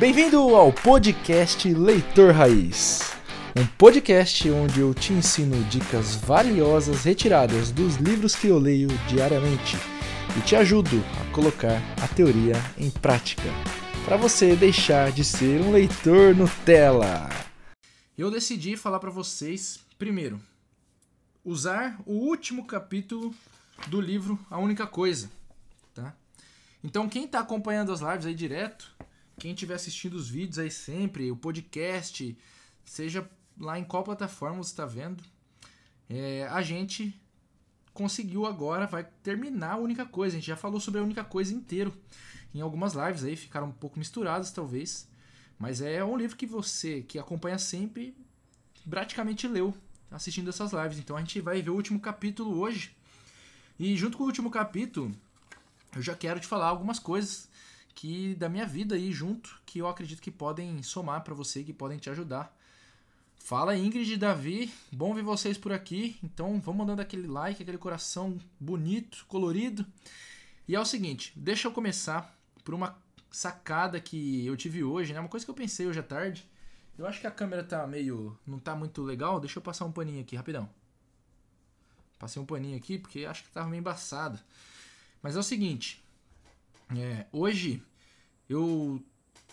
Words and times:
Bem-vindo 0.00 0.56
ao 0.56 0.72
podcast 0.72 1.74
Leitor 1.74 2.32
Raiz. 2.32 3.12
Um 3.54 3.66
podcast 3.66 4.50
onde 4.50 4.80
eu 4.80 4.94
te 4.94 5.12
ensino 5.12 5.62
dicas 5.64 6.16
valiosas 6.16 7.04
retiradas 7.04 7.70
dos 7.70 7.96
livros 7.96 8.34
que 8.34 8.46
eu 8.46 8.58
leio 8.58 8.88
diariamente 9.06 9.76
e 10.38 10.40
te 10.40 10.56
ajudo 10.56 11.04
a 11.20 11.34
colocar 11.34 11.82
a 12.02 12.08
teoria 12.08 12.54
em 12.78 12.90
prática 12.90 13.42
para 14.06 14.16
você 14.16 14.56
deixar 14.56 15.12
de 15.12 15.22
ser 15.22 15.60
um 15.60 15.70
leitor 15.70 16.34
Nutella. 16.34 17.28
Eu 18.16 18.30
decidi 18.30 18.78
falar 18.78 19.00
para 19.00 19.10
vocês, 19.10 19.80
primeiro, 19.98 20.40
usar 21.44 22.00
o 22.06 22.14
último 22.14 22.64
capítulo 22.64 23.34
do 23.88 24.00
livro 24.00 24.38
A 24.50 24.56
Única 24.56 24.86
Coisa, 24.86 25.30
tá? 25.92 26.14
Então 26.82 27.06
quem 27.06 27.26
está 27.26 27.40
acompanhando 27.40 27.92
as 27.92 28.00
lives 28.00 28.24
aí 28.24 28.34
direto, 28.34 28.90
quem 29.40 29.52
estiver 29.52 29.74
assistindo 29.74 30.14
os 30.14 30.28
vídeos 30.28 30.58
aí 30.58 30.70
sempre, 30.70 31.32
o 31.32 31.36
podcast, 31.36 32.36
seja 32.84 33.28
lá 33.58 33.78
em 33.78 33.84
qual 33.84 34.04
plataforma 34.04 34.58
você 34.58 34.70
está 34.70 34.84
vendo, 34.84 35.24
é, 36.08 36.46
a 36.48 36.60
gente 36.60 37.18
conseguiu 37.94 38.44
agora, 38.44 38.86
vai 38.86 39.02
terminar 39.22 39.72
a 39.72 39.76
única 39.76 40.04
coisa. 40.04 40.36
A 40.36 40.38
gente 40.38 40.48
já 40.48 40.56
falou 40.56 40.78
sobre 40.78 41.00
a 41.00 41.02
única 41.02 41.24
coisa 41.24 41.54
inteiro 41.54 41.92
em 42.54 42.60
algumas 42.60 42.92
lives 42.92 43.24
aí, 43.24 43.34
ficaram 43.34 43.68
um 43.68 43.72
pouco 43.72 43.98
misturadas 43.98 44.52
talvez. 44.52 45.08
Mas 45.58 45.80
é 45.80 46.04
um 46.04 46.16
livro 46.16 46.36
que 46.36 46.46
você 46.46 47.02
que 47.02 47.18
acompanha 47.18 47.58
sempre 47.58 48.14
praticamente 48.88 49.48
leu 49.48 49.74
assistindo 50.10 50.50
essas 50.50 50.72
lives. 50.72 50.98
Então 50.98 51.16
a 51.16 51.20
gente 51.20 51.40
vai 51.40 51.62
ver 51.62 51.70
o 51.70 51.74
último 51.74 51.98
capítulo 51.98 52.58
hoje. 52.58 52.94
E 53.78 53.96
junto 53.96 54.18
com 54.18 54.24
o 54.24 54.26
último 54.26 54.50
capítulo, 54.50 55.14
eu 55.96 56.02
já 56.02 56.14
quero 56.14 56.40
te 56.40 56.46
falar 56.46 56.66
algumas 56.66 56.98
coisas 56.98 57.49
que 57.94 58.34
da 58.34 58.48
minha 58.48 58.66
vida 58.66 58.94
aí 58.94 59.12
junto, 59.12 59.60
que 59.66 59.78
eu 59.78 59.88
acredito 59.88 60.22
que 60.22 60.30
podem 60.30 60.82
somar 60.82 61.22
para 61.22 61.34
você, 61.34 61.62
que 61.62 61.72
podem 61.72 61.98
te 61.98 62.08
ajudar 62.10 62.56
Fala 63.40 63.76
Ingrid 63.76 64.12
e 64.12 64.16
Davi, 64.16 64.72
bom 64.92 65.12
ver 65.12 65.24
vocês 65.24 65.58
por 65.58 65.72
aqui. 65.72 66.16
Então 66.22 66.60
vamos 66.60 66.78
mandando 66.78 67.02
aquele 67.02 67.26
like, 67.26 67.60
aquele 67.60 67.78
coração 67.78 68.38
bonito, 68.60 69.24
colorido. 69.26 69.84
E 70.68 70.76
é 70.76 70.80
o 70.80 70.84
seguinte, 70.84 71.32
deixa 71.34 71.66
eu 71.66 71.72
começar 71.72 72.38
por 72.62 72.74
uma 72.74 72.96
sacada 73.28 73.98
que 73.98 74.46
eu 74.46 74.56
tive 74.56 74.84
hoje, 74.84 75.12
né? 75.12 75.18
Uma 75.18 75.28
coisa 75.28 75.44
que 75.44 75.50
eu 75.50 75.54
pensei 75.54 75.86
hoje 75.86 75.98
à 75.98 76.02
tarde. 76.02 76.48
Eu 76.96 77.06
acho 77.06 77.20
que 77.20 77.26
a 77.26 77.30
câmera 77.30 77.64
tá 77.64 77.84
meio. 77.86 78.38
não 78.46 78.58
tá 78.58 78.76
muito 78.76 79.02
legal. 79.02 79.40
Deixa 79.40 79.58
eu 79.58 79.62
passar 79.62 79.84
um 79.84 79.92
paninho 79.92 80.20
aqui, 80.20 80.36
rapidão. 80.36 80.68
Passei 82.20 82.40
um 82.40 82.46
paninho 82.46 82.76
aqui 82.76 82.98
porque 82.98 83.24
acho 83.24 83.42
que 83.42 83.50
tava 83.50 83.68
meio 83.68 83.80
embaçado. 83.80 84.38
Mas 85.20 85.34
é 85.34 85.40
o 85.40 85.42
seguinte. 85.42 86.04
É, 86.96 87.26
hoje 87.32 87.82
eu 88.50 89.00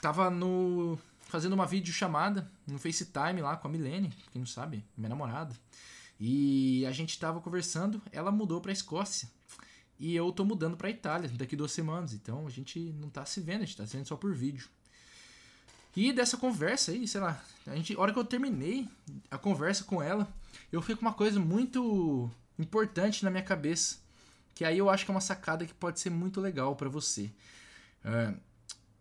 tava 0.02 0.30
no 0.32 0.98
fazendo 1.30 1.54
uma 1.54 1.66
videochamada 1.66 2.50
no 2.66 2.80
FaceTime 2.80 3.42
lá 3.42 3.56
com 3.56 3.68
a 3.68 3.72
Milene, 3.72 4.12
quem 4.32 4.40
não 4.40 4.48
sabe, 4.48 4.84
minha 4.98 5.10
namorada. 5.10 5.56
E 6.20 6.84
a 6.88 6.92
gente 6.92 7.20
tava 7.20 7.40
conversando, 7.40 8.02
ela 8.12 8.32
mudou 8.32 8.60
pra 8.60 8.72
Escócia. 8.72 9.30
E 10.00 10.16
eu 10.16 10.32
tô 10.32 10.44
mudando 10.44 10.76
pra 10.76 10.90
Itália 10.90 11.30
daqui 11.30 11.56
duas 11.56 11.72
semanas. 11.72 12.14
Então 12.14 12.48
a 12.48 12.50
gente 12.50 12.80
não 13.00 13.10
tá 13.10 13.24
se 13.26 13.40
vendo, 13.40 13.62
a 13.62 13.66
gente 13.66 13.78
tá 13.78 13.86
se 13.86 13.96
vendo 13.96 14.08
só 14.08 14.16
por 14.16 14.34
vídeo. 14.34 14.68
E 15.96 16.12
dessa 16.12 16.38
conversa 16.38 16.92
aí, 16.92 17.08
sei 17.08 17.22
lá, 17.22 17.44
a 17.66 17.76
gente, 17.76 17.96
hora 17.98 18.14
que 18.14 18.20
eu 18.20 18.26
terminei 18.26 18.88
a 19.30 19.38
conversa 19.38 19.84
com 19.84 20.02
ela, 20.02 20.28
eu 20.72 20.82
fiquei 20.82 20.96
com 20.96 21.02
uma 21.02 21.14
coisa 21.14 21.40
muito 21.40 22.30
importante 22.58 23.24
na 23.24 23.30
minha 23.30 23.44
cabeça. 23.44 23.98
Que 24.56 24.66
aí 24.66 24.78
eu 24.78 24.90
acho 24.90 25.06
que 25.06 25.12
é 25.12 25.14
uma 25.14 25.22
sacada 25.22 25.66
que 25.66 25.74
pode 25.74 26.00
ser 26.00 26.10
muito 26.10 26.42
legal 26.42 26.76
para 26.76 26.90
você. 26.90 27.32
É, 28.04 28.34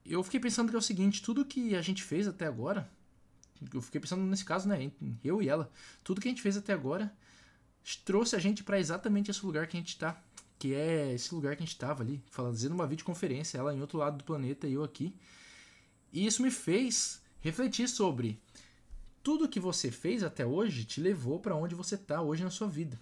eu 0.09 0.23
fiquei 0.23 0.41
pensando 0.41 0.71
que 0.71 0.77
é 0.77 0.79
o 0.79 0.83
seguinte, 0.83 1.23
tudo 1.23 1.45
que 1.45 1.75
a 1.75 1.83
gente 1.83 2.03
fez 2.03 2.27
até 2.27 2.47
agora, 2.47 2.89
eu 3.73 3.81
fiquei 3.81 4.01
pensando 4.01 4.23
nesse 4.23 4.45
caso, 4.45 4.69
né, 4.69 4.91
eu 5.25 5.43
e 5.43 5.49
ela, 5.49 5.71
tudo 6.05 6.21
que 6.21 6.29
a 6.29 6.31
gente 6.31 6.43
fez 6.43 6.57
até 6.57 6.73
agora 6.73 7.13
trouxe 8.05 8.35
a 8.35 8.39
gente 8.39 8.65
para 8.65 8.81
exatamente 8.81 9.31
esse 9.31 9.45
lugar 9.47 9.67
que 9.67 9.77
a 9.77 9.81
gente 9.81 9.97
tá, 9.97 10.21
que 10.59 10.75
é 10.75 11.13
esse 11.15 11.35
lugar 11.35 11.55
que 11.55 11.63
a 11.63 11.67
gente 11.67 11.79
tava 11.79 12.03
ali, 12.03 12.23
fazendo 12.31 12.73
uma 12.73 12.87
videoconferência, 12.87 13.59
ela 13.59 13.75
em 13.75 13.81
outro 13.81 13.99
lado 13.99 14.19
do 14.19 14.25
planeta 14.25 14.67
e 14.67 14.73
eu 14.73 14.83
aqui. 14.83 15.15
E 16.13 16.27
isso 16.27 16.43
me 16.43 16.51
fez 16.51 17.23
refletir 17.41 17.89
sobre 17.89 18.41
tudo 19.23 19.49
que 19.49 19.61
você 19.61 19.91
fez 19.91 20.23
até 20.23 20.47
hoje 20.47 20.85
te 20.85 21.01
levou 21.01 21.39
para 21.39 21.55
onde 21.55 21.75
você 21.75 21.97
tá 21.97 22.23
hoje 22.23 22.43
na 22.43 22.51
sua 22.51 22.69
vida. 22.69 22.99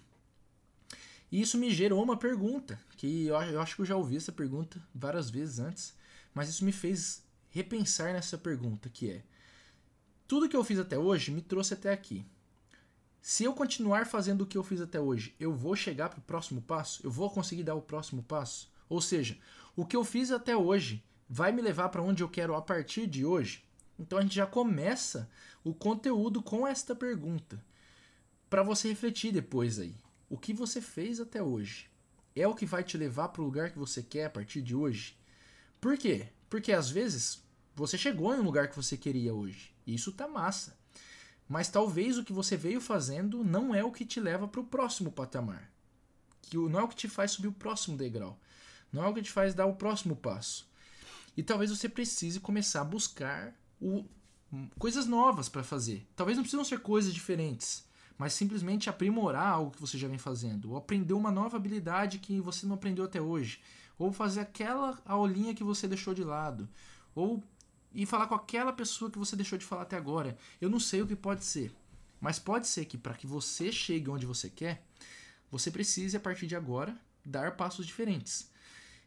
E 1.31 1.41
isso 1.41 1.57
me 1.57 1.71
gerou 1.71 2.03
uma 2.03 2.17
pergunta, 2.17 2.79
que 2.97 3.25
eu, 3.25 3.35
eu 3.35 3.61
acho 3.61 3.75
que 3.75 3.81
eu 3.81 3.85
já 3.85 3.95
ouvi 3.95 4.17
essa 4.17 4.31
pergunta 4.31 4.81
várias 4.93 5.29
vezes 5.29 5.59
antes, 5.59 5.93
mas 6.33 6.49
isso 6.49 6.63
me 6.63 6.71
fez 6.71 7.23
repensar 7.49 8.13
nessa 8.13 8.37
pergunta 8.37 8.89
que 8.89 9.09
é: 9.09 9.23
tudo 10.27 10.49
que 10.49 10.55
eu 10.55 10.63
fiz 10.63 10.79
até 10.79 10.97
hoje 10.97 11.31
me 11.31 11.41
trouxe 11.41 11.73
até 11.73 11.91
aqui. 11.91 12.25
Se 13.21 13.43
eu 13.43 13.53
continuar 13.53 14.05
fazendo 14.05 14.41
o 14.41 14.45
que 14.45 14.57
eu 14.57 14.63
fiz 14.63 14.79
até 14.79 14.99
hoje, 14.99 15.35
eu 15.39 15.51
vou 15.51 15.75
chegar 15.75 16.09
para 16.09 16.19
o 16.19 16.23
próximo 16.23 16.61
passo? 16.61 17.01
Eu 17.03 17.09
vou 17.09 17.29
conseguir 17.29 17.63
dar 17.63 17.73
o 17.73 17.81
próximo 17.81 18.21
passo? 18.21 18.71
Ou 18.87 19.01
seja, 19.01 19.37
o 19.75 19.83
que 19.83 19.95
eu 19.95 20.03
fiz 20.03 20.29
até 20.29 20.55
hoje 20.55 21.03
vai 21.27 21.51
me 21.51 21.61
levar 21.61 21.89
para 21.89 22.03
onde 22.03 22.21
eu 22.21 22.29
quero 22.29 22.53
a 22.53 22.61
partir 22.61 23.07
de 23.07 23.25
hoje? 23.25 23.63
Então 23.97 24.19
a 24.19 24.21
gente 24.21 24.35
já 24.35 24.45
começa 24.45 25.27
o 25.63 25.73
conteúdo 25.73 26.41
com 26.41 26.67
esta 26.67 26.95
pergunta 26.95 27.63
para 28.49 28.61
você 28.61 28.89
refletir 28.89 29.31
depois 29.31 29.79
aí. 29.79 29.95
O 30.29 30.37
que 30.37 30.53
você 30.53 30.81
fez 30.81 31.19
até 31.19 31.41
hoje 31.41 31.89
é 32.35 32.47
o 32.47 32.55
que 32.55 32.65
vai 32.65 32.83
te 32.83 32.97
levar 32.97 33.29
para 33.29 33.41
o 33.41 33.45
lugar 33.45 33.71
que 33.71 33.79
você 33.79 34.01
quer 34.01 34.25
a 34.25 34.29
partir 34.29 34.61
de 34.61 34.75
hoje? 34.75 35.17
Por 35.79 35.97
quê? 35.97 36.29
Porque 36.49 36.71
às 36.71 36.89
vezes 36.89 37.43
você 37.75 37.97
chegou 37.97 38.33
em 38.33 38.39
um 38.39 38.43
lugar 38.43 38.69
que 38.69 38.75
você 38.75 38.97
queria 38.97 39.33
hoje. 39.33 39.73
E 39.85 39.93
isso 39.93 40.11
tá 40.11 40.27
massa. 40.27 40.77
Mas 41.47 41.69
talvez 41.69 42.17
o 42.17 42.23
que 42.23 42.33
você 42.33 42.57
veio 42.57 42.81
fazendo 42.81 43.43
não 43.43 43.73
é 43.73 43.83
o 43.83 43.91
que 43.91 44.05
te 44.05 44.19
leva 44.19 44.47
para 44.47 44.61
o 44.61 44.65
próximo 44.65 45.11
patamar. 45.11 45.71
Que 46.41 46.57
não 46.57 46.79
é 46.79 46.83
o 46.83 46.87
que 46.87 46.95
te 46.95 47.07
faz 47.07 47.31
subir 47.31 47.49
o 47.49 47.53
próximo 47.53 47.97
degrau. 47.97 48.39
Não 48.91 49.03
é 49.03 49.07
o 49.07 49.13
que 49.13 49.21
te 49.21 49.31
faz 49.31 49.53
dar 49.53 49.65
o 49.65 49.75
próximo 49.75 50.15
passo. 50.15 50.67
E 51.37 51.43
talvez 51.43 51.69
você 51.69 51.87
precise 51.87 52.39
começar 52.39 52.81
a 52.81 52.85
buscar 52.85 53.53
o, 53.79 54.05
coisas 54.79 55.05
novas 55.05 55.49
para 55.49 55.63
fazer. 55.63 56.07
Talvez 56.15 56.37
não 56.37 56.43
precisam 56.43 56.63
ser 56.63 56.79
coisas 56.79 57.13
diferentes, 57.13 57.84
mas 58.17 58.33
simplesmente 58.33 58.89
aprimorar 58.89 59.47
algo 59.47 59.71
que 59.71 59.81
você 59.81 59.97
já 59.97 60.07
vem 60.07 60.17
fazendo, 60.17 60.71
ou 60.71 60.77
aprender 60.77 61.13
uma 61.13 61.31
nova 61.31 61.57
habilidade 61.57 62.19
que 62.19 62.39
você 62.39 62.65
não 62.65 62.75
aprendeu 62.75 63.05
até 63.05 63.21
hoje, 63.21 63.61
ou 63.97 64.11
fazer 64.11 64.41
aquela 64.41 64.99
aulinha 65.05 65.53
que 65.53 65.63
você 65.63 65.87
deixou 65.87 66.13
de 66.13 66.23
lado, 66.23 66.67
ou 67.13 67.43
ir 67.93 68.05
falar 68.05 68.27
com 68.27 68.35
aquela 68.35 68.73
pessoa 68.73 69.09
que 69.09 69.17
você 69.17 69.35
deixou 69.35 69.57
de 69.57 69.65
falar 69.65 69.83
até 69.83 69.95
agora. 69.95 70.37
Eu 70.59 70.69
não 70.69 70.79
sei 70.79 71.01
o 71.01 71.07
que 71.07 71.15
pode 71.15 71.43
ser, 71.45 71.73
mas 72.19 72.39
pode 72.39 72.67
ser 72.67 72.85
que 72.85 72.97
para 72.97 73.13
que 73.13 73.27
você 73.27 73.71
chegue 73.71 74.09
onde 74.09 74.25
você 74.25 74.49
quer, 74.49 74.85
você 75.49 75.71
precise 75.71 76.17
a 76.17 76.19
partir 76.19 76.47
de 76.47 76.55
agora 76.55 76.97
dar 77.25 77.55
passos 77.55 77.85
diferentes. 77.85 78.51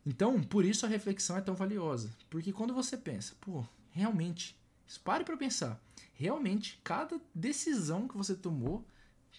Então, 0.06 0.42
por 0.42 0.64
isso 0.64 0.86
a 0.86 0.88
reflexão 0.88 1.36
é 1.36 1.40
tão 1.40 1.54
valiosa, 1.54 2.10
porque 2.30 2.52
quando 2.52 2.72
você 2.72 2.96
pensa, 2.96 3.34
pô, 3.40 3.64
realmente, 3.90 4.58
pare 5.04 5.24
para 5.24 5.36
pensar, 5.36 5.78
realmente 6.14 6.80
cada 6.82 7.20
decisão 7.34 8.08
que 8.08 8.16
você 8.16 8.34
tomou 8.34 8.86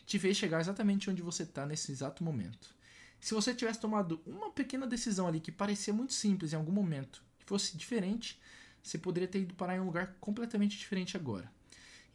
te 0.06 0.18
fez 0.18 0.38
chegar 0.38 0.60
exatamente 0.60 1.10
onde 1.10 1.22
você 1.22 1.44
está 1.44 1.66
nesse 1.66 1.92
exato 1.92 2.24
momento. 2.24 2.76
Se 3.20 3.34
você 3.34 3.54
tivesse 3.54 3.80
tomado 3.80 4.22
uma 4.26 4.50
pequena 4.50 4.88
decisão 4.88 5.28
ali 5.28 5.40
que 5.40 5.52
parecia 5.52 5.94
muito 5.94 6.14
simples 6.14 6.54
em 6.54 6.56
algum 6.56 6.72
momento, 6.72 7.22
que 7.40 7.46
fosse 7.46 7.78
diferente, 7.78 8.40
você 8.82 8.98
poderia 8.98 9.28
ter 9.28 9.42
ido 9.42 9.54
parar 9.54 9.76
em 9.76 9.80
um 9.80 9.86
lugar 9.86 10.16
completamente 10.20 10.78
diferente 10.78 11.18
agora. 11.18 11.52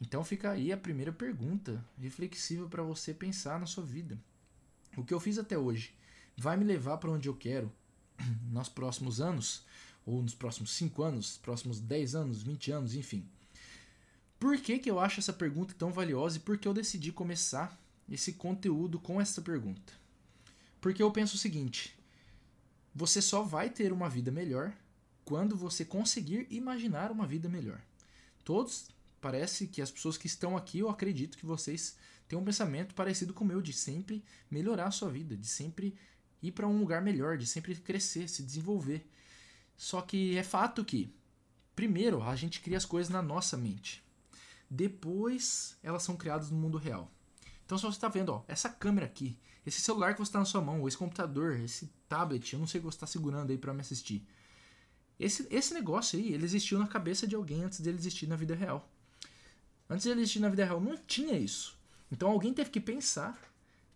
Então 0.01 0.23
fica 0.23 0.51
aí 0.51 0.71
a 0.71 0.77
primeira 0.77 1.11
pergunta 1.11 1.83
reflexiva 1.97 2.67
para 2.67 2.83
você 2.83 3.13
pensar 3.13 3.59
na 3.59 3.65
sua 3.65 3.83
vida. 3.83 4.19
O 4.97 5.03
que 5.03 5.13
eu 5.13 5.19
fiz 5.19 5.37
até 5.37 5.57
hoje 5.57 5.93
vai 6.35 6.57
me 6.57 6.65
levar 6.65 6.97
para 6.97 7.11
onde 7.11 7.29
eu 7.29 7.35
quero 7.35 7.71
nos 8.51 8.69
próximos 8.69 9.21
anos, 9.21 9.63
ou 10.05 10.21
nos 10.21 10.35
próximos 10.35 10.71
5 10.71 11.01
anos, 11.01 11.37
próximos 11.37 11.79
10 11.79 12.15
anos, 12.15 12.43
20 12.43 12.71
anos, 12.71 12.95
enfim. 12.95 13.27
Por 14.39 14.57
que, 14.57 14.79
que 14.79 14.89
eu 14.89 14.99
acho 14.99 15.19
essa 15.19 15.33
pergunta 15.33 15.73
tão 15.77 15.91
valiosa 15.91 16.37
e 16.37 16.41
por 16.41 16.57
que 16.57 16.67
eu 16.67 16.73
decidi 16.73 17.11
começar 17.11 17.79
esse 18.09 18.33
conteúdo 18.33 18.99
com 18.99 19.19
essa 19.19 19.41
pergunta? 19.41 19.93
Porque 20.81 21.01
eu 21.01 21.11
penso 21.11 21.35
o 21.35 21.39
seguinte: 21.39 21.97
você 22.93 23.21
só 23.21 23.41
vai 23.41 23.69
ter 23.69 23.91
uma 23.91 24.09
vida 24.09 24.31
melhor 24.31 24.73
quando 25.23 25.55
você 25.55 25.83
conseguir 25.83 26.47
imaginar 26.49 27.11
uma 27.11 27.25
vida 27.25 27.49
melhor. 27.49 27.81
Todos, 28.43 28.89
parece 29.19 29.65
que 29.67 29.81
as 29.81 29.89
pessoas 29.89 30.17
que 30.17 30.27
estão 30.27 30.55
aqui, 30.55 30.79
eu 30.79 30.89
acredito 30.89 31.37
que 31.37 31.45
vocês 31.45 31.97
têm 32.27 32.37
um 32.37 32.45
pensamento 32.45 32.93
parecido 32.93 33.33
com 33.33 33.43
o 33.43 33.47
meu 33.47 33.61
de 33.61 33.73
sempre 33.73 34.23
melhorar 34.51 34.85
a 34.85 34.91
sua 34.91 35.09
vida, 35.09 35.35
de 35.35 35.47
sempre 35.47 35.95
ir 36.43 36.51
para 36.51 36.67
um 36.67 36.79
lugar 36.79 37.01
melhor, 37.01 37.37
de 37.37 37.47
sempre 37.47 37.73
crescer, 37.75 38.29
se 38.29 38.43
desenvolver. 38.43 39.09
Só 39.75 40.01
que 40.01 40.37
é 40.37 40.43
fato 40.43 40.85
que, 40.85 41.11
primeiro, 41.75 42.21
a 42.21 42.35
gente 42.35 42.61
cria 42.61 42.77
as 42.77 42.85
coisas 42.85 43.11
na 43.11 43.21
nossa 43.21 43.57
mente. 43.57 44.04
Depois, 44.69 45.77
elas 45.83 46.03
são 46.03 46.15
criadas 46.15 46.49
no 46.49 46.57
mundo 46.57 46.77
real. 46.77 47.11
Então, 47.65 47.77
se 47.77 47.83
você 47.83 47.97
está 47.97 48.07
vendo, 48.07 48.29
ó, 48.29 48.43
essa 48.47 48.69
câmera 48.69 49.05
aqui, 49.05 49.37
esse 49.65 49.81
celular 49.81 50.13
que 50.13 50.19
você 50.19 50.29
está 50.29 50.39
na 50.39 50.45
sua 50.45 50.61
mão, 50.61 50.87
esse 50.87 50.97
computador, 50.97 51.59
esse 51.59 51.89
tablet, 52.07 52.53
eu 52.53 52.59
não 52.59 52.67
sei 52.67 52.79
o 52.79 52.83
que 52.83 52.91
você 52.91 52.97
está 52.97 53.07
segurando 53.07 53.49
aí 53.51 53.57
para 53.57 53.73
me 53.73 53.81
assistir. 53.81 54.25
esse, 55.19 55.47
esse 55.49 55.73
negócio 55.73 56.19
aí, 56.19 56.33
ele 56.33 56.45
existiu 56.45 56.77
na 56.77 56.87
cabeça 56.87 57.25
de 57.25 57.35
alguém 57.35 57.63
antes 57.63 57.79
dele 57.79 57.97
existir 57.97 58.27
na 58.27 58.35
vida 58.35 58.53
real. 58.53 58.87
Antes 59.89 60.05
dele 60.05 60.21
existir 60.21 60.39
na 60.39 60.49
vida 60.49 60.65
real, 60.65 60.79
não 60.79 60.97
tinha 60.97 61.37
isso. 61.37 61.77
Então 62.11 62.29
alguém 62.29 62.53
teve 62.53 62.69
que 62.69 62.79
pensar, 62.79 63.37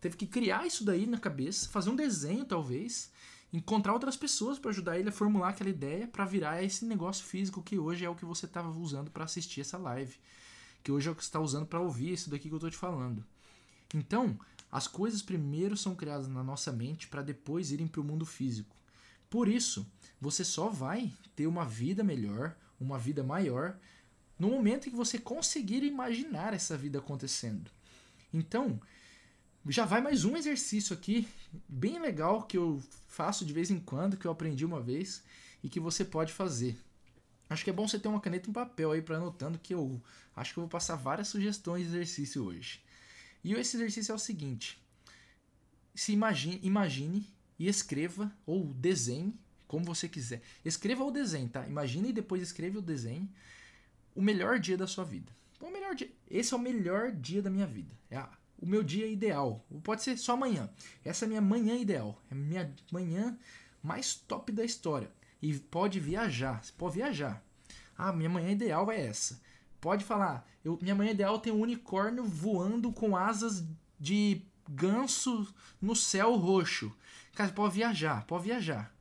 teve 0.02 0.18
que 0.18 0.26
criar 0.26 0.66
isso 0.66 0.84
daí 0.84 1.06
na 1.06 1.20
cabeça, 1.20 1.70
fazer 1.70 1.90
um 1.90 1.96
desenho 1.96 2.46
talvez, 2.46 3.12
encontrar 3.52 3.94
outras 3.94 4.16
pessoas 4.16 4.60
para 4.60 4.72
ajudar 4.72 5.00
ele 5.00 5.10
a 5.10 5.12
formular 5.12 5.50
aquela 5.50 5.70
ideia 5.70 6.08
para 6.08 6.26
virar 6.26 6.64
esse 6.64 6.86
negócio 6.86 7.26
físico 7.26 7.64
que 7.64 7.78
hoje 7.78 8.06
é 8.06 8.10
o 8.10 8.16
que 8.16 8.26
você 8.26 8.46
estava 8.46 8.70
usando 8.70 9.10
para 9.10 9.24
assistir 9.24 9.62
essa 9.62 9.78
live, 9.78 10.16
que 10.90 10.92
hoje 10.92 11.08
é 11.08 11.12
o 11.12 11.16
que 11.16 11.24
você 11.24 11.28
está 11.28 11.40
usando 11.40 11.68
para 11.68 11.80
ouvir 11.80 12.14
isso 12.14 12.32
daqui 12.32 12.50
que 12.50 12.54
eu 12.54 12.58
estou 12.58 12.72
te 12.72 12.76
falando. 12.76 13.24
Então, 13.94 14.40
as 14.72 14.88
coisas 14.88 15.22
primeiro 15.22 15.78
são 15.78 15.94
criadas 15.94 16.28
na 16.28 16.44
nossa 16.44 16.72
mente 16.72 17.08
para 17.08 17.22
depois 17.22 17.72
irem 17.72 17.88
para 17.88 18.02
o 18.02 18.04
mundo 18.04 18.26
físico. 18.26 18.76
Por 19.30 19.48
isso, 19.48 19.86
você 20.20 20.44
só 20.44 20.68
vai 20.68 21.14
ter 21.36 21.46
uma 21.46 21.64
vida 21.64 22.04
melhor, 22.04 22.56
uma 22.80 22.98
vida 22.98 23.22
maior, 23.22 23.78
no 24.40 24.50
momento 24.50 24.88
em 24.88 24.92
que 24.92 24.98
você 24.98 25.20
conseguir 25.20 25.84
imaginar 25.84 26.56
essa 26.56 26.76
vida 26.76 26.98
acontecendo. 26.98 27.70
Então, 28.34 28.82
já 29.68 29.86
vai 29.86 30.02
mais 30.02 30.26
um 30.26 30.36
exercício 30.36 30.96
aqui, 30.96 31.28
bem 31.68 32.02
legal, 32.02 32.42
que 32.48 32.58
eu 32.58 32.82
faço 33.08 33.46
de 33.46 33.54
vez 33.54 33.70
em 33.70 33.80
quando, 33.80 34.18
que 34.18 34.26
eu 34.26 34.32
aprendi 34.32 34.66
uma 34.66 34.82
vez 34.82 35.22
e 35.64 35.70
que 35.70 35.80
você 35.80 36.04
pode 36.04 36.34
fazer. 36.34 36.80
Acho 37.50 37.64
que 37.64 37.70
é 37.70 37.74
bom 37.74 37.88
você 37.88 37.98
ter 37.98 38.08
uma 38.08 38.22
caneta 38.22 38.48
e 38.48 38.52
um 38.52 38.54
papel 38.54 38.92
aí 38.92 39.02
para 39.02 39.18
anotando 39.18 39.58
que 39.58 39.74
eu 39.74 40.02
acho 40.36 40.54
que 40.54 40.60
eu 40.60 40.64
vou 40.64 40.70
passar 40.70 40.96
várias 40.96 41.28
sugestões 41.28 41.84
de 41.84 41.90
exercício 41.90 42.46
hoje. 42.46 42.82
E 43.44 43.54
esse 43.54 43.76
exercício 43.76 44.12
é 44.12 44.16
o 44.16 44.20
seguinte: 44.20 44.80
se 45.96 46.12
imagine, 46.12 46.60
imagine 46.62 47.26
e 47.58 47.68
escreva 47.68 48.32
ou 48.46 48.66
desenhe 48.74 49.34
como 49.68 49.86
você 49.86 50.08
quiser. 50.08 50.42
Escreva 50.64 51.04
ou 51.04 51.12
desenhe, 51.12 51.50
tá? 51.50 51.68
Imagine 51.68 52.10
e 52.10 52.14
depois 52.14 52.42
escreva 52.42 52.78
ou 52.78 52.82
desenhe 52.82 53.30
o 54.16 54.22
melhor 54.22 54.60
dia 54.60 54.78
da 54.78 54.88
sua 54.88 55.04
vida. 55.04 55.32
O 55.60 55.70
melhor 55.70 55.96
dia. 55.96 56.10
Esse 56.30 56.54
é 56.54 56.58
o 56.58 56.60
melhor 56.60 57.12
dia 57.12 57.42
da 57.42 57.50
minha 57.50 57.68
vida. 57.68 57.94
É 58.10 58.18
a, 58.18 58.30
o 58.60 58.66
meu 58.66 58.84
dia 58.84 59.08
ideal. 59.08 59.66
Pode 59.84 60.04
ser 60.04 60.18
só 60.18 60.34
amanhã. 60.34 60.70
Essa 61.04 61.26
é 61.26 61.28
a 61.28 61.30
minha 61.30 61.42
manhã 61.42 61.76
ideal. 61.76 62.22
É 62.30 62.34
a 62.34 62.38
minha 62.38 62.74
manhã 62.92 63.38
mais 63.84 64.16
top 64.16 64.52
da 64.52 64.64
história. 64.64 65.12
E 65.42 65.54
pode 65.58 66.00
viajar. 66.00 66.64
Você 66.64 66.72
pode 66.78 66.96
viajar. 66.96 67.44
Ah, 67.98 68.12
minha 68.12 68.30
manhã 68.30 68.52
ideal 68.52 68.92
é 68.92 69.06
essa. 69.06 69.42
Pode 69.80 70.04
falar. 70.04 70.48
Eu, 70.64 70.78
minha 70.82 70.96
manhã 70.96 71.12
ideal 71.12 71.40
tem 71.40 71.54
um 71.54 71.62
unicórnio 71.62 72.24
voando 72.24 72.92
com 72.92 73.16
asas 73.16 73.64
de 74.00 74.42
ganso 74.70 75.54
no 75.82 75.96
céu 75.96 76.36
roxo. 76.36 76.94
Cara, 77.34 77.52
pode 77.52 77.76
viajar, 77.76 78.26
pode 78.26 78.46
viajar. 78.46 78.94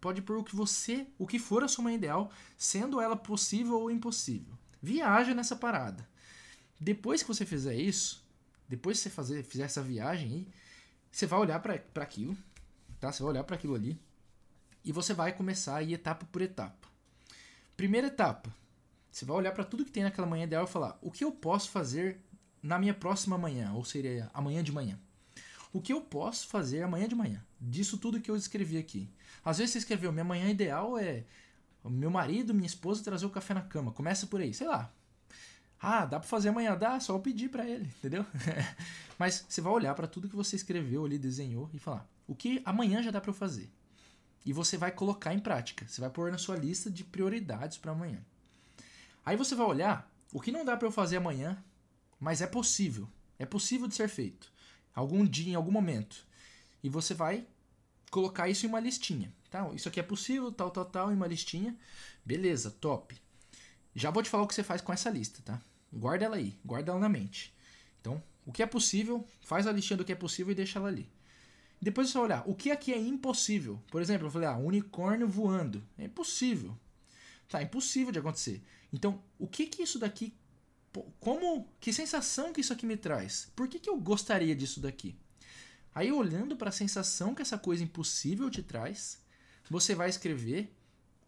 Pode 0.00 0.22
pôr 0.22 0.36
o 0.38 0.44
que 0.44 0.54
você, 0.54 1.06
o 1.18 1.26
que 1.26 1.38
for 1.38 1.64
a 1.64 1.68
sua 1.68 1.84
manhã 1.84 1.96
ideal, 1.96 2.30
sendo 2.56 3.00
ela 3.00 3.16
possível 3.16 3.80
ou 3.80 3.90
impossível. 3.90 4.56
Viaja 4.80 5.34
nessa 5.34 5.56
parada. 5.56 6.08
Depois 6.78 7.22
que 7.22 7.28
você 7.28 7.44
fizer 7.44 7.74
isso, 7.74 8.24
depois 8.68 8.98
que 8.98 9.04
você 9.04 9.10
fazer, 9.10 9.42
fizer 9.42 9.64
essa 9.64 9.82
viagem 9.82 10.28
aí, 10.30 10.48
você 11.10 11.26
vai 11.26 11.40
olhar 11.40 11.58
para 11.58 11.74
aquilo, 11.96 12.36
tá? 13.00 13.10
Você 13.10 13.22
vai 13.22 13.32
olhar 13.32 13.44
para 13.44 13.56
aquilo 13.56 13.74
ali 13.74 13.98
e 14.84 14.92
você 14.92 15.12
vai 15.12 15.32
começar 15.32 15.76
a 15.76 15.82
ir 15.82 15.94
etapa 15.94 16.26
por 16.30 16.42
etapa. 16.42 16.88
Primeira 17.76 18.08
etapa, 18.08 18.52
você 19.10 19.24
vai 19.24 19.36
olhar 19.36 19.52
para 19.52 19.64
tudo 19.64 19.84
que 19.84 19.90
tem 19.90 20.02
naquela 20.02 20.26
manhã 20.26 20.44
ideal 20.44 20.64
e 20.64 20.68
falar: 20.68 20.98
o 21.02 21.10
que 21.10 21.24
eu 21.24 21.32
posso 21.32 21.70
fazer 21.70 22.20
na 22.62 22.78
minha 22.78 22.94
próxima 22.94 23.38
manhã, 23.38 23.72
ou 23.72 23.84
seria 23.84 24.30
amanhã 24.34 24.62
de 24.62 24.72
manhã? 24.72 24.98
O 25.72 25.80
que 25.80 25.92
eu 25.92 26.00
posso 26.00 26.48
fazer 26.48 26.82
amanhã 26.82 27.06
de 27.06 27.14
manhã? 27.14 27.44
Disso 27.60 27.98
tudo 27.98 28.20
que 28.20 28.30
eu 28.30 28.36
escrevi 28.36 28.78
aqui. 28.78 29.08
Às 29.44 29.58
vezes 29.58 29.72
você 29.72 29.78
escreveu: 29.78 30.12
minha 30.12 30.24
manhã 30.24 30.48
ideal 30.48 30.98
é 30.98 31.24
meu 31.84 32.10
marido, 32.10 32.54
minha 32.54 32.66
esposa 32.66 33.02
trazer 33.04 33.26
o 33.26 33.30
café 33.30 33.54
na 33.54 33.62
cama. 33.62 33.92
Começa 33.92 34.26
por 34.26 34.40
aí, 34.40 34.52
sei 34.52 34.68
lá. 34.68 34.92
Ah, 35.80 36.04
dá 36.04 36.18
para 36.18 36.28
fazer 36.28 36.48
amanhã? 36.48 36.76
Dá, 36.76 36.98
só 36.98 37.14
eu 37.14 37.20
pedir 37.20 37.48
para 37.48 37.64
ele, 37.68 37.84
entendeu? 37.98 38.26
Mas 39.18 39.44
você 39.48 39.60
vai 39.60 39.72
olhar 39.72 39.94
para 39.94 40.06
tudo 40.06 40.28
que 40.28 40.36
você 40.36 40.56
escreveu 40.56 41.04
ali, 41.04 41.18
desenhou 41.18 41.70
e 41.72 41.78
falar: 41.78 42.08
o 42.26 42.34
que 42.34 42.60
amanhã 42.64 43.02
já 43.02 43.10
dá 43.10 43.20
para 43.20 43.30
eu 43.30 43.34
fazer? 43.34 43.70
E 44.44 44.52
você 44.52 44.76
vai 44.76 44.90
colocar 44.90 45.34
em 45.34 45.38
prática. 45.38 45.86
Você 45.86 46.00
vai 46.00 46.10
pôr 46.10 46.30
na 46.30 46.38
sua 46.38 46.56
lista 46.56 46.90
de 46.90 47.04
prioridades 47.04 47.78
para 47.78 47.92
amanhã. 47.92 48.24
Aí 49.24 49.36
você 49.36 49.54
vai 49.54 49.66
olhar 49.66 50.10
o 50.32 50.40
que 50.40 50.52
não 50.52 50.64
dá 50.64 50.76
para 50.76 50.86
eu 50.86 50.92
fazer 50.92 51.16
amanhã, 51.16 51.62
mas 52.18 52.40
é 52.40 52.46
possível. 52.46 53.08
É 53.38 53.46
possível 53.46 53.86
de 53.86 53.94
ser 53.94 54.08
feito. 54.08 54.52
Algum 54.94 55.24
dia, 55.24 55.52
em 55.52 55.54
algum 55.54 55.70
momento. 55.70 56.26
E 56.82 56.88
você 56.88 57.14
vai 57.14 57.46
colocar 58.10 58.48
isso 58.48 58.66
em 58.66 58.68
uma 58.68 58.80
listinha. 58.80 59.32
Tá? 59.50 59.68
Isso 59.74 59.88
aqui 59.88 60.00
é 60.00 60.02
possível, 60.02 60.50
tal, 60.50 60.70
tal, 60.70 60.84
tal, 60.84 61.12
em 61.12 61.14
uma 61.14 61.26
listinha. 61.26 61.76
Beleza, 62.24 62.70
top. 62.70 63.20
Já 63.94 64.10
vou 64.10 64.22
te 64.22 64.28
falar 64.28 64.44
o 64.44 64.46
que 64.46 64.54
você 64.54 64.62
faz 64.62 64.80
com 64.80 64.92
essa 64.92 65.10
lista, 65.10 65.40
tá? 65.44 65.60
Guarda 65.92 66.26
ela 66.26 66.36
aí, 66.36 66.56
guarda 66.64 66.92
ela 66.92 67.00
na 67.00 67.08
mente. 67.08 67.54
Então, 68.00 68.22
o 68.44 68.52
que 68.52 68.62
é 68.62 68.66
possível, 68.66 69.26
faz 69.40 69.66
a 69.66 69.72
listinha 69.72 69.96
do 69.96 70.04
que 70.04 70.12
é 70.12 70.14
possível 70.14 70.52
e 70.52 70.54
deixa 70.54 70.78
ela 70.78 70.88
ali. 70.88 71.10
Depois 71.80 72.08
você 72.08 72.14
vai 72.14 72.24
olhar, 72.24 72.42
o 72.46 72.54
que 72.54 72.70
aqui 72.70 72.92
é 72.92 72.98
impossível? 72.98 73.80
Por 73.90 74.02
exemplo, 74.02 74.26
eu 74.26 74.30
falei, 74.30 74.48
ah, 74.48 74.56
unicórnio 74.56 75.28
voando. 75.28 75.82
É 75.96 76.04
impossível. 76.04 76.76
Tá, 77.48 77.62
impossível 77.62 78.12
de 78.12 78.18
acontecer. 78.18 78.62
Então, 78.92 79.22
o 79.38 79.46
que 79.46 79.66
que 79.66 79.82
isso 79.82 79.98
daqui 79.98 80.34
como 81.20 81.68
que 81.80 81.92
sensação 81.92 82.52
que 82.52 82.60
isso 82.60 82.72
aqui 82.72 82.86
me 82.86 82.96
traz? 82.96 83.50
Por 83.54 83.68
que, 83.68 83.78
que 83.78 83.90
eu 83.90 83.96
gostaria 83.96 84.54
disso 84.54 84.80
daqui? 84.80 85.16
Aí 85.94 86.10
olhando 86.12 86.56
para 86.56 86.68
a 86.68 86.72
sensação 86.72 87.34
que 87.34 87.42
essa 87.42 87.58
coisa 87.58 87.82
impossível 87.82 88.50
te 88.50 88.62
traz, 88.62 89.20
você 89.68 89.94
vai 89.94 90.08
escrever 90.08 90.72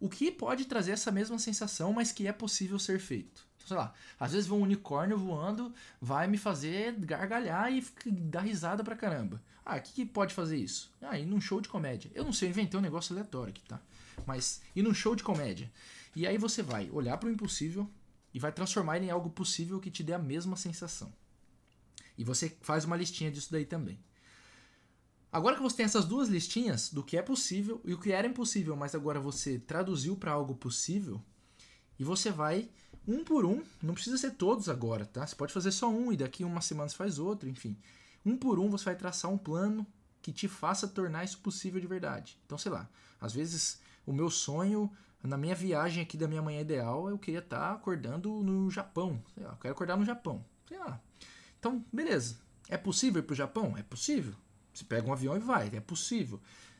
o 0.01 0.09
que 0.09 0.31
pode 0.31 0.65
trazer 0.65 0.91
essa 0.91 1.11
mesma 1.11 1.37
sensação, 1.37 1.93
mas 1.93 2.11
que 2.11 2.27
é 2.27 2.33
possível 2.33 2.79
ser 2.79 2.99
feito. 2.99 3.45
Então, 3.55 3.67
sei 3.67 3.77
lá, 3.77 3.93
às 4.19 4.33
vezes 4.33 4.49
um 4.49 4.59
unicórnio 4.59 5.15
voando 5.15 5.71
vai 6.01 6.27
me 6.27 6.39
fazer 6.39 6.93
gargalhar 6.99 7.71
e 7.71 7.85
dar 8.07 8.41
risada 8.41 8.83
pra 8.83 8.95
caramba. 8.95 9.39
Ah, 9.63 9.77
o 9.77 9.81
que, 9.81 9.93
que 9.93 10.05
pode 10.05 10.33
fazer 10.33 10.57
isso? 10.57 10.91
Ah, 10.99 11.19
ir 11.19 11.25
num 11.25 11.39
show 11.39 11.61
de 11.61 11.69
comédia. 11.69 12.09
Eu 12.15 12.25
não 12.25 12.33
sei, 12.33 12.47
eu 12.47 12.49
inventei 12.49 12.79
um 12.79 12.83
negócio 12.83 13.13
aleatório 13.13 13.51
aqui, 13.51 13.61
tá? 13.63 13.79
Mas 14.25 14.63
ir 14.75 14.81
num 14.81 14.93
show 14.93 15.15
de 15.15 15.23
comédia. 15.23 15.71
E 16.15 16.25
aí 16.25 16.37
você 16.37 16.63
vai 16.63 16.89
olhar 16.89 17.17
para 17.17 17.29
o 17.29 17.31
impossível 17.31 17.87
e 18.33 18.39
vai 18.39 18.51
transformar 18.51 18.97
ele 18.97 19.05
em 19.05 19.11
algo 19.11 19.29
possível 19.29 19.79
que 19.79 19.91
te 19.91 20.03
dê 20.03 20.13
a 20.13 20.19
mesma 20.19 20.57
sensação. 20.57 21.13
E 22.17 22.23
você 22.23 22.57
faz 22.61 22.85
uma 22.85 22.97
listinha 22.97 23.31
disso 23.31 23.51
daí 23.51 23.65
também. 23.65 23.99
Agora 25.31 25.55
que 25.55 25.61
você 25.61 25.77
tem 25.77 25.85
essas 25.85 26.05
duas 26.05 26.27
listinhas 26.27 26.89
do 26.89 27.03
que 27.03 27.15
é 27.17 27.21
possível 27.21 27.79
e 27.85 27.93
o 27.93 27.97
que 27.97 28.11
era 28.11 28.27
impossível, 28.27 28.75
mas 28.75 28.93
agora 28.93 29.19
você 29.19 29.57
traduziu 29.57 30.15
para 30.15 30.31
algo 30.31 30.55
possível, 30.55 31.21
e 31.97 32.03
você 32.03 32.31
vai 32.31 32.69
um 33.07 33.23
por 33.23 33.45
um, 33.45 33.63
não 33.81 33.93
precisa 33.93 34.17
ser 34.17 34.31
todos 34.31 34.67
agora, 34.67 35.05
tá? 35.05 35.25
Você 35.25 35.35
pode 35.35 35.53
fazer 35.53 35.71
só 35.71 35.89
um 35.89 36.11
e 36.11 36.17
daqui 36.17 36.43
uma 36.43 36.61
semana 36.61 36.89
você 36.89 36.95
faz 36.95 37.17
outro, 37.17 37.47
enfim. 37.47 37.77
Um 38.25 38.35
por 38.35 38.59
um 38.59 38.69
você 38.69 38.85
vai 38.85 38.95
traçar 38.95 39.31
um 39.31 39.37
plano 39.37 39.85
que 40.21 40.31
te 40.31 40.47
faça 40.47 40.87
tornar 40.87 41.23
isso 41.23 41.39
possível 41.39 41.79
de 41.79 41.87
verdade. 41.87 42.37
Então, 42.45 42.57
sei 42.57 42.71
lá, 42.71 42.89
às 43.19 43.33
vezes 43.33 43.79
o 44.05 44.11
meu 44.11 44.29
sonho 44.29 44.91
na 45.23 45.37
minha 45.37 45.55
viagem 45.55 46.01
aqui 46.01 46.17
da 46.17 46.27
minha 46.27 46.41
manhã 46.41 46.61
ideal, 46.61 47.07
eu 47.09 47.17
queria 47.17 47.39
estar 47.39 47.59
tá 47.59 47.71
acordando 47.73 48.41
no 48.43 48.69
Japão. 48.69 49.21
Sei 49.33 49.43
lá, 49.43 49.51
eu 49.51 49.57
quero 49.57 49.73
acordar 49.73 49.97
no 49.97 50.05
Japão. 50.05 50.43
Sei 50.67 50.77
lá. 50.77 50.99
Então, 51.59 51.85
beleza. 51.91 52.37
É 52.67 52.77
possível 52.77 53.19
ir 53.21 53.25
para 53.25 53.33
o 53.33 53.37
Japão? 53.37 53.77
É 53.77 53.83
possível. 53.83 54.33
Você 54.73 54.83
pega 54.83 55.07
um 55.07 55.13
avião 55.13 55.35
e 55.35 55.39
vai, 55.39 55.69
é 55.73 55.79
possível. 55.79 56.39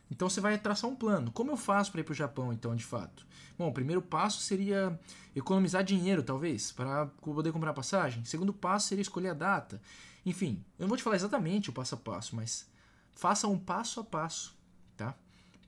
Então 0.10 0.30
você 0.30 0.42
vai 0.42 0.58
traçar 0.58 0.90
um 0.90 0.96
plano. 0.96 1.32
Como 1.32 1.52
eu 1.52 1.58
faço 1.58 1.92
para 1.92 2.02
ir 2.02 2.04
para 2.04 2.12
o 2.12 2.16
Japão, 2.16 2.52
então, 2.52 2.76
de 2.76 2.84
fato? 2.84 3.26
Bom, 3.58 3.70
o 3.70 3.74
primeiro 3.74 4.02
passo 4.02 4.42
seria 4.42 5.00
economizar 5.34 5.84
dinheiro, 5.84 6.22
talvez, 6.22 6.72
para 6.72 7.06
poder 7.06 7.54
comprar 7.54 7.74
passagem. 7.74 8.22
O 8.22 8.26
segundo 8.26 8.52
passo 8.52 8.90
seria 8.90 9.02
escolher 9.02 9.30
a 9.30 9.34
data. 9.34 9.82
Enfim, 10.26 10.64
eu 10.78 10.84
não 10.84 10.90
vou 10.90 10.98
te 10.98 11.04
falar 11.04 11.16
exatamente 11.16 11.70
o 11.70 11.74
passo 11.74 11.96
a 11.96 11.98
passo, 11.98 12.36
mas 12.36 12.68
faça 13.14 13.48
um 13.48 13.58
passo 13.58 14.02
a 14.02 14.04
passo, 14.04 14.56
tá? 14.98 15.16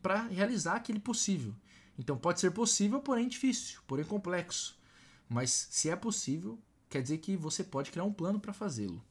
Para 0.01 0.23
realizar 0.23 0.75
aquele 0.75 0.99
possível. 0.99 1.55
Então 1.97 2.17
pode 2.17 2.39
ser 2.39 2.51
possível, 2.51 2.99
porém 2.99 3.27
difícil, 3.27 3.79
porém 3.87 4.05
complexo. 4.05 4.77
Mas 5.29 5.67
se 5.71 5.89
é 5.89 5.95
possível, 5.95 6.59
quer 6.89 7.01
dizer 7.01 7.19
que 7.19 7.37
você 7.37 7.63
pode 7.63 7.91
criar 7.91 8.03
um 8.03 8.13
plano 8.13 8.39
para 8.39 8.51
fazê-lo. 8.51 9.01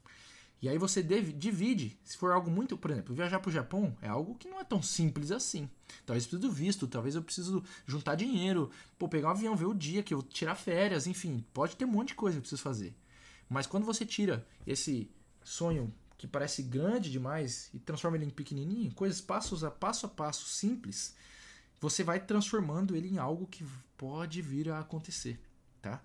E 0.62 0.68
aí 0.68 0.78
você 0.78 1.02
divide, 1.02 1.98
se 2.04 2.16
for 2.16 2.30
algo 2.30 2.48
muito, 2.48 2.78
por 2.78 2.92
exemplo, 2.92 3.12
viajar 3.12 3.40
para 3.40 3.48
o 3.48 3.52
Japão 3.52 3.96
é 4.00 4.06
algo 4.06 4.36
que 4.36 4.48
não 4.48 4.60
é 4.60 4.64
tão 4.64 4.80
simples 4.80 5.32
assim. 5.32 5.68
Talvez 6.06 6.22
eu 6.22 6.30
preciso 6.30 6.38
do 6.38 6.52
visto, 6.52 6.86
talvez 6.86 7.16
eu 7.16 7.22
preciso 7.22 7.64
juntar 7.84 8.14
dinheiro, 8.14 8.70
pô, 8.96 9.08
pegar 9.08 9.26
um 9.26 9.30
avião, 9.32 9.56
ver 9.56 9.64
o 9.64 9.74
dia 9.74 10.04
que 10.04 10.14
eu 10.14 10.22
tirar 10.22 10.54
férias, 10.54 11.08
enfim, 11.08 11.44
pode 11.52 11.74
ter 11.74 11.84
um 11.84 11.88
monte 11.88 12.08
de 12.08 12.14
coisa 12.14 12.36
que 12.36 12.38
eu 12.38 12.42
preciso 12.42 12.62
fazer. 12.62 12.94
Mas 13.48 13.66
quando 13.66 13.84
você 13.84 14.06
tira 14.06 14.46
esse 14.64 15.10
sonho 15.42 15.92
que 16.16 16.28
parece 16.28 16.62
grande 16.62 17.10
demais 17.10 17.68
e 17.74 17.80
transforma 17.80 18.16
ele 18.16 18.26
em 18.26 18.30
pequenininho, 18.30 18.94
coisas 18.94 19.20
passos 19.20 19.64
a 19.64 19.70
passo 19.70 20.06
a 20.06 20.08
passo 20.08 20.46
simples, 20.46 21.16
você 21.80 22.04
vai 22.04 22.20
transformando 22.20 22.94
ele 22.94 23.08
em 23.08 23.18
algo 23.18 23.48
que 23.48 23.66
pode 23.96 24.40
vir 24.40 24.70
a 24.70 24.78
acontecer, 24.78 25.40
tá? 25.80 26.00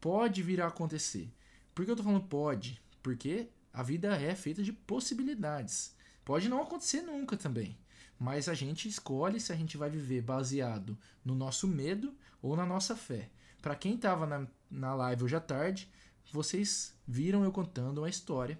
Pode 0.00 0.42
vir 0.42 0.60
a 0.60 0.66
acontecer. 0.66 1.32
Por 1.72 1.84
que 1.84 1.92
eu 1.92 1.94
tô 1.94 2.02
falando 2.02 2.26
pode? 2.26 2.82
Porque 3.00 3.48
a 3.72 3.82
vida 3.82 4.16
é 4.16 4.34
feita 4.34 4.62
de 4.62 4.72
possibilidades. 4.72 5.94
Pode 6.24 6.48
não 6.48 6.62
acontecer 6.62 7.02
nunca 7.02 7.36
também, 7.36 7.78
mas 8.18 8.48
a 8.48 8.54
gente 8.54 8.88
escolhe 8.88 9.40
se 9.40 9.52
a 9.52 9.56
gente 9.56 9.76
vai 9.76 9.88
viver 9.88 10.22
baseado 10.22 10.98
no 11.24 11.34
nosso 11.34 11.66
medo 11.66 12.14
ou 12.42 12.56
na 12.56 12.66
nossa 12.66 12.96
fé. 12.96 13.30
Para 13.62 13.74
quem 13.74 13.94
estava 13.94 14.26
na, 14.26 14.46
na 14.70 14.94
live 14.94 15.24
hoje 15.24 15.36
à 15.36 15.40
tarde, 15.40 15.88
vocês 16.32 16.94
viram 17.06 17.44
eu 17.44 17.52
contando 17.52 17.98
uma 17.98 18.08
história 18.08 18.58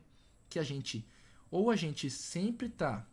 que 0.48 0.58
a 0.58 0.62
gente 0.62 1.06
ou 1.50 1.70
a 1.70 1.76
gente 1.76 2.10
sempre 2.10 2.68
tá 2.68 3.06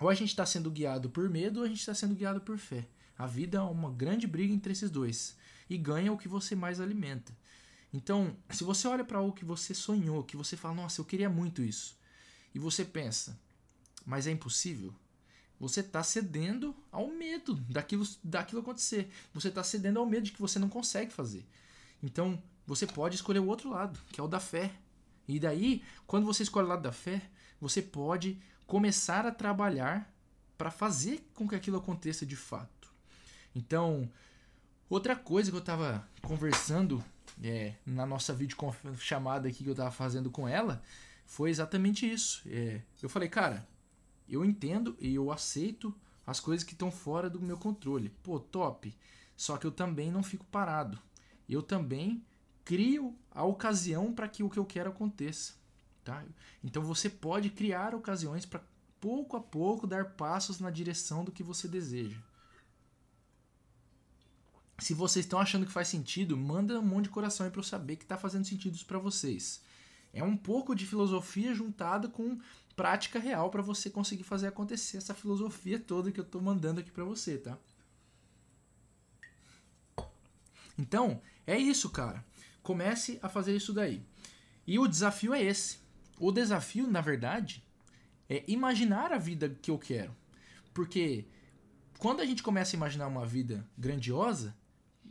ou 0.00 0.08
a 0.08 0.14
gente 0.14 0.30
está 0.30 0.44
sendo 0.44 0.70
guiado 0.70 1.08
por 1.08 1.28
medo 1.30 1.60
ou 1.60 1.64
a 1.64 1.68
gente 1.68 1.80
está 1.80 1.94
sendo 1.94 2.14
guiado 2.14 2.40
por 2.40 2.58
fé. 2.58 2.86
A 3.16 3.26
vida 3.26 3.58
é 3.58 3.60
uma 3.60 3.90
grande 3.90 4.26
briga 4.26 4.52
entre 4.52 4.72
esses 4.72 4.90
dois 4.90 5.36
e 5.68 5.78
ganha 5.78 6.12
o 6.12 6.18
que 6.18 6.28
você 6.28 6.54
mais 6.54 6.80
alimenta. 6.80 7.32
Então, 7.94 8.36
se 8.50 8.64
você 8.64 8.88
olha 8.88 9.04
para 9.04 9.18
algo 9.18 9.32
que 9.32 9.44
você 9.44 9.72
sonhou, 9.72 10.24
que 10.24 10.36
você 10.36 10.56
fala, 10.56 10.74
nossa, 10.74 11.00
eu 11.00 11.04
queria 11.04 11.30
muito 11.30 11.62
isso, 11.62 11.96
e 12.52 12.58
você 12.58 12.84
pensa, 12.84 13.38
mas 14.04 14.26
é 14.26 14.32
impossível, 14.32 14.92
você 15.60 15.78
está 15.78 16.02
cedendo 16.02 16.74
ao 16.90 17.08
medo 17.08 17.54
daquilo, 17.54 18.04
daquilo 18.22 18.60
acontecer. 18.60 19.08
Você 19.32 19.48
está 19.48 19.62
cedendo 19.62 20.00
ao 20.00 20.04
medo 20.04 20.24
de 20.24 20.32
que 20.32 20.40
você 20.40 20.58
não 20.58 20.68
consegue 20.68 21.12
fazer. 21.12 21.46
Então, 22.02 22.42
você 22.66 22.84
pode 22.84 23.14
escolher 23.14 23.38
o 23.38 23.46
outro 23.46 23.70
lado, 23.70 23.98
que 24.10 24.20
é 24.20 24.22
o 24.22 24.28
da 24.28 24.40
fé. 24.40 24.74
E 25.28 25.38
daí, 25.38 25.82
quando 26.04 26.26
você 26.26 26.42
escolhe 26.42 26.66
o 26.66 26.70
lado 26.70 26.82
da 26.82 26.92
fé, 26.92 27.30
você 27.60 27.80
pode 27.80 28.42
começar 28.66 29.24
a 29.24 29.30
trabalhar 29.30 30.12
para 30.58 30.70
fazer 30.70 31.30
com 31.32 31.48
que 31.48 31.54
aquilo 31.54 31.78
aconteça 31.78 32.26
de 32.26 32.36
fato. 32.36 32.92
Então, 33.54 34.10
outra 34.90 35.14
coisa 35.14 35.50
que 35.50 35.56
eu 35.56 35.60
estava 35.60 36.06
conversando 36.20 37.02
é, 37.42 37.74
na 37.84 38.06
nossa 38.06 38.32
vídeo 38.32 38.56
chamada 38.98 39.48
aqui 39.48 39.64
que 39.64 39.68
eu 39.68 39.72
estava 39.72 39.90
fazendo 39.90 40.30
com 40.30 40.48
ela 40.48 40.82
foi 41.26 41.50
exatamente 41.50 42.10
isso. 42.10 42.42
É, 42.46 42.80
eu 43.02 43.08
falei, 43.08 43.28
cara, 43.28 43.66
eu 44.28 44.44
entendo 44.44 44.96
e 45.00 45.14
eu 45.14 45.30
aceito 45.30 45.94
as 46.26 46.40
coisas 46.40 46.64
que 46.64 46.72
estão 46.72 46.90
fora 46.90 47.28
do 47.28 47.40
meu 47.40 47.56
controle. 47.56 48.10
Pô, 48.22 48.38
top. 48.38 48.96
Só 49.36 49.56
que 49.56 49.66
eu 49.66 49.72
também 49.72 50.10
não 50.10 50.22
fico 50.22 50.44
parado. 50.46 50.98
Eu 51.48 51.62
também 51.62 52.24
crio 52.64 53.16
a 53.30 53.44
ocasião 53.44 54.12
para 54.12 54.28
que 54.28 54.42
o 54.42 54.48
que 54.48 54.58
eu 54.58 54.64
quero 54.64 54.90
aconteça. 54.90 55.54
Tá? 56.02 56.24
Então 56.62 56.82
você 56.82 57.08
pode 57.10 57.50
criar 57.50 57.94
ocasiões 57.94 58.46
para 58.46 58.62
pouco 59.00 59.36
a 59.36 59.40
pouco 59.40 59.86
dar 59.86 60.12
passos 60.12 60.60
na 60.60 60.70
direção 60.70 61.24
do 61.24 61.32
que 61.32 61.42
você 61.42 61.68
deseja. 61.68 62.18
Se 64.78 64.92
vocês 64.92 65.24
estão 65.24 65.38
achando 65.38 65.66
que 65.66 65.72
faz 65.72 65.88
sentido, 65.88 66.36
manda 66.36 66.78
um 66.78 66.82
monte 66.82 67.04
de 67.04 67.10
coração 67.10 67.46
aí 67.46 67.52
para 67.52 67.60
eu 67.60 67.64
saber 67.64 67.96
que 67.96 68.04
está 68.04 68.16
fazendo 68.16 68.44
sentido 68.44 68.78
para 68.84 68.98
vocês. 68.98 69.62
É 70.12 70.22
um 70.22 70.36
pouco 70.36 70.74
de 70.74 70.86
filosofia 70.86 71.54
juntada 71.54 72.08
com 72.08 72.38
prática 72.76 73.18
real 73.18 73.50
para 73.50 73.62
você 73.62 73.88
conseguir 73.88 74.24
fazer 74.24 74.48
acontecer 74.48 74.96
essa 74.96 75.14
filosofia 75.14 75.78
toda 75.78 76.10
que 76.10 76.18
eu 76.18 76.24
estou 76.24 76.40
mandando 76.40 76.80
aqui 76.80 76.90
para 76.90 77.04
você, 77.04 77.38
tá? 77.38 77.58
Então, 80.76 81.20
é 81.46 81.56
isso, 81.56 81.88
cara. 81.90 82.24
Comece 82.62 83.18
a 83.22 83.28
fazer 83.28 83.54
isso 83.54 83.72
daí. 83.72 84.02
E 84.66 84.78
o 84.78 84.88
desafio 84.88 85.34
é 85.34 85.42
esse. 85.42 85.78
O 86.18 86.32
desafio, 86.32 86.86
na 86.86 87.00
verdade, 87.00 87.62
é 88.28 88.44
imaginar 88.48 89.12
a 89.12 89.18
vida 89.18 89.48
que 89.48 89.70
eu 89.70 89.78
quero. 89.78 90.14
Porque 90.72 91.26
quando 91.98 92.20
a 92.20 92.26
gente 92.26 92.42
começa 92.42 92.74
a 92.74 92.78
imaginar 92.78 93.06
uma 93.06 93.26
vida 93.26 93.66
grandiosa, 93.76 94.54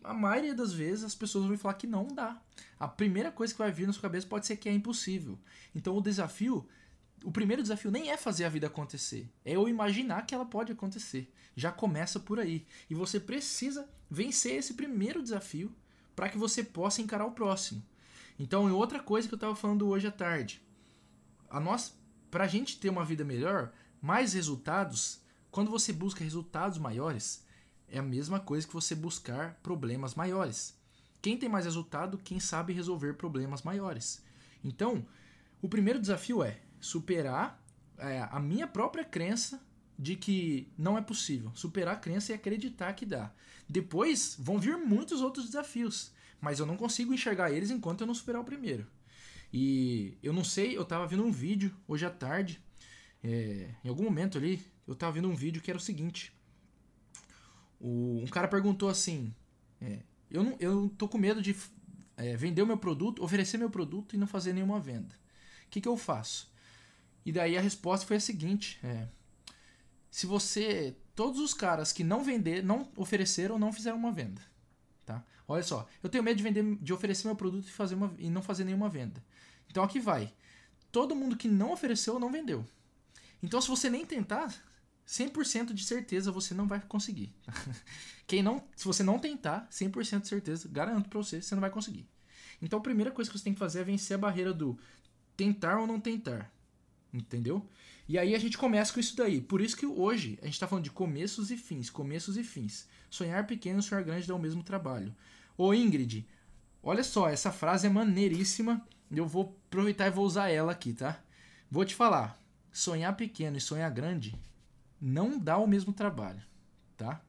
a 0.03 0.13
maioria 0.13 0.53
das 0.53 0.73
vezes 0.73 1.03
as 1.03 1.15
pessoas 1.15 1.45
vão 1.45 1.57
falar 1.57 1.75
que 1.75 1.87
não 1.87 2.07
dá. 2.07 2.41
A 2.79 2.87
primeira 2.87 3.31
coisa 3.31 3.53
que 3.53 3.59
vai 3.59 3.71
vir 3.71 3.87
na 3.87 3.93
sua 3.93 4.01
cabeça 4.01 4.27
pode 4.27 4.45
ser 4.45 4.57
que 4.57 4.67
é 4.67 4.73
impossível. 4.73 5.39
Então 5.73 5.95
o 5.97 6.01
desafio, 6.01 6.67
o 7.23 7.31
primeiro 7.31 7.61
desafio 7.61 7.89
nem 7.89 8.09
é 8.09 8.17
fazer 8.17 8.45
a 8.45 8.49
vida 8.49 8.67
acontecer, 8.67 9.31
é 9.45 9.55
eu 9.55 9.67
imaginar 9.67 10.25
que 10.25 10.35
ela 10.35 10.45
pode 10.45 10.71
acontecer. 10.71 11.31
Já 11.55 11.71
começa 11.71 12.19
por 12.19 12.39
aí. 12.39 12.65
E 12.89 12.95
você 12.95 13.19
precisa 13.19 13.87
vencer 14.09 14.55
esse 14.55 14.73
primeiro 14.73 15.21
desafio 15.21 15.73
para 16.15 16.27
que 16.27 16.37
você 16.37 16.63
possa 16.63 17.01
encarar 17.01 17.25
o 17.25 17.31
próximo. 17.31 17.83
Então, 18.39 18.71
outra 18.73 18.99
coisa 18.99 19.27
que 19.27 19.33
eu 19.33 19.37
estava 19.37 19.55
falando 19.55 19.87
hoje 19.87 20.07
à 20.07 20.11
tarde, 20.11 20.61
a 21.49 21.59
nós, 21.59 21.93
para 22.31 22.45
a 22.45 22.47
gente 22.47 22.79
ter 22.79 22.89
uma 22.89 23.05
vida 23.05 23.23
melhor, 23.23 23.71
mais 24.01 24.33
resultados, 24.33 25.21
quando 25.51 25.69
você 25.69 25.93
busca 25.93 26.23
resultados 26.23 26.79
maiores, 26.79 27.42
é 27.93 27.99
a 27.99 28.03
mesma 28.03 28.39
coisa 28.39 28.65
que 28.67 28.73
você 28.73 28.95
buscar 28.95 29.53
problemas 29.61 30.15
maiores. 30.15 30.75
Quem 31.21 31.37
tem 31.37 31.47
mais 31.47 31.65
resultado, 31.65 32.17
quem 32.17 32.39
sabe 32.39 32.73
resolver 32.73 33.13
problemas 33.13 33.61
maiores. 33.61 34.23
Então, 34.63 35.05
o 35.61 35.69
primeiro 35.69 35.99
desafio 35.99 36.43
é 36.43 36.59
superar 36.81 37.63
é, 37.99 38.27
a 38.31 38.39
minha 38.39 38.65
própria 38.65 39.05
crença 39.05 39.63
de 39.97 40.15
que 40.15 40.67
não 40.75 40.97
é 40.97 41.01
possível. 41.01 41.51
Superar 41.53 41.93
a 41.93 41.99
crença 41.99 42.31
e 42.31 42.35
acreditar 42.35 42.91
que 42.93 43.05
dá. 43.05 43.31
Depois 43.69 44.35
vão 44.39 44.59
vir 44.59 44.75
muitos 44.75 45.21
outros 45.21 45.45
desafios, 45.45 46.11
mas 46.41 46.59
eu 46.59 46.65
não 46.65 46.75
consigo 46.75 47.13
enxergar 47.13 47.51
eles 47.51 47.69
enquanto 47.69 48.01
eu 48.01 48.07
não 48.07 48.15
superar 48.15 48.41
o 48.41 48.45
primeiro. 48.45 48.87
E 49.53 50.17
eu 50.23 50.33
não 50.33 50.43
sei, 50.43 50.75
eu 50.75 50.81
estava 50.81 51.05
vendo 51.05 51.23
um 51.23 51.31
vídeo 51.31 51.71
hoje 51.87 52.07
à 52.07 52.09
tarde, 52.09 52.59
é, 53.23 53.69
em 53.83 53.87
algum 53.87 54.03
momento 54.03 54.39
ali, 54.39 54.65
eu 54.87 54.93
estava 54.93 55.11
vendo 55.11 55.29
um 55.29 55.35
vídeo 55.35 55.61
que 55.61 55.69
era 55.69 55.77
o 55.77 55.81
seguinte: 55.81 56.33
o, 57.83 58.21
um 58.23 58.27
cara 58.27 58.47
perguntou 58.47 58.87
assim: 58.87 59.35
é, 59.81 59.99
eu, 60.31 60.41
não, 60.41 60.55
eu 60.57 60.89
tô 60.97 61.07
com 61.09 61.17
medo 61.17 61.41
de 61.41 61.53
é, 62.15 62.35
vender 62.37 62.61
o 62.61 62.65
meu 62.67 62.77
produto, 62.77 63.21
oferecer 63.21 63.57
meu 63.57 63.69
produto 63.69 64.15
e 64.15 64.17
não 64.17 64.25
fazer 64.25 64.53
nenhuma 64.53 64.79
venda. 64.79 65.13
O 65.65 65.69
que, 65.69 65.81
que 65.81 65.87
eu 65.87 65.97
faço? 65.97 66.49
E 67.25 67.31
daí 67.31 67.57
a 67.57 67.61
resposta 67.61 68.07
foi 68.07 68.15
a 68.15 68.21
seguinte: 68.21 68.79
é, 68.83 69.07
se 70.09 70.25
você. 70.25 70.95
Todos 71.13 71.39
os 71.39 71.53
caras 71.53 71.91
que 71.91 72.03
não 72.03 72.23
vender, 72.23 72.63
não 72.63 72.89
ofereceram, 72.95 73.59
não 73.59 73.71
fizeram 73.71 73.97
uma 73.97 74.11
venda. 74.11 74.41
Tá? 75.05 75.23
Olha 75.47 75.61
só, 75.61 75.87
eu 76.01 76.09
tenho 76.09 76.23
medo 76.23 76.37
de 76.37 76.41
vender, 76.41 76.77
de 76.81 76.91
oferecer 76.91 77.27
meu 77.27 77.35
produto 77.35 77.67
e, 77.67 77.71
fazer 77.71 77.93
uma, 77.93 78.15
e 78.17 78.31
não 78.31 78.41
fazer 78.41 78.63
nenhuma 78.63 78.89
venda. 78.89 79.23
Então 79.69 79.83
aqui 79.83 79.99
vai. 79.99 80.33
Todo 80.91 81.15
mundo 81.15 81.37
que 81.37 81.47
não 81.47 81.71
ofereceu 81.71 82.17
não 82.17 82.31
vendeu. 82.31 82.65
Então 83.43 83.61
se 83.61 83.67
você 83.67 83.91
nem 83.91 84.07
tentar, 84.07 84.55
100% 85.07 85.73
de 85.73 85.83
certeza 85.83 86.31
você 86.31 86.53
não 86.53 86.67
vai 86.67 86.79
conseguir. 86.81 87.33
Quem 88.25 88.41
não, 88.41 88.63
se 88.75 88.85
você 88.85 89.03
não 89.03 89.19
tentar, 89.19 89.67
100% 89.69 90.21
de 90.21 90.27
certeza, 90.27 90.69
garanto 90.71 91.09
para 91.09 91.21
você, 91.21 91.41
você 91.41 91.53
não 91.55 91.61
vai 91.61 91.69
conseguir. 91.69 92.07
Então 92.61 92.79
a 92.79 92.81
primeira 92.81 93.11
coisa 93.11 93.29
que 93.29 93.37
você 93.37 93.43
tem 93.43 93.53
que 93.53 93.59
fazer 93.59 93.81
é 93.81 93.83
vencer 93.83 94.15
a 94.15 94.17
barreira 94.17 94.53
do 94.53 94.77
tentar 95.35 95.79
ou 95.79 95.87
não 95.87 95.99
tentar. 95.99 96.51
Entendeu? 97.13 97.67
E 98.07 98.17
aí 98.17 98.33
a 98.33 98.39
gente 98.39 98.57
começa 98.57 98.93
com 98.93 98.99
isso 98.99 99.15
daí. 99.15 99.41
Por 99.41 99.61
isso 99.61 99.77
que 99.77 99.85
hoje 99.85 100.39
a 100.41 100.45
gente 100.45 100.55
está 100.55 100.67
falando 100.67 100.85
de 100.85 100.91
começos 100.91 101.51
e 101.51 101.57
fins, 101.57 101.89
começos 101.89 102.37
e 102.37 102.43
fins. 102.43 102.87
Sonhar 103.09 103.45
pequeno 103.45 103.81
sonhar 103.81 104.03
grande 104.03 104.27
dá 104.27 104.35
o 104.35 104.39
mesmo 104.39 104.63
trabalho. 104.63 105.13
Ô 105.57 105.73
Ingrid, 105.73 106.25
olha 106.81 107.03
só, 107.03 107.29
essa 107.29 107.51
frase 107.51 107.85
é 107.87 107.89
maneiríssima. 107.89 108.85
Eu 109.11 109.27
vou 109.27 109.55
aproveitar 109.67 110.07
e 110.07 110.11
vou 110.11 110.25
usar 110.25 110.49
ela 110.49 110.71
aqui, 110.71 110.93
tá? 110.93 111.21
Vou 111.69 111.85
te 111.85 111.93
falar. 111.93 112.39
Sonhar 112.71 113.15
pequeno 113.15 113.57
e 113.57 113.61
sonhar 113.61 113.91
grande 113.91 114.35
não 115.03 115.37
dá 115.37 115.57
o 115.57 115.67
mesmo 115.67 115.91
trabalho, 115.91 116.41
tá? 116.95 117.21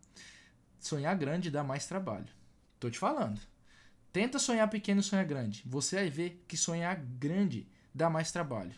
Sonhar 0.78 1.16
grande 1.16 1.50
dá 1.50 1.64
mais 1.64 1.86
trabalho. 1.86 2.28
Tô 2.78 2.88
te 2.88 3.00
falando. 3.00 3.40
Tenta 4.12 4.38
sonhar 4.38 4.70
pequeno 4.70 5.00
e 5.00 5.02
sonhar 5.02 5.24
grande. 5.24 5.64
Você 5.66 5.96
vai 5.96 6.08
ver 6.08 6.44
que 6.46 6.56
sonhar 6.56 6.94
grande 6.94 7.66
dá 7.92 8.08
mais 8.08 8.30
trabalho. 8.30 8.72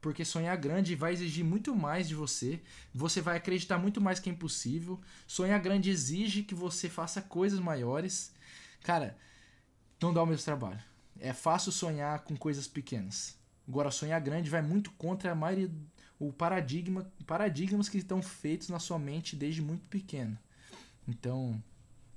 Porque 0.00 0.24
sonhar 0.24 0.56
grande 0.56 0.96
vai 0.96 1.12
exigir 1.12 1.44
muito 1.44 1.76
mais 1.76 2.08
de 2.08 2.16
você. 2.16 2.60
Você 2.92 3.20
vai 3.20 3.36
acreditar 3.36 3.78
muito 3.78 4.00
mais 4.00 4.18
que 4.18 4.28
é 4.28 4.32
impossível. 4.32 5.00
Sonhar 5.24 5.60
grande 5.60 5.88
exige 5.88 6.42
que 6.42 6.54
você 6.54 6.88
faça 6.88 7.22
coisas 7.22 7.60
maiores. 7.60 8.34
Cara, 8.82 9.16
não 10.00 10.12
dá 10.12 10.20
o 10.20 10.26
mesmo 10.26 10.44
trabalho. 10.44 10.82
É 11.20 11.32
fácil 11.32 11.70
sonhar 11.70 12.24
com 12.24 12.36
coisas 12.36 12.66
pequenas. 12.66 13.38
Agora, 13.68 13.92
sonhar 13.92 14.20
grande 14.20 14.50
vai 14.50 14.62
muito 14.62 14.90
contra 14.92 15.30
a 15.30 15.34
maioria 15.36 15.70
o 16.22 16.32
paradigma, 16.32 17.10
paradigmas 17.26 17.88
que 17.88 17.98
estão 17.98 18.22
feitos 18.22 18.68
na 18.68 18.78
sua 18.78 18.96
mente 18.96 19.34
desde 19.34 19.60
muito 19.60 19.88
pequeno. 19.88 20.38
Então, 21.08 21.60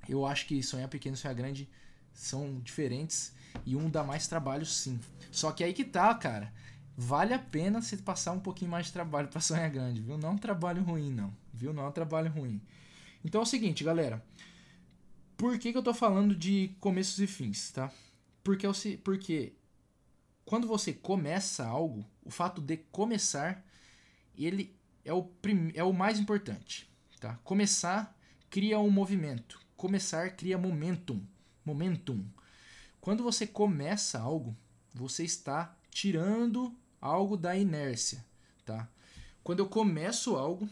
eu 0.08 0.28
acho 0.28 0.46
que 0.46 0.62
sonhar 0.62 0.88
pequeno 0.88 1.16
e 1.16 1.18
sonhar 1.18 1.34
grande 1.34 1.68
são 2.14 2.60
diferentes 2.60 3.34
e 3.66 3.76
um 3.76 3.90
dá 3.90 4.04
mais 4.04 4.28
trabalho 4.28 4.64
sim. 4.64 5.00
Só 5.32 5.52
que 5.52 5.64
aí 5.64 5.74
que 5.74 5.84
tá, 5.84 6.14
cara. 6.14 6.54
Vale 6.96 7.34
a 7.34 7.40
pena 7.40 7.82
você 7.82 7.98
passar 7.98 8.32
um 8.32 8.40
pouquinho 8.40 8.70
mais 8.70 8.86
de 8.86 8.94
trabalho 8.94 9.28
para 9.28 9.42
sonhar 9.42 9.70
grande, 9.72 10.02
viu? 10.02 10.20
Não 10.20 10.30
é 10.30 10.32
um 10.34 10.38
trabalho 10.38 10.84
ruim, 10.84 11.12
não. 11.12 11.34
Viu? 11.52 11.74
Não 11.74 11.84
é 11.84 11.88
um 11.88 11.92
trabalho 11.92 12.32
ruim. 12.32 12.62
Então 13.24 13.42
é 13.42 13.44
o 13.44 13.48
seguinte, 13.48 13.84
galera. 13.84 14.24
Por 15.36 15.58
que, 15.58 15.72
que 15.72 15.78
eu 15.78 15.84
tô 15.84 15.96
falando 15.96 16.36
de 16.36 16.76
começos 16.80 17.20
e 17.20 17.26
fins, 17.26 17.72
tá? 17.72 17.92
Porque, 18.44 18.68
porque 19.04 19.54
quando 20.46 20.68
você 20.68 20.94
começa 20.94 21.66
algo, 21.66 22.06
o 22.24 22.30
fato 22.30 22.62
de 22.62 22.78
começar 22.78 23.65
ele 24.44 24.76
é 25.04 25.14
o, 25.14 25.24
prim... 25.24 25.72
é 25.76 25.84
o 25.84 25.94
mais 25.94 26.20
importante. 26.20 26.90
Tá? 27.20 27.40
Começar 27.44 28.18
cria 28.50 28.80
um 28.80 28.90
movimento. 28.90 29.60
Começar 29.78 30.32
cria 30.32 30.58
momentum. 30.58 31.22
Momentum. 31.64 32.24
Quando 33.00 33.24
você 33.24 33.46
começa 33.46 34.20
algo, 34.20 34.56
você 34.94 35.24
está 35.24 35.76
tirando 35.92 36.76
algo 37.00 37.38
da 37.38 37.56
inércia. 37.56 38.26
Tá? 38.66 38.90
Quando 39.44 39.60
eu 39.60 39.68
começo 39.68 40.36
algo, 40.36 40.68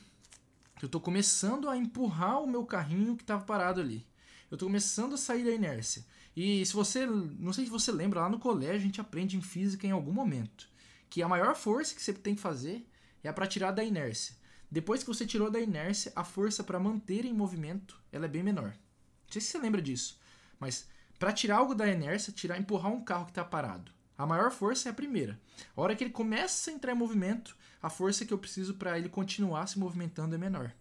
eu 0.82 0.88
estou 0.88 1.00
começando 1.00 1.70
a 1.70 1.78
empurrar 1.78 2.42
o 2.42 2.48
meu 2.48 2.66
carrinho 2.66 3.16
que 3.16 3.24
estava 3.24 3.44
parado 3.44 3.80
ali. 3.80 4.06
Eu 4.50 4.58
tô 4.58 4.66
começando 4.66 5.14
a 5.14 5.18
sair 5.18 5.44
da 5.44 5.52
inércia. 5.52 6.06
E 6.36 6.66
se 6.66 6.74
você, 6.74 7.06
não 7.06 7.54
sei 7.54 7.66
se 7.66 7.72
você 7.72 7.92
lembra, 7.92 8.22
lá 8.22 8.30
no 8.30 8.40
colégio 8.40 8.78
a 8.78 8.86
gente 8.86 9.00
aprende 9.00 9.38
em 9.38 9.42
física 9.42 9.86
em 9.86 9.92
algum 9.92 10.12
momento 10.12 10.68
que 11.14 11.22
a 11.22 11.28
maior 11.28 11.56
força 11.56 11.94
que 11.94 12.02
você 12.02 12.12
tem 12.12 12.34
que 12.34 12.42
fazer 12.42 12.84
é 13.24 13.32
para 13.32 13.48
tirar 13.48 13.72
da 13.72 13.84
inércia. 13.84 14.36
Depois 14.70 15.02
que 15.02 15.08
você 15.08 15.26
tirou 15.26 15.52
da 15.52 15.60
inércia, 15.60 16.12
a 16.16 16.24
força 16.24 16.64
para 16.64 16.80
manter 16.80 17.26
em 17.26 17.34
movimento, 17.34 18.00
ela 18.12 18.26
é 18.26 18.30
bem 18.30 18.44
menor. 18.44 18.72
Não 18.72 19.32
sei 19.32 19.42
se 19.42 19.48
você 19.48 19.60
lembra 19.60 19.82
disso, 19.82 20.20
mas 20.60 20.88
para 21.20 21.32
tirar 21.32 21.58
algo 21.58 21.76
da 21.76 21.88
inércia, 21.88 22.34
tirar, 22.34 22.60
empurrar 22.60 22.92
um 22.92 23.04
carro 23.04 23.26
que 23.26 23.32
está 23.32 23.44
parado, 23.44 23.92
a 24.18 24.26
maior 24.26 24.52
força 24.52 24.90
é 24.90 24.92
a 24.92 24.96
primeira. 24.96 25.40
A 25.76 25.82
hora 25.82 25.96
que 25.96 26.04
ele 26.04 26.12
começa 26.12 26.70
a 26.70 26.74
entrar 26.74 26.92
em 26.92 26.98
movimento, 26.98 27.56
a 27.82 27.90
força 27.90 28.26
que 28.26 28.34
eu 28.34 28.38
preciso 28.38 28.76
para 28.76 28.98
ele 28.98 29.10
continuar 29.10 29.68
se 29.68 29.80
movimentando 29.80 30.36
é 30.36 30.38
menor. 30.38 30.74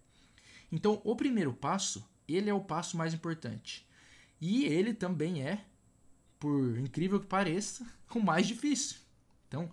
Então, 0.71 1.01
o 1.03 1.15
primeiro 1.15 1.53
passo, 1.53 2.07
ele 2.27 2.49
é 2.49 2.53
o 2.53 2.61
passo 2.63 2.97
mais 2.97 3.13
importante. 3.13 3.87
E 4.39 4.65
ele 4.65 4.93
também 4.93 5.43
é, 5.43 5.63
por 6.39 6.77
incrível 6.77 7.19
que 7.19 7.27
pareça, 7.27 7.85
o 8.13 8.19
mais 8.19 8.47
difícil. 8.47 8.97
Então, 9.47 9.69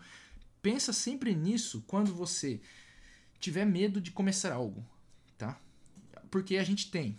pensa 0.63 0.93
sempre 0.93 1.35
nisso 1.35 1.85
quando 1.87 2.15
você 2.15 2.61
tiver 3.39 3.65
medo 3.65 4.01
de 4.01 4.11
começar 4.11 4.53
algo, 4.53 4.85
tá? 5.37 5.61
Porque 6.31 6.57
a 6.57 6.65
gente 6.65 6.91
tem. 6.91 7.19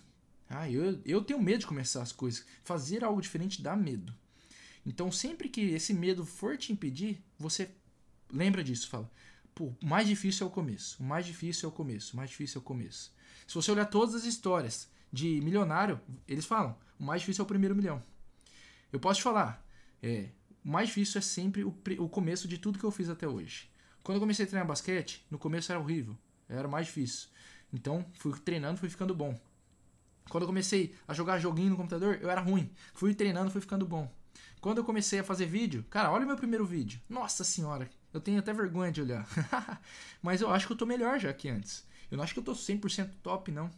Ah, 0.50 0.70
eu, 0.70 1.02
eu 1.06 1.24
tenho 1.24 1.42
medo 1.42 1.60
de 1.60 1.68
começar 1.68 2.02
as 2.02 2.12
coisas. 2.12 2.46
Fazer 2.64 3.04
algo 3.04 3.22
diferente 3.22 3.62
dá 3.62 3.76
medo. 3.76 4.14
Então, 4.86 5.12
sempre 5.12 5.48
que 5.48 5.62
esse 5.62 5.94
medo 5.94 6.26
for 6.26 6.58
te 6.58 6.74
impedir, 6.74 7.24
você 7.38 7.70
lembra 8.32 8.64
disso, 8.64 8.90
fala. 8.90 9.10
Pô, 9.54 9.74
o 9.82 9.86
mais 9.86 10.08
difícil 10.08 10.46
é 10.46 10.50
o 10.50 10.52
começo. 10.52 11.02
O 11.02 11.06
mais 11.06 11.26
difícil 11.26 11.68
é 11.68 11.72
o 11.72 11.76
começo. 11.76 12.14
O 12.14 12.18
mais 12.18 12.30
difícil 12.30 12.60
é 12.60 12.62
o 12.62 12.66
começo. 12.66 13.14
Se 13.48 13.56
você 13.56 13.72
olhar 13.72 13.86
todas 13.86 14.16
as 14.16 14.24
histórias 14.24 14.90
de 15.12 15.42
milionário, 15.42 16.00
eles 16.28 16.46
falam: 16.46 16.78
o 17.00 17.04
mais 17.04 17.22
difícil 17.22 17.44
é 17.44 17.46
o 17.46 17.48
primeiro 17.48 17.76
milhão. 17.76 18.04
Eu 18.92 19.00
posso 19.00 19.20
te 19.20 19.24
falar, 19.24 19.66
é, 20.02 20.30
o 20.64 20.70
mais 20.70 20.90
difícil 20.90 21.20
é 21.20 21.22
sempre 21.22 21.64
o, 21.64 21.76
o 22.00 22.10
começo 22.10 22.48
de 22.48 22.58
tudo 22.58 22.80
que 22.80 22.86
eu 22.86 22.92
fiz 22.92 23.10
até 23.10 23.28
hoje. 23.28 23.70
Quando 24.04 24.18
eu 24.18 24.22
comecei 24.22 24.46
a 24.46 24.48
treinar 24.48 24.68
basquete, 24.68 25.26
no 25.30 25.38
começo 25.38 25.72
era 25.72 25.80
horrível, 25.80 26.18
era 26.48 26.68
mais 26.68 26.88
difícil. 26.88 27.30
Então, 27.74 28.06
fui 28.16 28.38
treinando, 28.40 28.80
fui 28.80 28.90
ficando 28.90 29.16
bom. 29.16 29.40
Quando 30.30 30.44
eu 30.44 30.48
comecei 30.48 30.96
a 31.08 31.14
jogar 31.14 31.40
joguinho 31.40 31.72
no 31.72 31.78
computador, 31.78 32.20
eu 32.22 32.30
era 32.30 32.42
ruim. 32.42 32.72
Fui 32.94 33.14
treinando, 33.14 33.52
fui 33.52 33.62
ficando 33.62 33.86
bom. 33.86 34.12
Quando 34.60 34.78
eu 34.78 34.84
comecei 34.84 35.20
a 35.20 35.24
fazer 35.24 35.46
vídeo, 35.46 35.84
cara, 35.90 36.12
olha 36.12 36.24
o 36.24 36.28
meu 36.28 36.38
primeiro 36.38 36.66
vídeo. 36.66 37.02
Nossa 37.10 37.44
senhora, 37.44 37.90
eu 38.14 38.22
tenho 38.22 38.40
até 38.40 38.54
vergonha 38.54 38.92
de 38.92 39.02
olhar. 39.02 39.28
Mas 40.22 40.42
eu 40.42 40.50
acho 40.52 40.68
que 40.68 40.74
eu 40.74 40.78
tô 40.78 40.86
melhor 40.86 41.20
já 41.20 41.34
que 41.34 41.50
antes. 41.50 41.86
Eu 42.10 42.18
não 42.18 42.24
acho 42.24 42.34
que 42.34 42.40
eu 42.40 42.44
tô 42.44 42.54
100% 42.54 43.10
top, 43.24 43.52
não. 43.52 43.72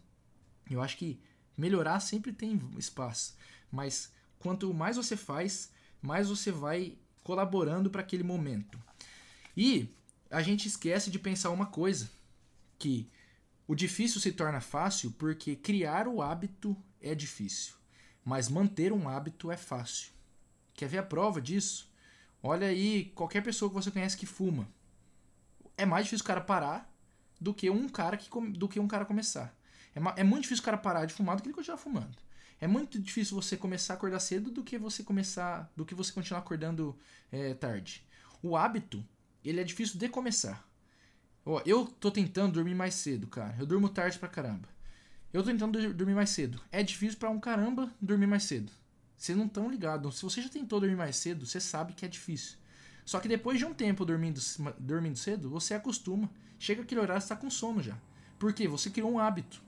Eu 0.69 0.81
acho 0.81 0.97
que 0.97 1.19
melhorar 1.57 1.99
sempre 1.99 2.33
tem 2.33 2.59
espaço. 2.77 3.35
Mas 3.71 4.11
quanto 4.39 4.73
mais 4.73 4.97
você 4.97 5.15
faz, 5.15 5.71
mais 6.03 6.27
você 6.27 6.51
vai 6.51 6.97
colaborando 7.23 7.89
para 7.89 8.01
aquele 8.01 8.23
momento. 8.23 8.77
E 9.55 9.87
a 10.29 10.41
gente 10.41 10.67
esquece 10.67 11.09
de 11.09 11.17
pensar 11.17 11.49
uma 11.49 11.65
coisa, 11.65 12.11
que 12.77 13.09
o 13.65 13.73
difícil 13.73 14.19
se 14.19 14.33
torna 14.33 14.59
fácil 14.59 15.11
porque 15.11 15.55
criar 15.55 16.07
o 16.07 16.21
hábito 16.21 16.75
é 16.99 17.15
difícil, 17.15 17.75
mas 18.25 18.49
manter 18.49 18.91
um 18.91 19.07
hábito 19.07 19.49
é 19.49 19.55
fácil. 19.55 20.11
Quer 20.73 20.89
ver 20.89 20.97
a 20.97 21.03
prova 21.03 21.39
disso? 21.41 21.89
Olha 22.41 22.67
aí, 22.67 23.05
qualquer 23.15 23.41
pessoa 23.41 23.69
que 23.69 23.75
você 23.75 23.89
conhece 23.89 24.17
que 24.17 24.25
fuma. 24.25 24.67
É 25.77 25.85
mais 25.85 26.05
difícil 26.05 26.25
o 26.25 26.27
cara 26.27 26.41
parar 26.41 26.93
do 27.39 27.53
que 27.53 27.69
um 27.69 27.87
cara 27.87 28.17
que 28.17 28.29
do 28.51 28.67
que 28.67 28.79
um 28.79 28.87
cara 28.87 29.05
começar. 29.05 29.55
É, 29.95 30.21
é 30.21 30.23
muito 30.23 30.43
difícil 30.43 30.61
o 30.61 30.65
cara 30.65 30.77
parar 30.77 31.05
de 31.05 31.13
fumar 31.13 31.37
do 31.37 31.41
que 31.41 31.47
ele 31.47 31.55
continuar 31.55 31.77
fumando. 31.77 32.17
É 32.63 32.67
muito 32.67 32.97
difícil 32.97 33.35
você 33.35 33.57
começar 33.57 33.93
a 33.93 33.97
acordar 33.97 34.21
cedo 34.21 34.49
do 34.49 34.63
que 34.63 34.77
você 34.77 35.03
começar, 35.03 35.69
do 35.75 35.83
que 35.83 35.93
você 35.93 36.13
continuar 36.13 36.39
acordando 36.39 36.97
é, 37.29 37.53
tarde. 37.53 38.07
O 38.41 38.55
hábito 38.55 39.05
ele 39.43 39.59
é 39.59 39.65
difícil 39.65 39.99
de 39.99 40.07
começar. 40.07 40.65
Ó, 41.45 41.61
eu 41.65 41.85
tô 41.85 42.09
tentando 42.09 42.53
dormir 42.53 42.73
mais 42.73 42.93
cedo, 42.93 43.27
cara. 43.27 43.53
Eu 43.59 43.65
durmo 43.65 43.89
tarde 43.89 44.17
pra 44.17 44.29
caramba. 44.29 44.69
Eu 45.33 45.43
tô 45.43 45.49
tentando 45.49 45.93
dormir 45.93 46.13
mais 46.13 46.29
cedo. 46.29 46.57
É 46.71 46.81
difícil 46.81 47.19
para 47.19 47.29
um 47.29 47.37
caramba 47.37 47.91
dormir 48.01 48.27
mais 48.27 48.43
cedo. 48.43 48.71
Vocês 49.17 49.37
não 49.37 49.47
estão 49.47 49.69
ligados. 49.69 50.19
Se 50.19 50.23
você 50.23 50.41
já 50.41 50.47
tentou 50.47 50.79
dormir 50.79 50.95
mais 50.95 51.17
cedo, 51.17 51.45
você 51.45 51.59
sabe 51.59 51.91
que 51.91 52.05
é 52.05 52.07
difícil. 52.07 52.55
Só 53.03 53.19
que 53.19 53.27
depois 53.27 53.59
de 53.59 53.65
um 53.65 53.73
tempo 53.73 54.05
dormindo, 54.05 54.39
dormindo 54.79 55.17
cedo, 55.17 55.49
você 55.49 55.73
acostuma. 55.73 56.31
Chega 56.57 56.81
aquele 56.81 57.01
horário, 57.01 57.21
você 57.21 57.27
tá 57.27 57.35
com 57.35 57.49
sono 57.49 57.83
já. 57.83 57.97
Por 58.39 58.53
quê? 58.53 58.69
Você 58.69 58.89
criou 58.89 59.11
um 59.11 59.19
hábito. 59.19 59.61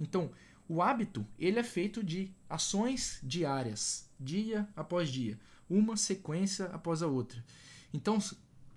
Então, 0.00 0.30
o 0.70 0.80
hábito, 0.80 1.26
ele 1.36 1.58
é 1.58 1.64
feito 1.64 2.00
de 2.00 2.30
ações 2.48 3.18
diárias, 3.24 4.08
dia 4.20 4.68
após 4.76 5.08
dia, 5.08 5.36
uma 5.68 5.96
sequência 5.96 6.66
após 6.66 7.02
a 7.02 7.08
outra. 7.08 7.44
Então, 7.92 8.18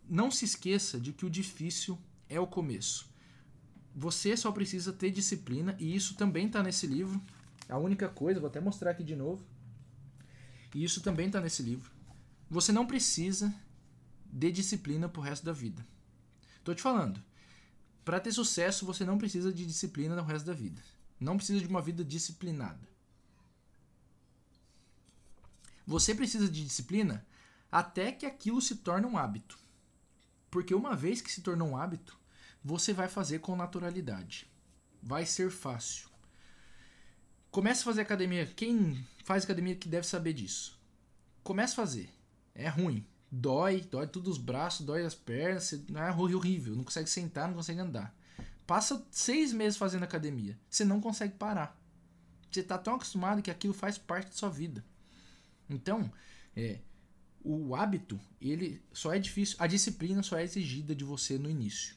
não 0.10 0.32
se 0.32 0.44
esqueça 0.44 1.00
de 1.00 1.14
que 1.14 1.24
o 1.24 1.30
difícil 1.30 1.96
é 2.28 2.40
o 2.40 2.48
começo. 2.48 3.08
Você 3.96 4.36
só 4.36 4.52
precisa 4.52 4.92
ter 4.92 5.12
disciplina 5.12 5.76
e 5.80 5.96
isso 5.96 6.16
também 6.16 6.48
está 6.48 6.64
nesse 6.64 6.88
livro. 6.88 7.22
A 7.70 7.78
única 7.78 8.10
coisa, 8.10 8.40
vou 8.40 8.50
até 8.50 8.60
mostrar 8.60 8.90
aqui 8.90 9.04
de 9.04 9.16
novo. 9.16 9.46
E 10.74 10.84
isso 10.84 11.00
também 11.00 11.28
está 11.28 11.40
nesse 11.40 11.62
livro. 11.62 11.92
Você 12.50 12.72
não 12.72 12.88
precisa 12.88 13.54
de 14.26 14.52
disciplina 14.52 15.08
pro 15.08 15.22
resto 15.22 15.46
da 15.46 15.54
vida. 15.54 15.86
Tô 16.64 16.74
te 16.74 16.82
falando. 16.82 17.22
Para 18.04 18.20
ter 18.20 18.32
sucesso, 18.32 18.84
você 18.84 19.06
não 19.06 19.20
precisa 19.20 19.54
de 19.54 19.64
disciplina 19.64 20.16
no 20.16 20.24
resto 20.24 20.48
da 20.48 20.54
vida. 20.54 20.82
Não 21.24 21.38
precisa 21.38 21.62
de 21.62 21.68
uma 21.68 21.82
vida 21.82 22.04
disciplinada. 22.04 22.86
Você 25.88 26.14
precisa 26.14 26.50
de 26.50 26.64
disciplina 26.64 27.26
até 27.72 28.12
que 28.12 28.26
aquilo 28.26 28.62
se 28.62 28.76
torne 28.76 29.08
um 29.08 29.18
hábito. 29.18 29.58
Porque 30.52 30.76
uma 30.76 30.96
vez 30.96 31.22
que 31.22 31.32
se 31.32 31.42
tornou 31.42 31.70
um 31.70 31.78
hábito, 31.78 32.20
você 32.64 32.92
vai 32.94 33.08
fazer 33.08 33.40
com 33.40 33.56
naturalidade. 33.56 34.52
Vai 35.02 35.26
ser 35.26 35.50
fácil. 35.50 36.10
Comece 37.50 37.82
a 37.82 37.86
fazer 37.86 38.02
academia. 38.02 38.46
Quem 38.46 39.08
faz 39.24 39.46
academia 39.46 39.76
que 39.76 39.88
deve 39.88 40.06
saber 40.06 40.34
disso. 40.34 40.78
Comece 41.42 41.74
a 41.74 41.78
fazer. 41.78 42.10
É 42.54 42.68
ruim. 42.68 43.06
Dói, 43.32 43.82
dói 43.82 44.08
todos 44.08 44.34
os 44.34 44.38
braços, 44.38 44.86
dói 44.86 45.06
as 45.06 45.16
pernas. 45.16 45.74
É 45.74 46.12
horrível. 46.12 46.76
Não 46.76 46.84
consegue 46.84 47.10
sentar, 47.10 47.48
não 47.48 47.56
consegue 47.56 47.80
andar. 47.80 48.14
Passa 48.66 49.06
seis 49.12 49.52
meses 49.52 49.78
fazendo 49.78 50.04
academia. 50.04 50.58
Você 50.70 50.86
não 50.86 51.02
consegue 51.02 51.36
parar. 51.36 51.80
Você 52.50 52.62
está 52.62 52.78
tão 52.78 52.96
acostumado 52.96 53.42
que 53.42 53.52
aquilo 53.52 53.74
faz 53.74 53.98
parte 53.98 54.28
da 54.28 54.36
sua 54.36 54.50
vida. 54.50 54.84
Então, 55.70 56.12
é, 56.56 56.80
o 57.44 57.76
hábito, 57.76 58.20
ele 58.40 58.82
só 58.94 59.14
é 59.14 59.20
difícil, 59.20 59.58
a 59.60 59.68
disciplina 59.68 60.24
só 60.24 60.38
é 60.38 60.44
exigida 60.44 60.96
de 60.96 61.04
você 61.04 61.38
no 61.38 61.50
início. 61.50 61.96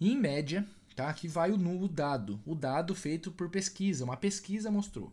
E, 0.00 0.10
em 0.10 0.18
média, 0.18 0.66
tá? 0.94 1.08
Aqui 1.08 1.26
vai 1.26 1.50
o, 1.50 1.82
o 1.82 1.88
dado, 1.88 2.40
o 2.44 2.54
dado 2.54 2.94
feito 2.94 3.30
por 3.30 3.48
pesquisa, 3.48 4.04
uma 4.04 4.16
pesquisa 4.16 4.70
mostrou. 4.70 5.12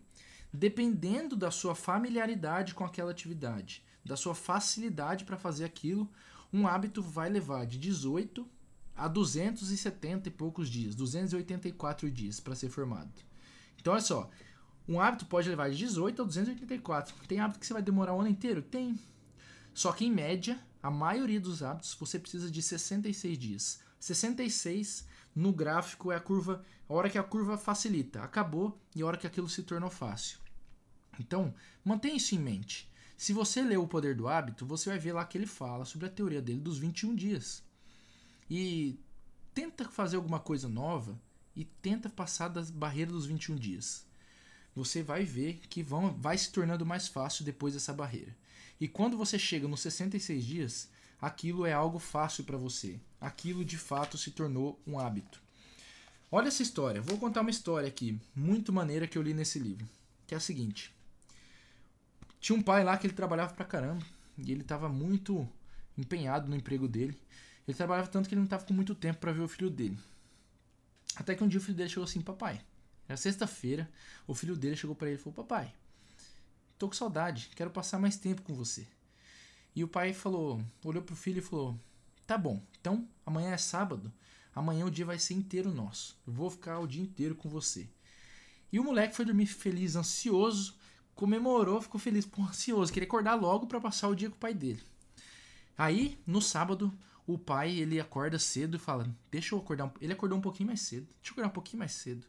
Dependendo 0.54 1.36
da 1.36 1.50
sua 1.50 1.74
familiaridade 1.74 2.74
com 2.74 2.84
aquela 2.84 3.12
atividade, 3.12 3.84
da 4.04 4.18
sua 4.18 4.36
facilidade 4.36 5.24
para 5.24 5.38
fazer 5.38 5.64
aquilo, 5.64 6.10
um 6.52 6.68
hábito 6.68 7.02
vai 7.02 7.30
levar 7.30 7.66
de 7.66 7.78
18 7.78 8.46
a 8.96 9.08
270 9.08 10.30
e 10.30 10.32
poucos 10.32 10.70
dias, 10.70 10.96
284 10.96 12.10
dias 12.12 12.40
para 12.40 12.56
ser 12.56 12.70
formado. 12.70 13.12
Então, 13.80 13.94
olha 13.94 14.02
só, 14.02 14.30
um 14.88 15.00
hábito 15.00 15.26
pode 15.26 15.50
levar 15.50 15.70
de 15.70 15.78
18 15.78 16.22
a 16.22 16.26
284. 16.26 17.16
Tem 17.28 17.40
hábito 17.40 17.60
que 17.60 17.66
você 17.66 17.74
vai 17.74 17.82
demorar 17.82 18.14
o 18.14 18.20
ano 18.20 18.30
inteiro? 18.30 18.62
Tem. 18.62 19.00
Só 19.74 19.92
que 19.92 20.06
em 20.06 20.12
média, 20.12 20.60
a 20.84 20.92
maioria 20.92 21.40
dos 21.40 21.64
hábitos 21.64 21.96
você 22.00 22.20
precisa 22.20 22.50
de 22.52 22.62
66 22.62 23.38
dias. 23.38 23.80
66 24.00 25.08
no 25.36 25.54
gráfico 25.54 26.12
é 26.12 26.16
a 26.16 26.20
curva, 26.20 26.64
a 26.90 26.94
hora 26.94 27.10
que 27.10 27.18
a 27.18 27.24
curva 27.24 27.58
facilita, 27.58 28.22
acabou 28.22 28.78
e 28.96 29.02
a 29.02 29.06
hora 29.06 29.18
que 29.18 29.28
aquilo 29.28 29.48
se 29.48 29.64
tornou 29.64 29.90
fácil. 29.90 30.40
Então, 31.20 31.54
mantenha 31.86 32.16
isso 32.16 32.36
em 32.36 32.40
mente. 32.40 32.92
Se 33.16 33.34
você 33.34 33.62
ler 33.62 33.78
O 33.78 33.88
Poder 33.88 34.16
do 34.16 34.28
Hábito, 34.28 34.66
você 34.66 34.90
vai 34.90 34.98
ver 34.98 35.14
lá 35.14 35.24
que 35.24 35.38
ele 35.38 35.46
fala 35.46 35.86
sobre 35.86 36.08
a 36.08 36.10
teoria 36.10 36.42
dele 36.42 36.60
dos 36.60 36.80
21 36.80 37.16
dias. 37.16 37.64
E 38.50 39.00
tenta 39.54 39.86
fazer 39.90 40.18
alguma 40.18 40.40
coisa 40.40 40.68
nova 40.68 41.20
e 41.56 41.66
tenta 41.66 42.10
passar 42.10 42.48
das 42.48 42.70
barreiras 42.70 43.14
dos 43.14 43.26
21 43.26 43.56
dias 43.56 44.06
você 44.76 45.04
vai 45.04 45.24
ver 45.24 45.60
que 45.70 45.84
vão, 45.84 46.14
vai 46.14 46.38
se 46.38 46.52
tornando 46.52 46.86
mais 46.86 47.08
fácil 47.08 47.44
depois 47.44 47.74
dessa 47.74 47.94
barreira. 47.94 48.36
E 48.80 48.88
quando 48.88 49.18
você 49.18 49.38
chega 49.38 49.68
nos 49.68 49.82
66 49.82 50.44
dias, 50.44 50.90
aquilo 51.22 51.66
é 51.66 51.74
algo 51.74 52.00
fácil 52.00 52.44
para 52.44 52.58
você. 52.58 53.00
Aquilo 53.20 53.64
de 53.64 53.78
fato 53.78 54.18
se 54.18 54.32
tornou 54.32 54.80
um 54.88 54.98
hábito. 54.98 55.42
Olha 56.32 56.48
essa 56.48 56.64
história. 56.64 57.02
Vou 57.02 57.18
contar 57.18 57.42
uma 57.42 57.50
história 57.50 57.88
aqui, 57.88 58.20
muito 58.36 58.72
maneira 58.72 59.08
que 59.08 59.18
eu 59.18 59.22
li 59.22 59.34
nesse 59.34 59.60
livro, 59.60 59.88
que 60.26 60.34
é 60.34 60.38
a 60.38 60.42
seguinte. 60.42 60.94
Tinha 62.40 62.58
um 62.58 62.64
pai 62.64 62.84
lá 62.84 62.98
que 62.98 63.06
ele 63.06 63.14
trabalhava 63.14 63.54
pra 63.54 63.66
caramba 63.66 64.04
e 64.38 64.52
ele 64.52 64.62
estava 64.62 64.90
muito 64.90 65.48
empenhado 65.98 66.48
no 66.48 66.56
emprego 66.56 66.88
dele. 66.88 67.16
Ele 67.68 67.78
trabalhava 67.78 68.08
tanto 68.08 68.28
que 68.28 68.34
ele 68.36 68.40
não 68.40 68.46
estava 68.46 68.66
com 68.66 68.74
muito 68.74 68.96
tempo 68.96 69.20
para 69.20 69.32
ver 69.32 69.42
o 69.42 69.48
filho 69.48 69.70
dele. 69.70 69.98
Até 71.16 71.36
que 71.36 71.44
um 71.44 71.48
dia 71.48 71.60
o 71.60 71.64
filho 71.64 71.78
dele 71.78 71.90
chegou 71.90 72.04
assim: 72.04 72.22
"Papai, 72.22 72.62
era 73.12 73.18
sexta-feira, 73.18 73.92
o 74.26 74.34
filho 74.34 74.56
dele 74.56 74.78
chegou 74.78 74.96
para 74.96 75.10
ele 75.10 75.18
e 75.18 75.20
falou: 75.22 75.34
Papai, 75.34 75.74
tô 76.78 76.88
com 76.88 76.94
saudade, 76.94 77.50
quero 77.56 77.70
passar 77.70 78.00
mais 78.00 78.16
tempo 78.16 78.42
com 78.42 78.54
você. 78.54 78.88
E 79.76 79.84
o 79.84 79.88
pai 79.88 80.14
falou, 80.14 80.64
olhou 80.84 81.04
pro 81.04 81.14
filho 81.14 81.40
e 81.40 81.42
falou: 81.42 81.78
Tá 82.26 82.38
bom, 82.38 82.62
então 82.80 83.06
amanhã 83.26 83.52
é 83.52 83.58
sábado, 83.58 84.12
amanhã 84.56 84.86
o 84.86 84.92
dia 84.92 85.06
vai 85.06 85.20
ser 85.20 85.34
inteiro 85.34 85.74
nosso. 85.74 86.18
Eu 86.26 86.32
vou 86.32 86.50
ficar 86.50 86.80
o 86.80 86.88
dia 86.88 87.02
inteiro 87.02 87.36
com 87.36 87.50
você. 87.50 87.90
E 88.72 88.80
o 88.80 88.84
moleque 88.84 89.14
foi 89.14 89.26
dormir 89.26 89.48
feliz, 89.48 89.98
ansioso, 89.98 90.78
comemorou, 91.14 91.82
ficou 91.82 92.00
feliz, 92.00 92.26
pô, 92.26 92.42
ansioso, 92.44 92.94
queria 92.94 93.08
acordar 93.08 93.36
logo 93.36 93.68
para 93.68 93.82
passar 93.82 94.08
o 94.08 94.16
dia 94.16 94.30
com 94.30 94.38
o 94.38 94.40
pai 94.40 94.54
dele. 94.54 94.82
Aí, 95.78 96.18
no 96.26 96.42
sábado, 96.42 96.98
o 97.26 97.38
pai 97.38 97.72
ele 97.72 98.00
acorda 98.00 98.40
cedo 98.40 98.78
e 98.78 98.80
fala: 98.80 99.08
Deixa 99.30 99.56
eu 99.56 99.60
acordar. 99.60 99.86
Um... 99.86 99.92
Ele 100.02 100.14
acordou 100.14 100.38
um 100.38 100.42
pouquinho 100.42 100.68
mais 100.68 100.82
cedo. 100.82 101.08
Deixa 101.22 101.30
eu 101.30 101.32
acordar 101.34 101.48
um 101.50 101.54
pouquinho 101.54 101.80
mais 101.80 101.92
cedo. 101.92 102.26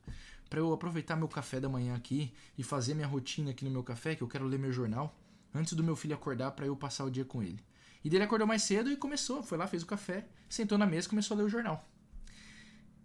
para 0.48 0.60
eu 0.60 0.72
aproveitar 0.72 1.16
meu 1.16 1.28
café 1.28 1.58
da 1.58 1.68
manhã 1.68 1.94
aqui 1.94 2.32
e 2.58 2.62
fazer 2.62 2.94
minha 2.94 3.06
rotina 3.06 3.50
aqui 3.50 3.64
no 3.64 3.70
meu 3.70 3.82
café, 3.82 4.14
que 4.14 4.22
eu 4.22 4.28
quero 4.28 4.44
ler 4.44 4.58
meu 4.58 4.72
jornal, 4.72 5.16
antes 5.54 5.72
do 5.72 5.82
meu 5.82 5.96
filho 5.96 6.14
acordar 6.14 6.50
para 6.52 6.66
eu 6.66 6.76
passar 6.76 7.04
o 7.04 7.10
dia 7.10 7.24
com 7.24 7.42
ele. 7.42 7.58
E 8.04 8.10
dele 8.10 8.24
acordou 8.24 8.46
mais 8.46 8.62
cedo 8.62 8.90
e 8.90 8.96
começou. 8.96 9.42
Foi 9.42 9.56
lá, 9.56 9.66
fez 9.66 9.82
o 9.82 9.86
café, 9.86 10.26
sentou 10.48 10.76
na 10.76 10.86
mesa 10.86 11.06
e 11.06 11.10
começou 11.10 11.34
a 11.34 11.38
ler 11.38 11.44
o 11.44 11.48
jornal. 11.48 11.88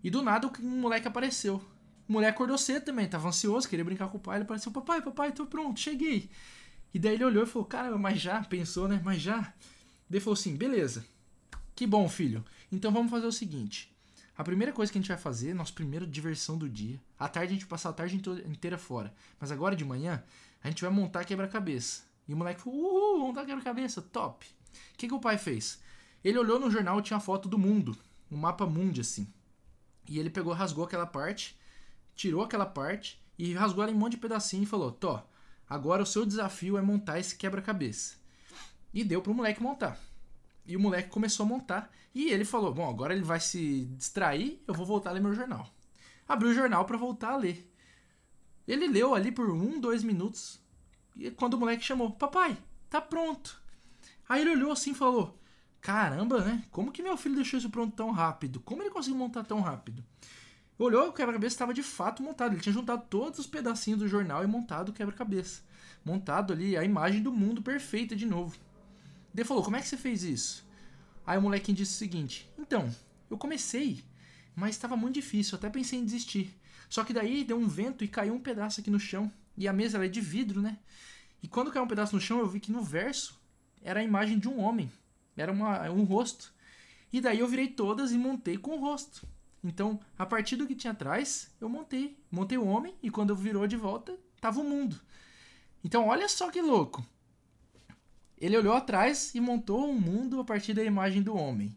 E 0.03 0.09
do 0.09 0.21
nada 0.21 0.51
um 0.61 0.81
moleque 0.81 1.07
apareceu. 1.07 1.61
O 2.07 2.13
moleque 2.13 2.35
acordou 2.35 2.57
cedo 2.57 2.85
também, 2.85 3.07
tava 3.07 3.27
ansioso, 3.27 3.67
queria 3.67 3.85
brincar 3.85 4.09
com 4.09 4.17
o 4.17 4.21
pai. 4.21 4.37
Ele 4.37 4.43
apareceu: 4.43 4.71
Papai, 4.71 5.01
papai, 5.01 5.31
tô 5.31 5.45
pronto, 5.45 5.79
cheguei. 5.79 6.29
E 6.93 6.99
daí 6.99 7.15
ele 7.15 7.25
olhou 7.25 7.43
e 7.43 7.47
falou: 7.47 7.67
Cara, 7.67 7.97
mas 7.97 8.19
já? 8.19 8.43
Pensou, 8.43 8.87
né? 8.87 9.01
Mas 9.03 9.21
já? 9.21 9.53
Ele 10.09 10.19
falou 10.19 10.33
assim: 10.33 10.55
Beleza 10.55 11.05
que 11.77 11.85
bom, 11.85 12.09
filho. 12.09 12.43
Então 12.71 12.91
vamos 12.91 13.11
fazer 13.11 13.27
o 13.27 13.31
seguinte. 13.31 13.95
A 14.35 14.43
primeira 14.43 14.73
coisa 14.73 14.91
que 14.91 14.97
a 14.97 15.01
gente 15.01 15.09
vai 15.09 15.17
fazer, 15.17 15.53
nossa 15.53 15.71
primeira 15.71 16.07
diversão 16.07 16.57
do 16.57 16.67
dia. 16.67 16.99
À 17.19 17.29
tarde 17.29 17.51
a 17.51 17.53
gente 17.53 17.65
vai 17.65 17.69
passar 17.69 17.89
a 17.89 17.93
tarde 17.93 18.15
inteira 18.15 18.79
fora. 18.79 19.13
Mas 19.39 19.51
agora 19.51 19.75
de 19.75 19.85
manhã, 19.85 20.23
a 20.63 20.69
gente 20.69 20.81
vai 20.81 20.89
montar 20.89 21.23
quebra-cabeça. 21.23 22.01
E 22.27 22.33
o 22.33 22.37
moleque 22.37 22.61
falou: 22.61 22.79
Uhul, 22.79 23.19
montar 23.19 23.45
quebra-cabeça, 23.45 24.01
top. 24.01 24.47
O 24.47 24.97
que, 24.97 25.07
que 25.07 25.13
o 25.13 25.19
pai 25.19 25.37
fez? 25.37 25.79
Ele 26.23 26.39
olhou 26.39 26.59
no 26.59 26.71
jornal 26.71 26.99
tinha 26.99 27.17
a 27.17 27.19
foto 27.19 27.47
do 27.47 27.59
mundo. 27.59 27.95
Um 28.31 28.37
mapa 28.37 28.65
mundo 28.65 28.99
assim. 28.99 29.31
E 30.09 30.17
ele 30.17 30.31
pegou, 30.31 30.53
rasgou 30.53 30.83
aquela 30.83 31.05
parte, 31.05 31.55
tirou 32.15 32.43
aquela 32.43 32.65
parte 32.65 33.21
e 33.37 33.53
rasgou 33.53 33.83
ela 33.83 33.91
em 33.91 33.95
um 33.95 33.99
monte 33.99 34.13
de 34.13 34.17
pedacinho 34.17 34.63
e 34.63 34.65
falou: 34.65 34.91
Tó, 34.91 35.29
agora 35.69 36.01
o 36.01 36.07
seu 36.07 36.25
desafio 36.25 36.75
é 36.75 36.81
montar 36.81 37.19
esse 37.19 37.35
quebra-cabeça. 37.35 38.15
E 38.91 39.03
deu 39.03 39.21
pro 39.21 39.31
moleque 39.31 39.61
montar. 39.61 40.06
E 40.67 40.75
o 40.75 40.79
moleque 40.79 41.09
começou 41.09 41.45
a 41.45 41.49
montar. 41.49 41.91
E 42.13 42.29
ele 42.29 42.43
falou: 42.43 42.73
Bom, 42.73 42.89
agora 42.89 43.13
ele 43.13 43.23
vai 43.23 43.39
se 43.39 43.85
distrair, 43.95 44.61
eu 44.67 44.73
vou 44.73 44.85
voltar 44.85 45.11
a 45.11 45.13
ler 45.13 45.21
meu 45.21 45.33
jornal. 45.33 45.67
Abriu 46.27 46.51
o 46.51 46.53
jornal 46.53 46.85
para 46.85 46.97
voltar 46.97 47.31
a 47.31 47.37
ler. 47.37 47.71
Ele 48.67 48.87
leu 48.87 49.15
ali 49.15 49.31
por 49.31 49.49
um, 49.49 49.79
dois 49.79 50.03
minutos. 50.03 50.59
E 51.15 51.31
quando 51.31 51.53
o 51.53 51.57
moleque 51.57 51.83
chamou: 51.83 52.11
Papai, 52.11 52.57
tá 52.89 52.99
pronto. 52.99 53.61
Aí 54.27 54.41
ele 54.41 54.51
olhou 54.51 54.71
assim 54.71 54.91
e 54.91 54.95
falou: 54.95 55.39
Caramba, 55.79 56.43
né? 56.43 56.63
Como 56.69 56.91
que 56.91 57.01
meu 57.01 57.15
filho 57.15 57.35
deixou 57.35 57.57
isso 57.57 57.69
pronto 57.69 57.95
tão 57.95 58.11
rápido? 58.11 58.59
Como 58.59 58.83
ele 58.83 58.89
conseguiu 58.89 59.17
montar 59.17 59.43
tão 59.43 59.61
rápido? 59.61 60.03
Olhou, 60.77 61.07
o 61.07 61.13
quebra-cabeça 61.13 61.55
estava 61.55 61.73
de 61.73 61.81
fato 61.81 62.21
montado. 62.21 62.53
Ele 62.53 62.61
tinha 62.61 62.73
juntado 62.73 63.05
todos 63.09 63.39
os 63.39 63.47
pedacinhos 63.47 63.99
do 63.99 64.07
jornal 64.07 64.43
e 64.43 64.47
montado 64.47 64.89
o 64.89 64.93
quebra-cabeça. 64.93 65.61
Montado 66.05 66.53
ali 66.53 66.77
a 66.77 66.83
imagem 66.83 67.23
do 67.23 67.31
mundo 67.31 67.61
perfeita 67.61 68.15
de 68.15 68.25
novo. 68.25 68.57
Ele 69.37 69.45
falou: 69.45 69.63
Como 69.63 69.75
é 69.75 69.81
que 69.81 69.87
você 69.87 69.95
fez 69.95 70.23
isso? 70.23 70.67
Aí 71.25 71.37
o 71.37 71.41
molequinho 71.41 71.77
disse 71.77 71.93
o 71.93 71.97
seguinte: 71.97 72.49
Então, 72.57 72.93
eu 73.29 73.37
comecei, 73.37 74.03
mas 74.55 74.71
estava 74.71 74.97
muito 74.97 75.13
difícil, 75.13 75.55
até 75.55 75.69
pensei 75.69 75.99
em 75.99 76.05
desistir. 76.05 76.53
Só 76.89 77.03
que 77.03 77.13
daí 77.13 77.43
deu 77.43 77.57
um 77.57 77.67
vento 77.67 78.03
e 78.03 78.07
caiu 78.07 78.33
um 78.33 78.39
pedaço 78.39 78.81
aqui 78.81 78.89
no 78.89 78.99
chão. 78.99 79.31
E 79.55 79.67
a 79.67 79.73
mesa 79.73 80.03
é 80.03 80.07
de 80.07 80.21
vidro, 80.21 80.61
né? 80.61 80.79
E 81.43 81.47
quando 81.47 81.71
caiu 81.71 81.85
um 81.85 81.87
pedaço 81.87 82.15
no 82.15 82.21
chão, 82.21 82.39
eu 82.39 82.47
vi 82.47 82.59
que 82.59 82.71
no 82.71 82.81
verso 82.81 83.39
era 83.81 83.99
a 83.99 84.03
imagem 84.03 84.39
de 84.39 84.47
um 84.47 84.59
homem. 84.59 84.91
Era 85.35 85.51
uma, 85.51 85.89
um 85.91 86.03
rosto. 86.03 86.51
E 87.13 87.21
daí 87.21 87.39
eu 87.39 87.47
virei 87.47 87.67
todas 87.67 88.11
e 88.11 88.17
montei 88.17 88.57
com 88.57 88.71
o 88.71 88.79
rosto. 88.79 89.27
Então, 89.63 89.99
a 90.17 90.25
partir 90.25 90.55
do 90.55 90.65
que 90.65 90.75
tinha 90.75 90.93
atrás, 90.93 91.51
eu 91.59 91.69
montei. 91.69 92.17
Montei 92.31 92.57
o 92.57 92.65
homem 92.65 92.95
e 93.03 93.11
quando 93.11 93.31
eu 93.31 93.35
virou 93.35 93.67
de 93.67 93.75
volta, 93.75 94.17
tava 94.39 94.61
o 94.61 94.63
mundo. 94.63 94.99
Então, 95.83 96.07
olha 96.07 96.27
só 96.27 96.49
que 96.49 96.61
louco. 96.61 97.05
Ele 98.37 98.57
olhou 98.57 98.73
atrás 98.73 99.33
e 99.33 99.39
montou 99.39 99.89
um 99.89 99.99
mundo 99.99 100.39
a 100.39 100.43
partir 100.43 100.73
da 100.73 100.83
imagem 100.83 101.21
do 101.21 101.35
homem. 101.35 101.75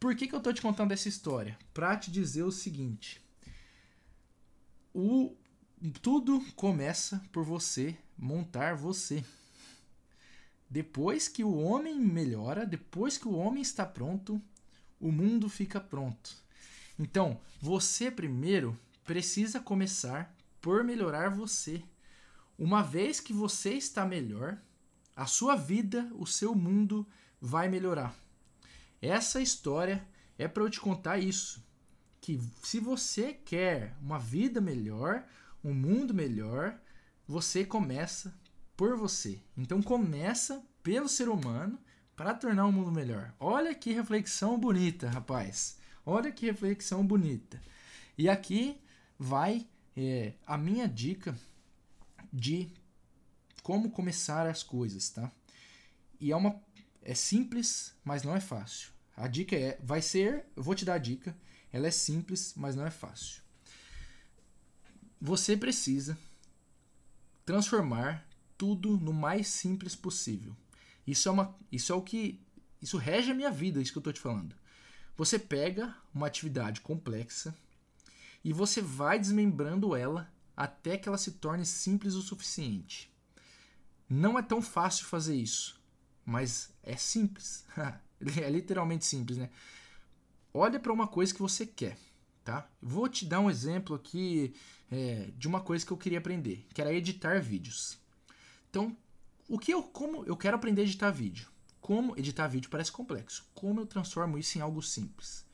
Por 0.00 0.16
que, 0.16 0.26
que 0.26 0.34
eu 0.34 0.38
estou 0.38 0.52
te 0.52 0.60
contando 0.60 0.92
essa 0.92 1.08
história? 1.08 1.56
Para 1.72 1.96
te 1.96 2.10
dizer 2.10 2.42
o 2.42 2.50
seguinte: 2.50 3.22
o, 4.92 5.34
tudo 6.00 6.44
começa 6.56 7.22
por 7.32 7.44
você 7.44 7.96
montar 8.18 8.74
você. 8.74 9.24
Depois 10.68 11.28
que 11.28 11.44
o 11.44 11.54
homem 11.56 12.00
melhora, 12.00 12.66
depois 12.66 13.16
que 13.16 13.28
o 13.28 13.34
homem 13.34 13.62
está 13.62 13.86
pronto, 13.86 14.42
o 14.98 15.12
mundo 15.12 15.48
fica 15.48 15.80
pronto. 15.80 16.34
Então, 16.98 17.40
você 17.60 18.10
primeiro 18.10 18.78
precisa 19.04 19.60
começar 19.60 20.34
por 20.60 20.82
melhorar 20.82 21.28
você. 21.28 21.82
Uma 22.58 22.82
vez 22.82 23.20
que 23.20 23.32
você 23.32 23.74
está 23.74 24.04
melhor, 24.04 24.58
a 25.14 25.26
sua 25.26 25.56
vida, 25.56 26.10
o 26.14 26.26
seu 26.26 26.54
mundo 26.54 27.06
vai 27.40 27.68
melhorar. 27.68 28.14
Essa 29.00 29.40
história 29.40 30.06
é 30.38 30.46
para 30.48 30.62
eu 30.62 30.70
te 30.70 30.80
contar 30.80 31.18
isso, 31.18 31.62
que 32.20 32.40
se 32.62 32.78
você 32.78 33.32
quer 33.32 33.96
uma 34.00 34.18
vida 34.18 34.60
melhor, 34.60 35.24
um 35.62 35.74
mundo 35.74 36.14
melhor, 36.14 36.78
você 37.26 37.64
começa 37.64 38.34
por 38.76 38.96
você. 38.96 39.40
Então 39.56 39.82
começa 39.82 40.64
pelo 40.82 41.08
ser 41.08 41.28
humano 41.28 41.78
para 42.16 42.34
tornar 42.34 42.66
o 42.66 42.72
mundo 42.72 42.92
melhor. 42.92 43.34
Olha 43.38 43.74
que 43.74 43.92
reflexão 43.92 44.58
bonita, 44.58 45.08
rapaz. 45.08 45.78
Olha 46.04 46.30
que 46.30 46.46
reflexão 46.46 47.04
bonita. 47.04 47.60
E 48.16 48.28
aqui 48.28 48.80
vai 49.18 49.66
é, 49.96 50.34
a 50.46 50.56
minha 50.56 50.88
dica 50.88 51.36
de 52.32 52.72
como 53.62 53.90
começar 53.90 54.46
as 54.46 54.62
coisas, 54.62 55.10
tá? 55.10 55.30
E 56.20 56.32
é 56.32 56.36
uma 56.36 56.60
é 57.02 57.14
simples, 57.14 57.94
mas 58.04 58.22
não 58.22 58.34
é 58.34 58.40
fácil. 58.40 58.90
A 59.16 59.26
dica 59.28 59.56
é, 59.56 59.78
vai 59.82 60.00
ser, 60.00 60.46
eu 60.56 60.62
vou 60.62 60.74
te 60.74 60.84
dar 60.84 60.94
a 60.94 60.98
dica, 60.98 61.36
ela 61.72 61.86
é 61.86 61.90
simples, 61.90 62.54
mas 62.56 62.76
não 62.76 62.86
é 62.86 62.90
fácil. 62.90 63.42
Você 65.20 65.56
precisa 65.56 66.16
transformar 67.44 68.26
tudo 68.56 68.96
no 68.98 69.12
mais 69.12 69.48
simples 69.48 69.94
possível. 69.94 70.56
Isso 71.06 71.28
é 71.28 71.32
uma, 71.32 71.56
isso 71.70 71.92
é 71.92 71.96
o 71.96 72.02
que, 72.02 72.40
isso 72.80 72.96
rege 72.96 73.30
a 73.30 73.34
minha 73.34 73.50
vida, 73.50 73.80
isso 73.80 73.92
que 73.92 73.98
eu 73.98 74.00
estou 74.00 74.12
te 74.12 74.20
falando. 74.20 74.54
Você 75.16 75.38
pega 75.38 75.94
uma 76.14 76.26
atividade 76.26 76.80
complexa 76.80 77.54
e 78.44 78.52
você 78.52 78.80
vai 78.80 79.18
desmembrando 79.18 79.94
ela 79.94 80.32
até 80.56 80.96
que 80.96 81.08
ela 81.08 81.18
se 81.18 81.32
torne 81.32 81.66
simples 81.66 82.14
o 82.14 82.22
suficiente. 82.22 83.11
Não 84.08 84.38
é 84.38 84.42
tão 84.42 84.60
fácil 84.60 85.06
fazer 85.06 85.34
isso, 85.34 85.80
mas 86.24 86.72
é 86.82 86.96
simples. 86.96 87.64
é 88.40 88.50
literalmente 88.50 89.04
simples, 89.04 89.38
né? 89.38 89.50
Olha 90.54 90.78
para 90.78 90.92
uma 90.92 91.08
coisa 91.08 91.32
que 91.32 91.40
você 91.40 91.64
quer, 91.64 91.96
tá? 92.44 92.68
Vou 92.80 93.08
te 93.08 93.24
dar 93.24 93.40
um 93.40 93.50
exemplo 93.50 93.96
aqui 93.96 94.54
é, 94.90 95.30
de 95.36 95.48
uma 95.48 95.60
coisa 95.60 95.84
que 95.84 95.92
eu 95.92 95.96
queria 95.96 96.18
aprender, 96.18 96.66
que 96.74 96.80
era 96.80 96.92
editar 96.92 97.40
vídeos. 97.40 97.98
Então, 98.68 98.96
o 99.48 99.58
que 99.58 99.72
eu 99.72 99.82
como 99.82 100.24
eu 100.26 100.36
quero 100.36 100.56
aprender 100.56 100.82
a 100.82 100.84
editar 100.84 101.10
vídeo? 101.10 101.48
Como 101.80 102.16
editar 102.18 102.46
vídeo 102.46 102.70
parece 102.70 102.92
complexo. 102.92 103.44
Como 103.54 103.80
eu 103.80 103.86
transformo 103.86 104.38
isso 104.38 104.58
em 104.58 104.60
algo 104.60 104.82
simples? 104.82 105.44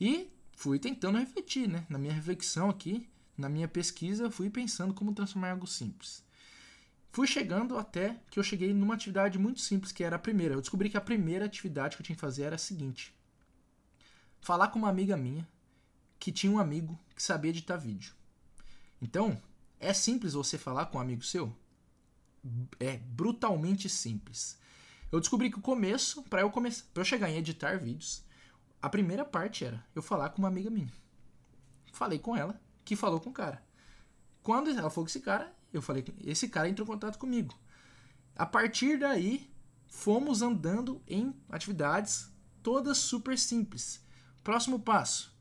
E 0.00 0.30
fui 0.56 0.78
tentando 0.78 1.18
refletir, 1.18 1.68
né? 1.68 1.86
Na 1.88 1.98
minha 1.98 2.12
reflexão 2.12 2.68
aqui, 2.68 3.08
na 3.38 3.48
minha 3.48 3.68
pesquisa, 3.68 4.30
fui 4.30 4.50
pensando 4.50 4.92
como 4.92 5.14
transformar 5.14 5.48
em 5.48 5.52
algo 5.52 5.66
simples. 5.66 6.25
Fui 7.16 7.26
chegando 7.26 7.78
até 7.78 8.20
que 8.30 8.38
eu 8.38 8.42
cheguei 8.42 8.74
numa 8.74 8.92
atividade 8.92 9.38
muito 9.38 9.62
simples, 9.62 9.90
que 9.90 10.04
era 10.04 10.16
a 10.16 10.18
primeira. 10.18 10.52
Eu 10.52 10.60
descobri 10.60 10.90
que 10.90 10.98
a 10.98 11.00
primeira 11.00 11.46
atividade 11.46 11.96
que 11.96 12.02
eu 12.02 12.04
tinha 12.04 12.14
que 12.14 12.20
fazer 12.20 12.42
era 12.42 12.56
a 12.56 12.58
seguinte: 12.58 13.16
falar 14.38 14.68
com 14.68 14.78
uma 14.78 14.90
amiga 14.90 15.16
minha 15.16 15.48
que 16.18 16.30
tinha 16.30 16.52
um 16.52 16.58
amigo 16.58 17.00
que 17.14 17.22
sabia 17.22 17.48
editar 17.48 17.78
vídeo. 17.78 18.12
Então, 19.00 19.40
é 19.80 19.94
simples 19.94 20.34
você 20.34 20.58
falar 20.58 20.84
com 20.84 20.98
um 20.98 21.00
amigo 21.00 21.22
seu? 21.22 21.56
É 22.78 22.98
brutalmente 22.98 23.88
simples. 23.88 24.58
Eu 25.10 25.18
descobri 25.18 25.50
que 25.50 25.58
o 25.58 25.62
começo, 25.62 26.22
para 26.24 26.42
eu 26.42 26.50
começar, 26.50 26.84
para 26.92 27.00
eu 27.00 27.06
chegar 27.06 27.30
em 27.30 27.38
editar 27.38 27.78
vídeos, 27.78 28.22
a 28.82 28.90
primeira 28.90 29.24
parte 29.24 29.64
era 29.64 29.82
eu 29.94 30.02
falar 30.02 30.28
com 30.28 30.42
uma 30.42 30.48
amiga 30.48 30.68
minha. 30.68 30.92
Falei 31.94 32.18
com 32.18 32.36
ela, 32.36 32.60
que 32.84 32.94
falou 32.94 33.20
com 33.20 33.30
o 33.30 33.32
cara. 33.32 33.64
Quando 34.42 34.68
ela 34.68 34.90
falou 34.90 35.06
com 35.06 35.10
esse 35.10 35.20
cara, 35.20 35.55
eu 35.76 35.82
falei, 35.82 36.04
esse 36.24 36.48
cara 36.48 36.68
entrou 36.68 36.86
em 36.86 36.90
contato 36.90 37.18
comigo. 37.18 37.54
A 38.34 38.44
partir 38.44 38.98
daí, 38.98 39.50
fomos 39.86 40.42
andando 40.42 41.02
em 41.06 41.34
atividades 41.48 42.30
todas 42.62 42.98
super 42.98 43.38
simples. 43.38 44.04
Próximo 44.42 44.78
passo: 44.78 45.32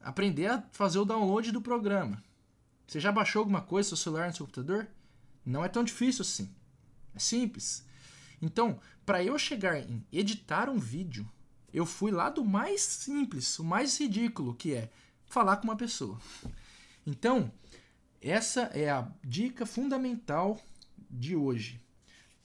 aprender 0.00 0.46
a 0.46 0.62
fazer 0.72 0.98
o 0.98 1.04
download 1.04 1.52
do 1.52 1.60
programa. 1.60 2.22
Você 2.86 3.00
já 3.00 3.12
baixou 3.12 3.40
alguma 3.40 3.60
coisa 3.60 3.90
no 3.90 3.96
seu 3.96 4.04
celular, 4.04 4.28
no 4.28 4.34
seu 4.34 4.46
computador? 4.46 4.88
Não 5.44 5.64
é 5.64 5.68
tão 5.68 5.82
difícil 5.82 6.22
assim. 6.22 6.54
É 7.14 7.18
simples. 7.18 7.84
Então, 8.40 8.78
para 9.04 9.22
eu 9.22 9.38
chegar 9.38 9.78
em 9.78 10.04
editar 10.12 10.68
um 10.68 10.78
vídeo, 10.78 11.28
eu 11.72 11.86
fui 11.86 12.10
lá 12.10 12.28
do 12.28 12.44
mais 12.44 12.82
simples, 12.82 13.58
o 13.58 13.64
mais 13.64 13.98
ridículo, 13.98 14.54
que 14.54 14.74
é 14.74 14.90
falar 15.24 15.56
com 15.56 15.64
uma 15.64 15.76
pessoa. 15.76 16.20
Então, 17.06 17.52
essa 18.22 18.62
é 18.72 18.88
a 18.88 19.10
dica 19.24 19.66
fundamental 19.66 20.60
de 21.10 21.34
hoje. 21.34 21.80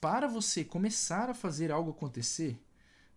Para 0.00 0.26
você 0.26 0.64
começar 0.64 1.30
a 1.30 1.34
fazer 1.34 1.70
algo 1.70 1.92
acontecer, 1.92 2.60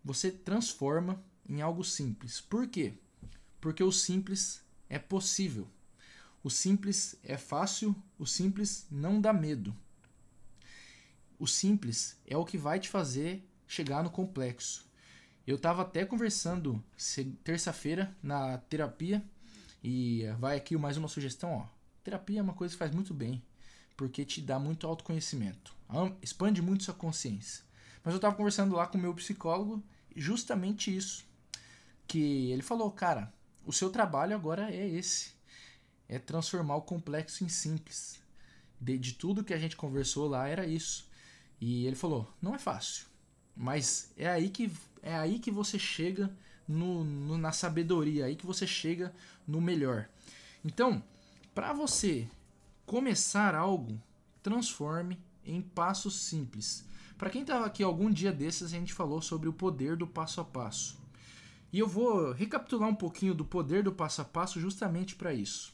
você 0.03 0.31
transforma 0.31 1.23
em 1.47 1.61
algo 1.61 1.83
simples. 1.83 2.39
Por 2.39 2.67
quê? 2.67 2.93
Porque 3.59 3.83
o 3.83 3.91
simples 3.91 4.63
é 4.89 4.99
possível. 4.99 5.67
O 6.43 6.49
simples 6.49 7.15
é 7.23 7.37
fácil, 7.37 7.95
o 8.17 8.25
simples 8.25 8.87
não 8.89 9.19
dá 9.19 9.33
medo. 9.33 9.75
O 11.39 11.47
simples 11.47 12.17
é 12.27 12.37
o 12.37 12.45
que 12.45 12.57
vai 12.57 12.79
te 12.79 12.89
fazer 12.89 13.43
chegar 13.67 14.03
no 14.03 14.09
complexo. 14.09 14.85
Eu 15.45 15.55
estava 15.55 15.81
até 15.81 16.05
conversando 16.05 16.83
terça-feira 17.43 18.15
na 18.21 18.57
terapia 18.57 19.23
e 19.83 20.25
vai 20.39 20.57
aqui 20.57 20.77
mais 20.77 20.97
uma 20.97 21.07
sugestão, 21.07 21.53
ó. 21.53 21.80
Terapia 22.03 22.39
é 22.39 22.43
uma 22.43 22.53
coisa 22.53 22.73
que 22.73 22.79
faz 22.79 22.91
muito 22.91 23.13
bem, 23.13 23.41
porque 23.95 24.25
te 24.25 24.41
dá 24.41 24.57
muito 24.57 24.87
autoconhecimento, 24.87 25.75
expande 26.21 26.61
muito 26.61 26.83
sua 26.83 26.93
consciência. 26.93 27.63
Mas 28.03 28.13
eu 28.13 28.17
estava 28.17 28.35
conversando 28.35 28.75
lá 28.75 28.87
com 28.87 28.97
o 28.97 29.01
meu 29.01 29.13
psicólogo 29.13 29.83
justamente 30.15 30.95
isso, 30.95 31.25
que 32.07 32.51
ele 32.51 32.61
falou, 32.61 32.91
cara, 32.91 33.31
o 33.65 33.71
seu 33.71 33.89
trabalho 33.89 34.35
agora 34.35 34.73
é 34.73 34.87
esse, 34.87 35.33
é 36.09 36.17
transformar 36.19 36.75
o 36.75 36.81
complexo 36.81 37.43
em 37.43 37.49
simples. 37.49 38.19
De, 38.79 38.97
de 38.97 39.13
tudo 39.13 39.43
que 39.43 39.53
a 39.53 39.59
gente 39.59 39.77
conversou 39.77 40.27
lá 40.27 40.47
era 40.47 40.65
isso. 40.65 41.07
E 41.59 41.85
ele 41.85 41.95
falou, 41.95 42.33
não 42.41 42.55
é 42.55 42.59
fácil, 42.59 43.05
mas 43.55 44.11
é 44.17 44.27
aí 44.27 44.49
que 44.49 44.71
é 45.03 45.15
aí 45.15 45.37
que 45.37 45.51
você 45.51 45.77
chega 45.77 46.35
no, 46.67 47.03
no 47.03 47.37
na 47.37 47.51
sabedoria, 47.51 48.23
é 48.23 48.27
aí 48.27 48.35
que 48.35 48.45
você 48.45 48.65
chega 48.65 49.13
no 49.47 49.61
melhor. 49.61 50.09
Então, 50.65 51.03
para 51.53 51.73
você 51.73 52.29
começar 52.85 53.55
algo, 53.55 54.01
transforme 54.41 55.19
em 55.43 55.61
passos 55.61 56.21
simples. 56.21 56.85
Para 57.17 57.29
quem 57.29 57.41
estava 57.41 57.65
aqui 57.65 57.83
algum 57.83 58.09
dia 58.09 58.31
desses, 58.31 58.73
a 58.73 58.77
gente 58.77 58.93
falou 58.93 59.21
sobre 59.21 59.47
o 59.47 59.53
poder 59.53 59.95
do 59.95 60.07
passo 60.07 60.41
a 60.41 60.45
passo. 60.45 60.99
E 61.71 61.79
eu 61.79 61.87
vou 61.87 62.31
recapitular 62.31 62.89
um 62.89 62.95
pouquinho 62.95 63.33
do 63.33 63.45
poder 63.45 63.83
do 63.83 63.91
passo 63.91 64.21
a 64.21 64.25
passo 64.25 64.59
justamente 64.59 65.15
para 65.15 65.33
isso. 65.33 65.73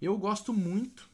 Eu 0.00 0.16
gosto 0.16 0.52
muito 0.52 1.08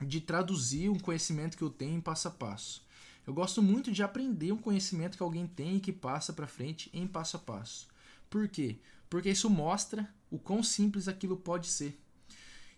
de 0.00 0.20
traduzir 0.20 0.88
um 0.88 0.98
conhecimento 0.98 1.56
que 1.56 1.64
eu 1.64 1.70
tenho 1.70 1.96
em 1.96 2.00
passo 2.00 2.28
a 2.28 2.30
passo. 2.30 2.84
Eu 3.26 3.32
gosto 3.32 3.62
muito 3.62 3.90
de 3.90 4.02
aprender 4.02 4.52
um 4.52 4.58
conhecimento 4.58 5.16
que 5.16 5.22
alguém 5.22 5.46
tem 5.46 5.76
e 5.76 5.80
que 5.80 5.92
passa 5.92 6.32
para 6.32 6.46
frente 6.46 6.90
em 6.92 7.06
passo 7.06 7.36
a 7.36 7.40
passo. 7.40 7.88
Por 8.28 8.48
quê? 8.48 8.78
Porque 9.08 9.30
isso 9.30 9.48
mostra 9.48 10.12
o 10.30 10.38
quão 10.38 10.62
simples 10.62 11.08
aquilo 11.08 11.36
pode 11.36 11.68
ser. 11.68 11.98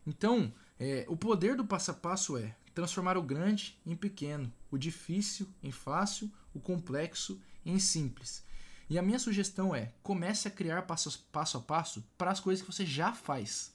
Então, 0.07 0.53
é, 0.79 1.05
o 1.09 1.17
poder 1.17 1.57
do 1.57 1.65
passo 1.65 1.91
a 1.91 1.95
passo 1.95 2.37
é 2.37 2.55
transformar 2.75 3.17
o 3.17 3.23
grande 3.23 3.79
em 3.85 3.97
pequeno, 3.97 4.53
o 4.71 4.79
difícil 4.79 5.49
em 5.63 5.73
fácil, 5.73 6.31
o 6.55 6.61
complexo 6.61 7.41
em 7.65 7.79
simples. 7.79 8.45
E 8.89 8.99
a 8.99 9.03
minha 9.03 9.19
sugestão 9.19 9.75
é: 9.75 9.93
comece 10.03 10.47
a 10.47 10.51
criar 10.51 10.83
passo, 10.83 11.27
passo 11.33 11.59
a 11.59 11.61
passo 11.61 12.05
para 12.17 12.31
as 12.31 12.41
coisas 12.41 12.65
que 12.65 12.73
você 12.73 12.87
já 12.87 13.13
faz. 13.13 13.75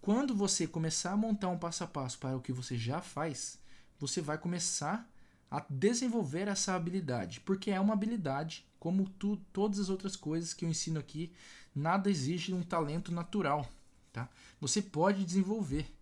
Quando 0.00 0.34
você 0.34 0.66
começar 0.66 1.12
a 1.12 1.16
montar 1.16 1.48
um 1.48 1.58
passo 1.58 1.82
a 1.82 1.86
passo 1.86 2.18
para 2.18 2.36
o 2.36 2.40
que 2.40 2.52
você 2.52 2.76
já 2.76 3.00
faz, 3.00 3.58
você 3.98 4.20
vai 4.20 4.36
começar 4.36 5.10
a 5.50 5.64
desenvolver 5.70 6.48
essa 6.48 6.74
habilidade, 6.74 7.40
porque 7.40 7.70
é 7.70 7.80
uma 7.80 7.94
habilidade, 7.94 8.66
como 8.78 9.08
tu, 9.08 9.36
todas 9.52 9.78
as 9.78 9.88
outras 9.88 10.16
coisas 10.16 10.52
que 10.52 10.64
eu 10.64 10.68
ensino 10.68 10.98
aqui, 10.98 11.32
nada 11.74 12.10
exige 12.10 12.52
um 12.52 12.62
talento 12.62 13.12
natural, 13.12 13.66
tá? 14.14 14.30
Você 14.60 14.80
pode 14.80 15.24
desenvolver. 15.24 15.92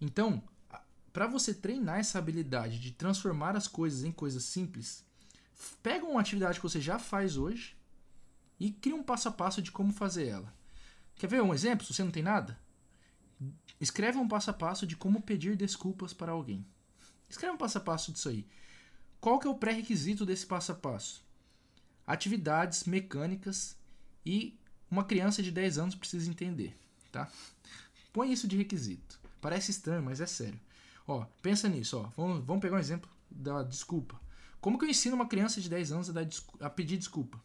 Então, 0.00 0.42
para 1.12 1.26
você 1.26 1.52
treinar 1.52 1.98
essa 1.98 2.18
habilidade 2.18 2.78
de 2.78 2.92
transformar 2.92 3.56
as 3.56 3.66
coisas 3.66 4.04
em 4.04 4.12
coisas 4.12 4.44
simples, 4.44 5.04
pega 5.82 6.06
uma 6.06 6.20
atividade 6.20 6.60
que 6.60 6.62
você 6.62 6.80
já 6.80 6.98
faz 6.98 7.36
hoje 7.36 7.76
e 8.58 8.70
cria 8.70 8.94
um 8.94 9.02
passo 9.02 9.28
a 9.28 9.32
passo 9.32 9.60
de 9.60 9.72
como 9.72 9.92
fazer 9.92 10.28
ela. 10.28 10.54
Quer 11.16 11.26
ver 11.26 11.42
um 11.42 11.52
exemplo? 11.52 11.84
Se 11.84 11.92
você 11.92 12.04
não 12.04 12.12
tem 12.12 12.22
nada, 12.22 12.56
escreve 13.80 14.16
um 14.18 14.28
passo 14.28 14.50
a 14.50 14.54
passo 14.54 14.86
de 14.86 14.96
como 14.96 15.20
pedir 15.20 15.56
desculpas 15.56 16.14
para 16.14 16.30
alguém. 16.30 16.64
Escreve 17.28 17.54
um 17.54 17.58
passo 17.58 17.78
a 17.78 17.80
passo 17.80 18.12
disso 18.12 18.28
aí. 18.28 18.46
Qual 19.20 19.40
que 19.40 19.48
é 19.48 19.50
o 19.50 19.56
pré-requisito 19.56 20.24
desse 20.24 20.46
passo 20.46 20.70
a 20.70 20.76
passo? 20.76 21.26
Atividades 22.06 22.84
mecânicas 22.84 23.76
e 24.24 24.56
uma 24.88 25.02
criança 25.02 25.42
de 25.42 25.50
10 25.50 25.78
anos 25.78 25.94
precisa 25.96 26.30
entender, 26.30 26.78
tá? 27.18 27.32
Põe 28.12 28.32
isso 28.32 28.46
de 28.46 28.56
requisito. 28.56 29.18
Parece 29.40 29.70
estranho, 29.70 30.02
mas 30.02 30.20
é 30.20 30.26
sério. 30.26 30.58
Ó, 31.06 31.24
pensa 31.42 31.68
nisso, 31.68 31.98
ó. 31.98 32.10
Vamos, 32.16 32.44
vamos 32.44 32.62
pegar 32.62 32.76
um 32.76 32.80
exemplo 32.80 33.10
da 33.30 33.62
desculpa. 33.62 34.20
Como 34.60 34.78
que 34.78 34.84
eu 34.84 34.88
ensino 34.88 35.14
uma 35.14 35.28
criança 35.28 35.60
de 35.60 35.68
10 35.68 35.92
anos 35.92 36.10
a, 36.10 36.66
a 36.66 36.70
pedir 36.70 36.96
desculpa? 36.96 37.40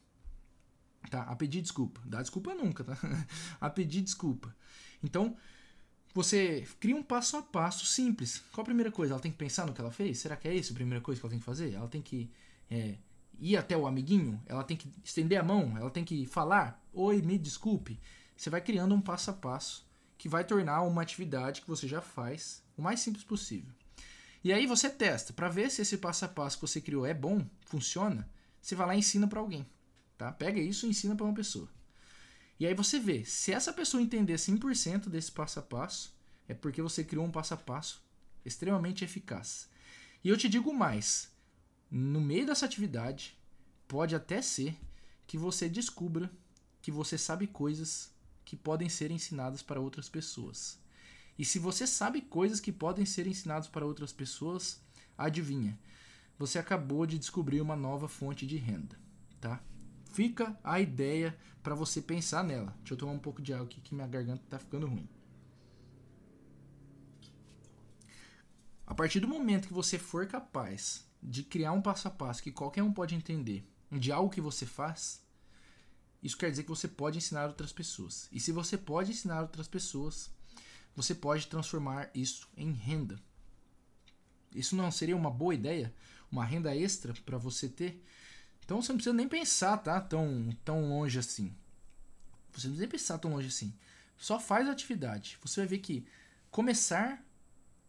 Tá? 1.09 1.23
A 1.23 1.35
pedir 1.35 1.61
desculpa. 1.61 2.01
Dar 2.05 2.21
desculpa 2.21 2.53
nunca, 2.55 2.83
tá? 2.83 2.97
a 3.59 3.69
pedir 3.69 4.01
desculpa. 4.01 4.55
Então, 5.03 5.35
você 6.13 6.67
cria 6.79 6.95
um 6.95 7.03
passo 7.03 7.37
a 7.37 7.41
passo 7.41 7.85
simples. 7.85 8.43
Qual 8.51 8.63
a 8.63 8.65
primeira 8.65 8.91
coisa? 8.91 9.13
Ela 9.13 9.21
tem 9.21 9.31
que 9.31 9.37
pensar 9.37 9.65
no 9.65 9.73
que 9.73 9.81
ela 9.81 9.91
fez? 9.91 10.19
Será 10.19 10.35
que 10.35 10.47
é 10.47 10.55
isso 10.55 10.71
a 10.71 10.75
primeira 10.75 11.01
coisa 11.01 11.19
que 11.19 11.25
ela 11.25 11.31
tem 11.31 11.39
que 11.39 11.45
fazer? 11.45 11.73
Ela 11.73 11.87
tem 11.87 12.01
que 12.01 12.31
é, 12.69 12.97
ir 13.39 13.57
até 13.57 13.77
o 13.77 13.85
amiguinho? 13.85 14.41
Ela 14.45 14.63
tem 14.63 14.77
que 14.77 14.89
estender 15.03 15.39
a 15.39 15.43
mão? 15.43 15.77
Ela 15.77 15.89
tem 15.89 16.03
que 16.03 16.25
falar? 16.25 16.83
Oi, 16.93 17.21
me 17.21 17.37
desculpe. 17.37 17.99
Você 18.43 18.49
vai 18.49 18.59
criando 18.59 18.93
um 18.93 18.99
passo 18.99 19.31
a 19.31 19.33
passo 19.33 19.87
que 20.17 20.27
vai 20.27 20.43
tornar 20.43 20.81
uma 20.81 21.01
atividade 21.01 21.61
que 21.61 21.67
você 21.67 21.87
já 21.87 22.01
faz 22.01 22.61
o 22.75 22.81
mais 22.81 22.99
simples 22.99 23.23
possível. 23.23 23.73
E 24.43 24.51
aí 24.51 24.67
você 24.67 24.89
testa 24.89 25.31
para 25.31 25.47
ver 25.47 25.71
se 25.71 25.81
esse 25.81 25.97
passo 25.97 26.25
a 26.25 26.27
passo 26.27 26.57
que 26.57 26.67
você 26.67 26.81
criou 26.81 27.05
é 27.05 27.13
bom, 27.13 27.47
funciona. 27.65 28.29
Você 28.61 28.75
vai 28.75 28.85
lá 28.85 28.95
e 28.95 28.99
ensina 28.99 29.29
para 29.29 29.39
alguém, 29.39 29.65
tá? 30.17 30.29
Pega 30.29 30.59
isso 30.59 30.85
e 30.85 30.89
ensina 30.89 31.15
para 31.15 31.25
uma 31.25 31.33
pessoa. 31.33 31.69
E 32.59 32.67
aí 32.67 32.73
você 32.73 32.99
vê, 32.99 33.23
se 33.23 33.53
essa 33.53 33.71
pessoa 33.71 34.03
entender 34.03 34.35
100% 34.35 35.07
desse 35.07 35.31
passo 35.31 35.59
a 35.59 35.61
passo, 35.61 36.13
é 36.45 36.53
porque 36.53 36.81
você 36.81 37.01
criou 37.01 37.25
um 37.25 37.31
passo 37.31 37.53
a 37.53 37.57
passo 37.57 38.03
extremamente 38.43 39.05
eficaz. 39.05 39.69
E 40.21 40.27
eu 40.27 40.35
te 40.35 40.49
digo 40.49 40.73
mais, 40.73 41.31
no 41.89 42.19
meio 42.19 42.45
dessa 42.45 42.65
atividade, 42.65 43.39
pode 43.87 44.13
até 44.13 44.41
ser 44.41 44.77
que 45.25 45.37
você 45.37 45.69
descubra 45.69 46.29
que 46.81 46.91
você 46.91 47.17
sabe 47.17 47.47
coisas 47.47 48.11
que 48.53 48.57
podem 48.57 48.87
ser 48.87 49.09
ensinadas 49.09 49.63
para 49.63 49.79
outras 49.79 50.07
pessoas. 50.07 50.79
E 51.39 51.43
se 51.43 51.57
você 51.57 51.87
sabe 51.87 52.21
coisas 52.21 52.59
que 52.59 52.71
podem 52.71 53.03
ser 53.03 53.25
ensinadas 53.25 53.67
para 53.67 53.83
outras 53.83 54.13
pessoas, 54.13 54.79
adivinha, 55.17 55.75
você 56.37 56.59
acabou 56.59 57.07
de 57.07 57.17
descobrir 57.17 57.61
uma 57.61 57.75
nova 57.75 58.07
fonte 58.07 58.45
de 58.45 58.57
renda, 58.57 58.95
tá? 59.41 59.59
Fica 60.11 60.55
a 60.63 60.79
ideia 60.79 61.35
para 61.63 61.73
você 61.73 61.99
pensar 61.99 62.43
nela. 62.43 62.75
Deixa 62.77 62.93
eu 62.93 62.97
tomar 62.97 63.13
um 63.13 63.17
pouco 63.17 63.41
de 63.41 63.51
água 63.51 63.65
aqui 63.65 63.81
que 63.81 63.95
minha 63.95 64.05
garganta 64.05 64.43
está 64.43 64.59
ficando 64.59 64.85
ruim. 64.85 65.09
A 68.85 68.93
partir 68.93 69.19
do 69.19 69.27
momento 69.27 69.67
que 69.67 69.73
você 69.73 69.97
for 69.97 70.27
capaz 70.27 71.09
de 71.23 71.41
criar 71.41 71.71
um 71.71 71.81
passo 71.81 72.07
a 72.07 72.11
passo 72.11 72.43
que 72.43 72.51
qualquer 72.51 72.83
um 72.83 72.93
pode 72.93 73.15
entender 73.15 73.67
de 73.91 74.11
algo 74.11 74.29
que 74.29 74.41
você 74.41 74.67
faz, 74.67 75.25
isso 76.23 76.37
quer 76.37 76.49
dizer 76.49 76.63
que 76.63 76.69
você 76.69 76.87
pode 76.87 77.17
ensinar 77.17 77.47
outras 77.47 77.73
pessoas. 77.73 78.29
E 78.31 78.39
se 78.39 78.53
você 78.53 78.77
pode 78.77 79.11
ensinar 79.11 79.41
outras 79.41 79.67
pessoas, 79.67 80.31
você 80.95 81.13
pode 81.13 81.47
transformar 81.47 82.09
isso 82.15 82.47
em 82.55 82.71
renda. 82.71 83.21
Isso 84.55 84.73
não 84.75 84.89
seria 84.89 85.17
uma 85.17 85.29
boa 85.29 85.53
ideia? 85.53 85.93
Uma 86.31 86.45
renda 86.45 86.73
extra 86.75 87.13
para 87.25 87.37
você 87.37 87.67
ter? 87.67 88.01
Então 88.63 88.81
você 88.81 88.93
não 88.93 88.97
precisa 88.97 89.13
nem 89.13 89.27
pensar, 89.27 89.77
tá? 89.77 89.99
Tão, 89.99 90.49
tão 90.63 90.87
longe 90.87 91.19
assim. 91.19 91.53
Você 92.53 92.67
não 92.67 92.75
precisa 92.75 92.79
nem 92.79 92.89
pensar 92.89 93.17
tão 93.17 93.31
longe 93.31 93.49
assim. 93.49 93.73
Só 94.17 94.39
faz 94.39 94.67
a 94.69 94.71
atividade. 94.71 95.37
Você 95.41 95.59
vai 95.59 95.67
ver 95.67 95.79
que 95.79 96.07
começar 96.49 97.21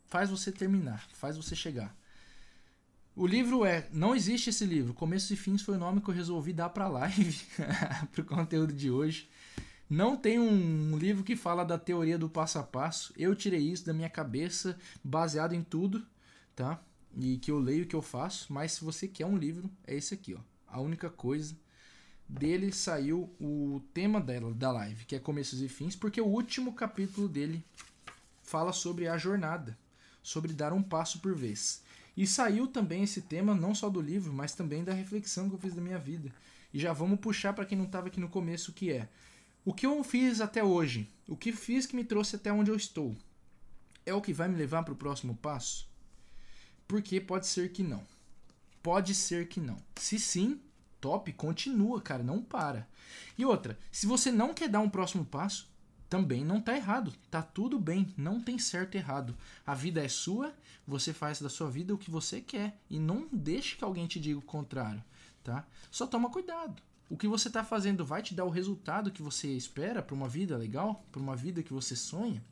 faz 0.06 0.30
você 0.30 0.50
terminar, 0.50 1.06
faz 1.12 1.36
você 1.36 1.54
chegar. 1.54 1.96
O 3.16 3.28
livro 3.28 3.64
é. 3.64 3.88
Não 3.92 4.14
existe 4.14 4.50
esse 4.50 4.64
livro. 4.64 4.92
Começos 4.92 5.30
e 5.30 5.36
Fins 5.36 5.62
foi 5.62 5.76
o 5.76 5.78
nome 5.78 6.00
que 6.00 6.08
eu 6.08 6.14
resolvi 6.14 6.52
dar 6.52 6.70
pra 6.70 6.88
live, 6.88 7.40
pro 8.10 8.24
conteúdo 8.24 8.72
de 8.72 8.90
hoje. 8.90 9.28
Não 9.88 10.16
tem 10.16 10.40
um 10.40 10.98
livro 10.98 11.22
que 11.22 11.36
fala 11.36 11.64
da 11.64 11.78
teoria 11.78 12.18
do 12.18 12.28
passo 12.28 12.58
a 12.58 12.62
passo. 12.64 13.12
Eu 13.16 13.36
tirei 13.36 13.60
isso 13.60 13.86
da 13.86 13.92
minha 13.92 14.10
cabeça, 14.10 14.76
baseado 15.02 15.54
em 15.54 15.62
tudo, 15.62 16.04
tá? 16.56 16.82
E 17.16 17.38
que 17.38 17.52
eu 17.52 17.60
leio, 17.60 17.86
que 17.86 17.94
eu 17.94 18.02
faço. 18.02 18.52
Mas 18.52 18.72
se 18.72 18.84
você 18.84 19.06
quer 19.06 19.26
um 19.26 19.36
livro, 19.36 19.70
é 19.86 19.94
esse 19.94 20.12
aqui, 20.14 20.34
ó. 20.34 20.40
A 20.66 20.80
única 20.80 21.08
coisa. 21.08 21.56
Dele 22.26 22.72
saiu 22.72 23.32
o 23.38 23.80
tema 23.92 24.20
dela, 24.20 24.52
da 24.54 24.72
live, 24.72 25.04
que 25.04 25.14
é 25.14 25.20
começos 25.20 25.60
e 25.60 25.68
fins, 25.68 25.94
porque 25.94 26.20
o 26.20 26.26
último 26.26 26.72
capítulo 26.72 27.28
dele 27.28 27.62
fala 28.42 28.72
sobre 28.72 29.06
a 29.06 29.18
jornada, 29.18 29.78
sobre 30.22 30.54
dar 30.54 30.72
um 30.72 30.82
passo 30.82 31.20
por 31.20 31.34
vez. 31.34 31.83
E 32.16 32.26
saiu 32.26 32.66
também 32.66 33.02
esse 33.02 33.22
tema 33.22 33.54
não 33.54 33.74
só 33.74 33.88
do 33.88 34.00
livro, 34.00 34.32
mas 34.32 34.54
também 34.54 34.84
da 34.84 34.92
reflexão 34.92 35.48
que 35.48 35.54
eu 35.54 35.58
fiz 35.58 35.74
da 35.74 35.82
minha 35.82 35.98
vida. 35.98 36.32
E 36.72 36.78
já 36.78 36.92
vamos 36.92 37.20
puxar 37.20 37.52
para 37.52 37.64
quem 37.64 37.76
não 37.76 37.86
estava 37.86 38.08
aqui 38.08 38.20
no 38.20 38.28
começo, 38.28 38.72
que 38.72 38.92
é 38.92 39.08
o 39.64 39.72
que 39.72 39.86
eu 39.86 40.02
fiz 40.04 40.40
até 40.40 40.62
hoje, 40.62 41.08
o 41.26 41.36
que 41.36 41.52
fiz 41.52 41.86
que 41.86 41.96
me 41.96 42.04
trouxe 42.04 42.36
até 42.36 42.52
onde 42.52 42.70
eu 42.70 42.76
estou, 42.76 43.16
é 44.04 44.12
o 44.12 44.20
que 44.20 44.32
vai 44.32 44.46
me 44.46 44.56
levar 44.56 44.82
para 44.82 44.92
o 44.92 44.96
próximo 44.96 45.34
passo? 45.36 45.88
Porque 46.86 47.20
pode 47.20 47.46
ser 47.46 47.72
que 47.72 47.82
não. 47.82 48.04
Pode 48.82 49.14
ser 49.14 49.48
que 49.48 49.60
não. 49.60 49.78
Se 49.96 50.18
sim, 50.18 50.60
top, 51.00 51.32
continua, 51.32 52.00
cara, 52.00 52.22
não 52.22 52.42
para. 52.42 52.86
E 53.38 53.44
outra, 53.44 53.78
se 53.90 54.06
você 54.06 54.30
não 54.30 54.52
quer 54.52 54.68
dar 54.68 54.80
um 54.80 54.90
próximo 54.90 55.24
passo, 55.24 55.66
também 56.08 56.44
não 56.44 56.60
tá 56.60 56.76
errado. 56.76 57.12
Tá 57.30 57.42
tudo 57.42 57.78
bem, 57.78 58.12
não 58.16 58.40
tem 58.40 58.58
certo 58.58 58.94
e 58.94 58.98
errado. 58.98 59.36
A 59.66 59.74
vida 59.74 60.04
é 60.04 60.08
sua, 60.08 60.54
você 60.86 61.12
faz 61.12 61.40
da 61.40 61.48
sua 61.48 61.70
vida 61.70 61.94
o 61.94 61.98
que 61.98 62.10
você 62.10 62.40
quer 62.40 62.78
e 62.88 62.98
não 62.98 63.28
deixe 63.32 63.76
que 63.76 63.84
alguém 63.84 64.06
te 64.06 64.20
diga 64.20 64.38
o 64.38 64.42
contrário, 64.42 65.02
tá? 65.42 65.66
Só 65.90 66.06
toma 66.06 66.30
cuidado. 66.30 66.82
O 67.10 67.16
que 67.16 67.28
você 67.28 67.48
está 67.48 67.62
fazendo 67.62 68.04
vai 68.04 68.22
te 68.22 68.34
dar 68.34 68.44
o 68.44 68.50
resultado 68.50 69.10
que 69.10 69.22
você 69.22 69.48
espera 69.48 70.02
para 70.02 70.14
uma 70.14 70.28
vida 70.28 70.56
legal, 70.56 71.04
para 71.12 71.20
uma 71.20 71.36
vida 71.36 71.62
que 71.62 71.72
você 71.72 71.94
sonha? 71.94 72.42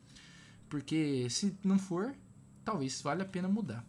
Porque 0.69 1.27
se 1.29 1.57
não 1.63 1.77
for, 1.79 2.15
talvez 2.63 3.01
valha 3.01 3.23
a 3.23 3.27
pena 3.27 3.47
mudar. 3.47 3.83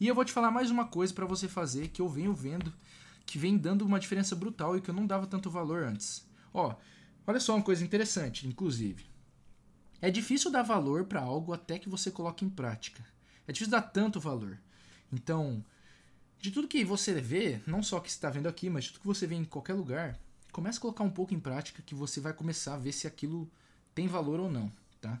E 0.00 0.08
eu 0.08 0.14
vou 0.14 0.24
te 0.24 0.32
falar 0.32 0.50
mais 0.50 0.70
uma 0.70 0.86
coisa 0.86 1.14
para 1.14 1.26
você 1.26 1.46
fazer 1.46 1.88
que 1.88 2.02
eu 2.02 2.08
venho 2.08 2.34
vendo 2.34 2.72
que 3.24 3.38
vem 3.38 3.56
dando 3.56 3.82
uma 3.82 4.00
diferença 4.00 4.34
brutal 4.34 4.76
e 4.76 4.80
que 4.80 4.90
eu 4.90 4.94
não 4.94 5.06
dava 5.06 5.26
tanto 5.26 5.50
valor 5.50 5.84
antes. 5.84 6.26
Ó, 6.52 6.74
olha 7.26 7.40
só 7.40 7.54
uma 7.54 7.62
coisa 7.62 7.84
interessante, 7.84 8.46
inclusive. 8.46 9.04
É 10.00 10.10
difícil 10.10 10.50
dar 10.50 10.62
valor 10.62 11.04
para 11.04 11.20
algo 11.20 11.52
até 11.52 11.78
que 11.78 11.88
você 11.88 12.10
coloque 12.10 12.44
em 12.44 12.50
prática. 12.50 13.04
É 13.46 13.52
difícil 13.52 13.70
dar 13.70 13.82
tanto 13.82 14.18
valor. 14.18 14.58
Então, 15.12 15.64
de 16.40 16.50
tudo 16.50 16.66
que 16.66 16.84
você 16.84 17.14
vê, 17.20 17.60
não 17.66 17.82
só 17.82 18.00
que 18.00 18.08
está 18.08 18.28
vendo 18.28 18.48
aqui, 18.48 18.68
mas 18.68 18.84
de 18.84 18.90
tudo 18.90 19.02
que 19.02 19.06
você 19.06 19.26
vê 19.26 19.36
em 19.36 19.44
qualquer 19.44 19.74
lugar, 19.74 20.18
comece 20.50 20.78
a 20.78 20.80
colocar 20.80 21.04
um 21.04 21.10
pouco 21.10 21.32
em 21.32 21.40
prática 21.40 21.82
que 21.82 21.94
você 21.94 22.20
vai 22.20 22.32
começar 22.32 22.74
a 22.74 22.78
ver 22.78 22.92
se 22.92 23.06
aquilo 23.06 23.48
tem 23.94 24.08
valor 24.08 24.40
ou 24.40 24.50
não, 24.50 24.72
tá? 25.00 25.20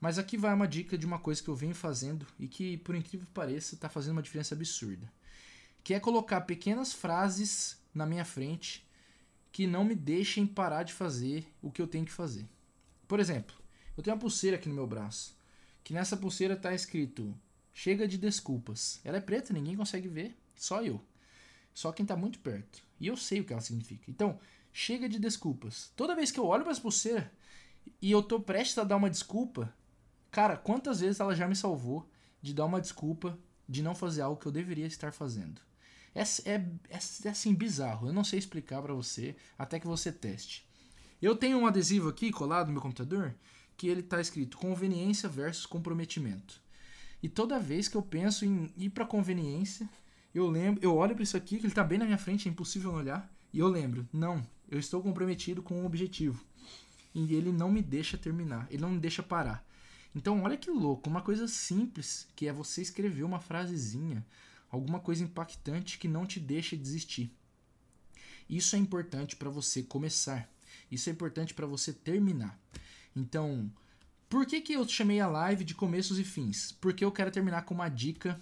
Mas 0.00 0.18
aqui 0.18 0.36
vai 0.36 0.52
uma 0.52 0.66
dica 0.66 0.98
de 0.98 1.06
uma 1.06 1.18
coisa 1.18 1.42
que 1.42 1.48
eu 1.48 1.54
venho 1.54 1.74
fazendo 1.74 2.26
e 2.38 2.48
que, 2.48 2.76
por 2.78 2.94
incrível 2.94 3.26
que 3.26 3.32
pareça, 3.32 3.74
está 3.74 3.88
fazendo 3.88 4.12
uma 4.12 4.22
diferença 4.22 4.54
absurda. 4.54 5.10
Que 5.84 5.94
é 5.94 6.00
colocar 6.00 6.40
pequenas 6.42 6.92
frases 6.92 7.80
na 7.94 8.04
minha 8.04 8.24
frente 8.24 8.84
que 9.52 9.66
não 9.66 9.84
me 9.84 9.94
deixem 9.94 10.46
parar 10.46 10.82
de 10.82 10.92
fazer 10.92 11.46
o 11.60 11.70
que 11.70 11.80
eu 11.80 11.86
tenho 11.86 12.06
que 12.06 12.12
fazer. 12.12 12.48
Por 13.06 13.20
exemplo, 13.20 13.54
eu 13.96 14.02
tenho 14.02 14.16
uma 14.16 14.20
pulseira 14.20 14.56
aqui 14.56 14.68
no 14.68 14.74
meu 14.74 14.86
braço, 14.86 15.36
que 15.84 15.92
nessa 15.92 16.16
pulseira 16.16 16.54
está 16.54 16.74
escrito 16.74 17.38
Chega 17.74 18.06
de 18.06 18.18
desculpas. 18.18 19.00
Ela 19.04 19.16
é 19.16 19.20
preta, 19.20 19.52
ninguém 19.52 19.76
consegue 19.76 20.08
ver. 20.08 20.36
Só 20.54 20.82
eu. 20.82 21.00
Só 21.72 21.90
quem 21.90 22.04
tá 22.04 22.14
muito 22.14 22.38
perto. 22.38 22.82
E 23.00 23.06
eu 23.06 23.16
sei 23.16 23.40
o 23.40 23.44
que 23.44 23.52
ela 23.52 23.62
significa. 23.62 24.10
Então, 24.10 24.38
chega 24.72 25.08
de 25.08 25.18
desculpas. 25.18 25.90
Toda 25.96 26.14
vez 26.14 26.30
que 26.30 26.38
eu 26.38 26.46
olho 26.46 26.62
para 26.62 26.72
as 26.72 26.78
pulseiras 26.78 27.26
e 28.00 28.10
eu 28.10 28.22
tô 28.22 28.38
prestes 28.38 28.78
a 28.78 28.84
dar 28.84 28.96
uma 28.96 29.10
desculpa, 29.10 29.74
cara, 30.30 30.56
quantas 30.56 31.00
vezes 31.00 31.18
ela 31.18 31.34
já 31.34 31.48
me 31.48 31.56
salvou 31.56 32.08
de 32.40 32.52
dar 32.52 32.66
uma 32.66 32.80
desculpa 32.80 33.38
de 33.68 33.82
não 33.82 33.94
fazer 33.94 34.20
algo 34.20 34.40
que 34.40 34.46
eu 34.46 34.52
deveria 34.52 34.86
estar 34.86 35.12
fazendo? 35.12 35.60
É, 36.14 36.22
é, 36.22 36.54
é, 36.90 36.98
é 37.24 37.28
assim 37.28 37.54
bizarro. 37.54 38.08
Eu 38.08 38.12
não 38.12 38.24
sei 38.24 38.38
explicar 38.38 38.82
para 38.82 38.94
você 38.94 39.34
até 39.58 39.80
que 39.80 39.86
você 39.86 40.12
teste. 40.12 40.66
Eu 41.20 41.36
tenho 41.36 41.58
um 41.58 41.66
adesivo 41.66 42.08
aqui 42.08 42.30
colado 42.30 42.66
no 42.66 42.72
meu 42.72 42.82
computador 42.82 43.34
que 43.76 43.88
ele 43.88 44.02
tá 44.02 44.20
escrito 44.20 44.58
conveniência 44.58 45.28
versus 45.28 45.66
comprometimento. 45.66 46.60
E 47.22 47.28
toda 47.28 47.58
vez 47.58 47.88
que 47.88 47.96
eu 47.96 48.02
penso 48.02 48.44
em 48.44 48.72
ir 48.76 48.90
para 48.90 49.06
conveniência, 49.06 49.88
eu 50.34 50.48
lembro, 50.48 50.82
eu 50.82 50.94
olho 50.96 51.14
para 51.14 51.22
isso 51.22 51.36
aqui, 51.36 51.56
que 51.56 51.62
ele 51.62 51.68
está 51.68 51.84
bem 51.84 51.98
na 51.98 52.04
minha 52.04 52.18
frente, 52.18 52.48
é 52.48 52.50
impossível 52.50 52.90
não 52.90 52.98
olhar, 52.98 53.32
e 53.52 53.58
eu 53.58 53.68
lembro, 53.68 54.08
não, 54.12 54.42
eu 54.68 54.78
estou 54.78 55.02
comprometido 55.02 55.62
com 55.62 55.82
um 55.82 55.86
objetivo. 55.86 56.44
E 57.14 57.34
ele 57.34 57.52
não 57.52 57.70
me 57.70 57.82
deixa 57.82 58.16
terminar, 58.16 58.66
ele 58.70 58.82
não 58.82 58.90
me 58.90 58.98
deixa 58.98 59.22
parar. 59.22 59.64
Então, 60.14 60.42
olha 60.42 60.56
que 60.56 60.70
louco, 60.70 61.08
uma 61.08 61.22
coisa 61.22 61.46
simples, 61.46 62.28
que 62.34 62.48
é 62.48 62.52
você 62.52 62.82
escrever 62.82 63.22
uma 63.22 63.40
frasezinha, 63.40 64.24
alguma 64.72 64.98
coisa 64.98 65.22
impactante 65.22 65.98
que 65.98 66.08
não 66.08 66.26
te 66.26 66.40
deixa 66.40 66.74
desistir. 66.74 67.30
Isso 68.48 68.74
é 68.74 68.78
importante 68.78 69.36
para 69.36 69.50
você 69.50 69.82
começar. 69.82 70.50
Isso 70.90 71.10
é 71.10 71.12
importante 71.12 71.52
para 71.52 71.66
você 71.66 71.92
terminar. 71.92 72.58
Então, 73.14 73.70
por 74.30 74.46
que, 74.46 74.62
que 74.62 74.72
eu 74.72 74.88
chamei 74.88 75.20
a 75.20 75.28
live 75.28 75.62
de 75.62 75.74
começos 75.74 76.18
e 76.18 76.24
fins? 76.24 76.72
Porque 76.72 77.04
eu 77.04 77.12
quero 77.12 77.30
terminar 77.30 77.62
com 77.62 77.74
uma 77.74 77.90
dica 77.90 78.40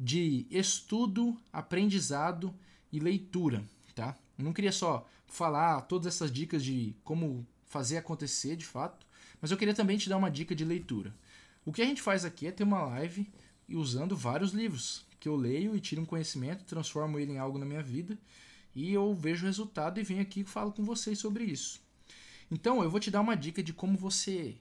de 0.00 0.46
estudo, 0.50 1.38
aprendizado 1.52 2.52
e 2.90 2.98
leitura, 2.98 3.62
tá? 3.94 4.16
Eu 4.38 4.44
não 4.44 4.54
queria 4.54 4.72
só 4.72 5.06
falar 5.26 5.82
todas 5.82 6.06
essas 6.06 6.32
dicas 6.32 6.64
de 6.64 6.96
como 7.04 7.46
fazer 7.66 7.98
acontecer 7.98 8.56
de 8.56 8.64
fato, 8.64 9.06
mas 9.40 9.50
eu 9.50 9.56
queria 9.56 9.74
também 9.74 9.98
te 9.98 10.08
dar 10.08 10.16
uma 10.16 10.30
dica 10.30 10.54
de 10.54 10.64
leitura. 10.64 11.14
O 11.64 11.72
que 11.72 11.82
a 11.82 11.86
gente 11.86 12.02
faz 12.02 12.24
aqui 12.24 12.46
é 12.46 12.50
ter 12.50 12.64
uma 12.64 12.82
live 12.82 13.30
usando 13.68 14.16
vários 14.16 14.52
livros 14.52 15.06
que 15.22 15.28
eu 15.28 15.36
leio 15.36 15.76
e 15.76 15.80
tiro 15.80 16.02
um 16.02 16.04
conhecimento, 16.04 16.64
transformo 16.64 17.16
ele 17.16 17.30
em 17.30 17.38
algo 17.38 17.56
na 17.56 17.64
minha 17.64 17.80
vida 17.80 18.18
e 18.74 18.92
eu 18.92 19.14
vejo 19.14 19.44
o 19.44 19.46
resultado 19.46 20.00
e 20.00 20.02
venho 20.02 20.20
aqui 20.20 20.40
e 20.40 20.44
falo 20.44 20.72
com 20.72 20.84
vocês 20.84 21.16
sobre 21.16 21.44
isso. 21.44 21.80
Então, 22.50 22.82
eu 22.82 22.90
vou 22.90 22.98
te 22.98 23.08
dar 23.08 23.20
uma 23.20 23.36
dica 23.36 23.62
de 23.62 23.72
como 23.72 23.96
você 23.96 24.56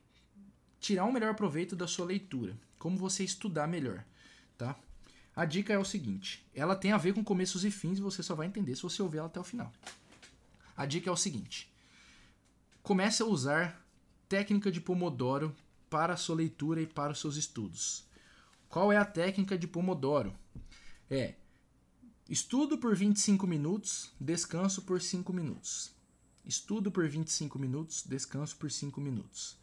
tirar 0.80 1.06
um 1.06 1.12
melhor 1.12 1.34
proveito 1.34 1.76
da 1.76 1.88
sua 1.88 2.06
leitura, 2.06 2.56
como 2.78 2.96
você 2.96 3.24
estudar 3.24 3.68
melhor, 3.68 4.06
tá? 4.56 4.76
A 5.36 5.46
dica 5.46 5.74
é 5.74 5.80
o 5.80 5.84
seguinte: 5.84 6.46
ela 6.54 6.76
tem 6.76 6.92
a 6.92 6.98
ver 6.98 7.16
com 7.16 7.24
começos 7.24 7.66
e 7.66 7.72
fins 7.72 7.98
e 7.98 8.02
você 8.02 8.22
só 8.22 8.36
vai 8.36 8.46
entender 8.46 8.76
se 8.76 8.84
você 8.84 9.02
ouvir 9.02 9.18
ela 9.18 9.28
até 9.28 9.40
o 9.40 9.44
final. 9.44 9.74
A 10.78 10.86
dica 10.86 11.10
é 11.10 11.12
o 11.12 11.18
seguinte: 11.18 11.74
comece 12.84 13.24
a 13.24 13.26
usar 13.26 13.84
técnica 14.30 14.72
de 14.72 14.80
Pomodoro 14.80 15.56
para 15.90 16.14
a 16.14 16.18
sua 16.18 16.36
leitura 16.36 16.84
e 16.84 16.86
para 16.86 17.14
os 17.14 17.20
seus 17.20 17.36
estudos. 17.36 18.06
Qual 18.70 18.92
é 18.92 18.98
a 18.98 19.04
técnica 19.04 19.58
de 19.58 19.68
Pomodoro? 19.68 20.40
É 21.14 21.34
estudo 22.30 22.78
por 22.78 22.96
25 22.96 23.46
minutos, 23.46 24.14
descanso 24.18 24.82
por 24.84 25.02
5 25.02 25.34
minutos. 25.34 25.92
Estudo 26.46 26.90
por 26.90 27.06
25 27.06 27.60
minutos, 27.60 28.06
descanso 28.08 28.56
por 28.56 28.72
5 28.72 29.02
minutos. 29.02 29.58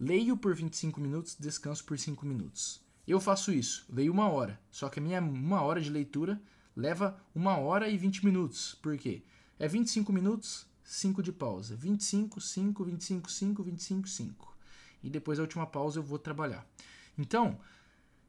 Leio 0.00 0.38
por 0.38 0.54
25 0.54 0.98
minutos, 0.98 1.36
descanso 1.38 1.84
por 1.84 1.98
5 1.98 2.24
minutos. 2.24 2.80
Eu 3.06 3.20
faço 3.20 3.52
isso, 3.52 3.84
leio 3.90 4.10
uma 4.10 4.30
hora, 4.30 4.58
só 4.70 4.88
que 4.88 4.98
a 4.98 5.02
minha 5.02 5.20
uma 5.20 5.60
hora 5.60 5.82
de 5.82 5.90
leitura 5.90 6.40
leva 6.74 7.22
uma 7.34 7.58
hora 7.58 7.90
e 7.90 7.98
20 7.98 8.24
minutos. 8.24 8.78
Por 8.80 8.96
quê? 8.96 9.22
É 9.58 9.68
25 9.68 10.10
minutos, 10.14 10.66
5 10.82 11.22
de 11.22 11.30
pausa. 11.30 11.76
25, 11.76 12.40
5, 12.40 12.84
25, 12.84 13.30
5, 13.30 13.62
25, 13.62 14.08
5. 14.08 14.56
E 15.02 15.10
depois 15.10 15.38
a 15.38 15.42
última 15.42 15.66
pausa 15.66 15.98
eu 15.98 16.02
vou 16.02 16.18
trabalhar. 16.18 16.66
Então, 17.18 17.60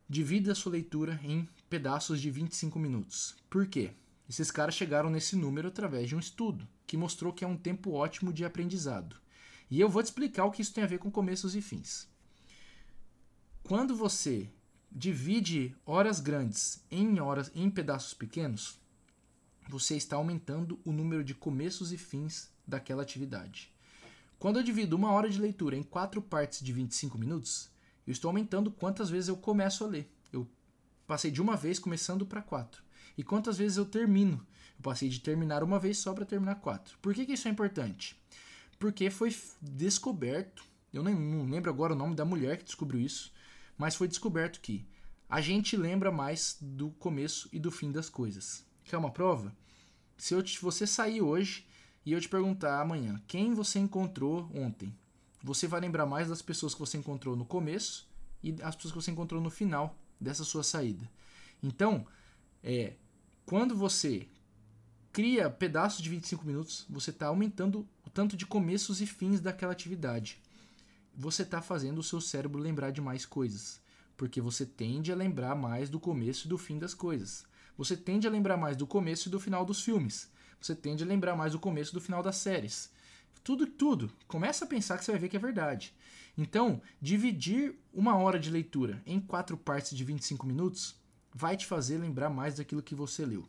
divida 0.10 0.52
a 0.52 0.56
sua 0.56 0.74
leitura 0.74 1.18
em 1.24 1.48
pedaços 1.70 2.22
de 2.22 2.32
25 2.32 2.80
minutos. 2.80 3.36
Por 3.50 3.68
quê? 3.68 3.92
Esses 4.30 4.52
caras 4.52 4.76
chegaram 4.76 5.10
nesse 5.10 5.36
número 5.36 5.68
através 5.68 6.10
de 6.10 6.16
um 6.16 6.20
estudo 6.20 6.68
que 6.86 6.98
mostrou 6.98 7.34
que 7.34 7.44
é 7.44 7.48
um 7.48 7.58
tempo 7.58 7.92
ótimo 7.92 8.32
de 8.32 8.46
aprendizado. 8.46 9.16
E 9.70 9.80
eu 9.80 9.90
vou 9.90 10.02
te 10.02 10.08
explicar 10.08 10.46
o 10.46 10.52
que 10.52 10.62
isso 10.62 10.74
tem 10.74 10.84
a 10.84 10.88
ver 10.88 11.00
com 11.00 11.12
começos 11.12 11.56
e 11.56 11.62
fins. 11.62 12.08
Quando 13.64 13.96
você 13.96 14.50
divide 14.92 15.76
horas 15.86 16.22
grandes 16.22 16.84
em 16.90 17.20
horas 17.20 17.52
em 17.54 17.70
pedaços 17.70 18.14
pequenos, 18.14 18.80
você 19.68 19.98
está 19.98 20.16
aumentando 20.16 20.80
o 20.86 20.94
número 20.94 21.24
de 21.24 21.36
começos 21.36 21.92
e 21.92 21.98
fins 21.98 22.50
daquela 22.66 23.02
atividade. 23.02 23.74
Quando 24.40 24.58
eu 24.58 24.64
divido 24.64 24.96
uma 24.96 25.12
hora 25.12 25.30
de 25.30 25.42
leitura 25.42 25.76
em 25.76 25.84
quatro 25.84 26.22
partes 26.22 26.64
de 26.64 26.72
25 26.72 27.18
minutos, 27.18 27.70
eu 28.06 28.12
estou 28.12 28.30
aumentando 28.30 28.72
quantas 28.72 29.10
vezes 29.10 29.28
eu 29.28 29.36
começo 29.36 29.84
a 29.84 29.88
ler. 29.88 30.10
Passei 31.08 31.32
de 31.32 31.42
uma 31.42 31.56
vez 31.56 31.80
começando 31.80 32.26
para 32.26 32.42
quatro. 32.42 32.84
E 33.18 33.24
quantas 33.24 33.58
vezes 33.58 33.78
eu 33.78 33.86
termino? 33.86 34.46
Eu 34.78 34.84
passei 34.84 35.08
de 35.08 35.22
terminar 35.22 35.64
uma 35.64 35.80
vez 35.80 35.98
só 36.00 36.14
para 36.14 36.26
terminar 36.26 36.56
quatro. 36.56 36.98
Por 37.02 37.14
que, 37.14 37.26
que 37.26 37.32
isso 37.32 37.48
é 37.48 37.52
importante? 37.52 38.20
Porque 38.78 39.10
foi 39.10 39.34
descoberto, 39.62 40.66
eu 40.94 41.02
nem, 41.02 41.16
não 41.16 41.50
lembro 41.50 41.72
agora 41.72 41.94
o 41.94 41.96
nome 41.96 42.14
da 42.14 42.26
mulher 42.26 42.58
que 42.58 42.66
descobriu 42.66 43.00
isso, 43.00 43.34
mas 43.78 43.96
foi 43.96 44.08
descoberto 44.08 44.60
que 44.60 44.86
a 45.30 45.40
gente 45.40 45.78
lembra 45.78 46.12
mais 46.12 46.58
do 46.60 46.92
começo 46.92 47.48
e 47.54 47.60
do 47.60 47.72
fim 47.72 47.90
das 47.90 48.10
coisas. 48.10 48.66
Quer 48.84 48.98
uma 48.98 49.12
prova? 49.12 49.56
Se 50.18 50.34
eu 50.34 50.44
te, 50.44 50.60
você 50.62 50.86
sair 50.86 51.22
hoje 51.22 51.66
e 52.06 52.12
eu 52.12 52.20
te 52.20 52.28
perguntar 52.28 52.82
amanhã 52.82 53.22
quem 53.28 53.54
você 53.54 53.80
encontrou 53.80 54.52
ontem, 54.54 54.94
você 55.42 55.68
vai 55.68 55.80
lembrar 55.80 56.06
mais 56.06 56.28
das 56.28 56.42
pessoas 56.42 56.74
que 56.74 56.80
você 56.82 56.98
encontrou 56.98 57.36
no 57.36 57.46
começo 57.46 58.08
e 58.44 58.56
as 58.62 58.76
pessoas 58.76 58.94
que 58.94 59.02
você 59.02 59.12
encontrou 59.12 59.42
no 59.42 59.50
final 59.50 59.98
dessa 60.20 60.44
sua 60.44 60.64
saída. 60.64 61.10
Então, 61.62 62.06
é, 62.64 62.94
quando 63.46 63.76
você 63.76 64.28
cria 65.12 65.50
pedaços 65.50 66.02
de 66.02 66.10
25 66.10 66.46
minutos, 66.46 66.86
você 66.90 67.10
está 67.10 67.28
aumentando 67.28 67.88
o 68.06 68.10
tanto 68.10 68.38
de 68.38 68.46
começos 68.46 69.02
e 69.02 69.08
fins 69.08 69.40
daquela 69.40 69.72
atividade 69.72 70.40
você 71.18 71.42
está 71.42 71.62
fazendo 71.62 71.98
o 71.98 72.04
seu 72.04 72.22
cérebro 72.22 72.62
lembrar 72.62 72.92
de 72.92 73.02
mais 73.02 73.26
coisas. 73.26 73.82
Porque 74.16 74.40
você 74.40 74.66
tende 74.66 75.12
a 75.12 75.16
lembrar 75.16 75.56
mais 75.56 75.90
do 75.90 76.00
começo 76.00 76.46
e 76.46 76.50
do 76.50 76.58
fim 76.58 76.78
das 76.78 76.94
coisas. 76.94 77.44
Você 77.76 77.98
tende 77.98 78.28
a 78.28 78.30
lembrar 78.30 78.56
mais 78.56 78.78
do 78.78 78.86
começo 78.86 79.28
e 79.28 79.32
do 79.32 79.40
final 79.40 79.66
dos 79.66 79.82
filmes. 79.82 80.30
Você 80.62 80.76
tende 80.76 81.04
a 81.04 81.08
lembrar 81.08 81.36
mais 81.36 81.54
do 81.54 81.60
começo 81.60 81.92
e 81.92 81.94
do 81.96 82.02
final 82.02 82.22
das 82.22 82.38
séries. 82.38 82.92
Tudo, 83.44 83.66
tudo. 83.66 84.12
Começa 84.28 84.66
a 84.66 84.68
pensar 84.68 84.98
que 84.98 85.06
você 85.06 85.12
vai 85.12 85.20
ver 85.20 85.30
que 85.30 85.38
é 85.38 85.40
verdade. 85.40 85.94
Então, 86.38 86.82
dividir 87.02 87.76
uma 87.92 88.16
hora 88.16 88.40
de 88.40 88.52
leitura 88.52 89.02
em 89.06 89.20
quatro 89.20 89.58
partes 89.58 89.98
de 89.98 90.04
25 90.04 90.46
minutos 90.46 90.96
vai 91.34 91.58
te 91.58 91.66
fazer 91.66 91.98
lembrar 91.98 92.30
mais 92.30 92.56
daquilo 92.56 92.84
que 92.84 92.94
você 92.94 93.26
leu. 93.26 93.48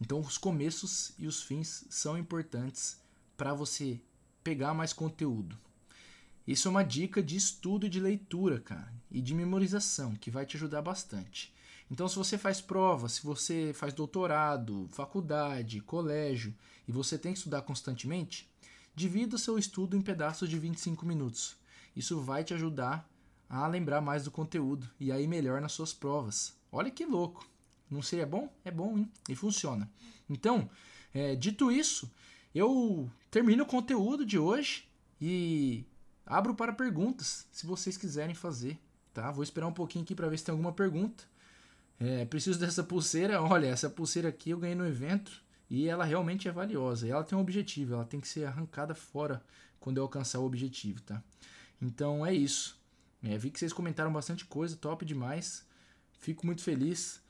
Então, 0.00 0.20
os 0.20 0.38
começos 0.38 1.12
e 1.18 1.26
os 1.26 1.42
fins 1.42 1.84
são 1.90 2.16
importantes 2.16 3.00
para 3.36 3.52
você 3.52 4.00
pegar 4.44 4.72
mais 4.72 4.92
conteúdo. 4.92 5.58
Isso 6.46 6.68
é 6.68 6.70
uma 6.70 6.84
dica 6.84 7.22
de 7.22 7.36
estudo 7.36 7.86
e 7.86 7.90
de 7.90 8.00
leitura, 8.00 8.60
cara, 8.60 8.92
e 9.10 9.20
de 9.20 9.34
memorização, 9.34 10.14
que 10.14 10.30
vai 10.30 10.46
te 10.46 10.56
ajudar 10.56 10.80
bastante. 10.80 11.52
Então, 11.90 12.06
se 12.08 12.16
você 12.16 12.38
faz 12.38 12.60
prova, 12.60 13.08
se 13.08 13.22
você 13.22 13.72
faz 13.74 13.92
doutorado, 13.92 14.88
faculdade, 14.90 15.80
colégio, 15.80 16.54
e 16.86 16.92
você 16.92 17.18
tem 17.18 17.32
que 17.32 17.38
estudar 17.38 17.62
constantemente, 17.62 18.47
divida 18.98 19.38
seu 19.38 19.56
estudo 19.56 19.96
em 19.96 20.02
pedaços 20.02 20.50
de 20.50 20.58
25 20.58 21.06
minutos. 21.06 21.56
Isso 21.94 22.20
vai 22.20 22.42
te 22.42 22.52
ajudar 22.52 23.08
a 23.48 23.66
lembrar 23.68 24.00
mais 24.00 24.24
do 24.24 24.30
conteúdo 24.30 24.90
e 24.98 25.12
aí 25.12 25.26
melhor 25.28 25.60
nas 25.60 25.72
suas 25.72 25.94
provas. 25.94 26.56
Olha 26.70 26.90
que 26.90 27.06
louco! 27.06 27.48
Não 27.88 28.02
seria 28.02 28.26
bom? 28.26 28.52
É 28.64 28.70
bom, 28.70 28.98
hein? 28.98 29.10
E 29.28 29.36
funciona. 29.36 29.88
Então, 30.28 30.68
é, 31.14 31.36
dito 31.36 31.70
isso, 31.70 32.10
eu 32.52 33.08
termino 33.30 33.62
o 33.62 33.66
conteúdo 33.66 34.26
de 34.26 34.36
hoje 34.36 34.86
e 35.20 35.86
Abro 36.26 36.54
para 36.54 36.74
perguntas, 36.74 37.46
se 37.50 37.64
vocês 37.64 37.96
quiserem 37.96 38.34
fazer, 38.34 38.78
tá? 39.14 39.30
Vou 39.30 39.42
esperar 39.42 39.66
um 39.66 39.72
pouquinho 39.72 40.04
aqui 40.04 40.14
para 40.14 40.28
ver 40.28 40.38
se 40.38 40.44
tem 40.44 40.52
alguma 40.52 40.72
pergunta. 40.72 41.24
É, 41.98 42.26
preciso 42.26 42.58
dessa 42.60 42.82
pulseira. 42.82 43.40
Olha, 43.40 43.68
essa 43.68 43.88
pulseira 43.88 44.28
aqui 44.28 44.50
eu 44.50 44.58
ganhei 44.58 44.74
no 44.74 44.86
evento 44.86 45.42
e 45.70 45.86
ela 45.86 46.04
realmente 46.04 46.48
é 46.48 46.52
valiosa. 46.52 47.06
E 47.06 47.10
ela 47.10 47.24
tem 47.24 47.36
um 47.36 47.40
objetivo, 47.40 47.94
ela 47.94 48.04
tem 48.04 48.20
que 48.20 48.28
ser 48.28 48.44
arrancada 48.44 48.94
fora 48.94 49.42
quando 49.78 49.98
eu 49.98 50.02
alcançar 50.02 50.38
o 50.38 50.44
objetivo, 50.44 51.00
tá? 51.02 51.22
Então 51.80 52.24
é 52.24 52.34
isso. 52.34 52.78
É, 53.22 53.36
vi 53.36 53.50
que 53.50 53.58
vocês 53.58 53.72
comentaram 53.72 54.12
bastante 54.12 54.44
coisa, 54.44 54.76
top 54.76 55.04
demais. 55.04 55.66
Fico 56.18 56.46
muito 56.46 56.62
feliz. 56.62 57.20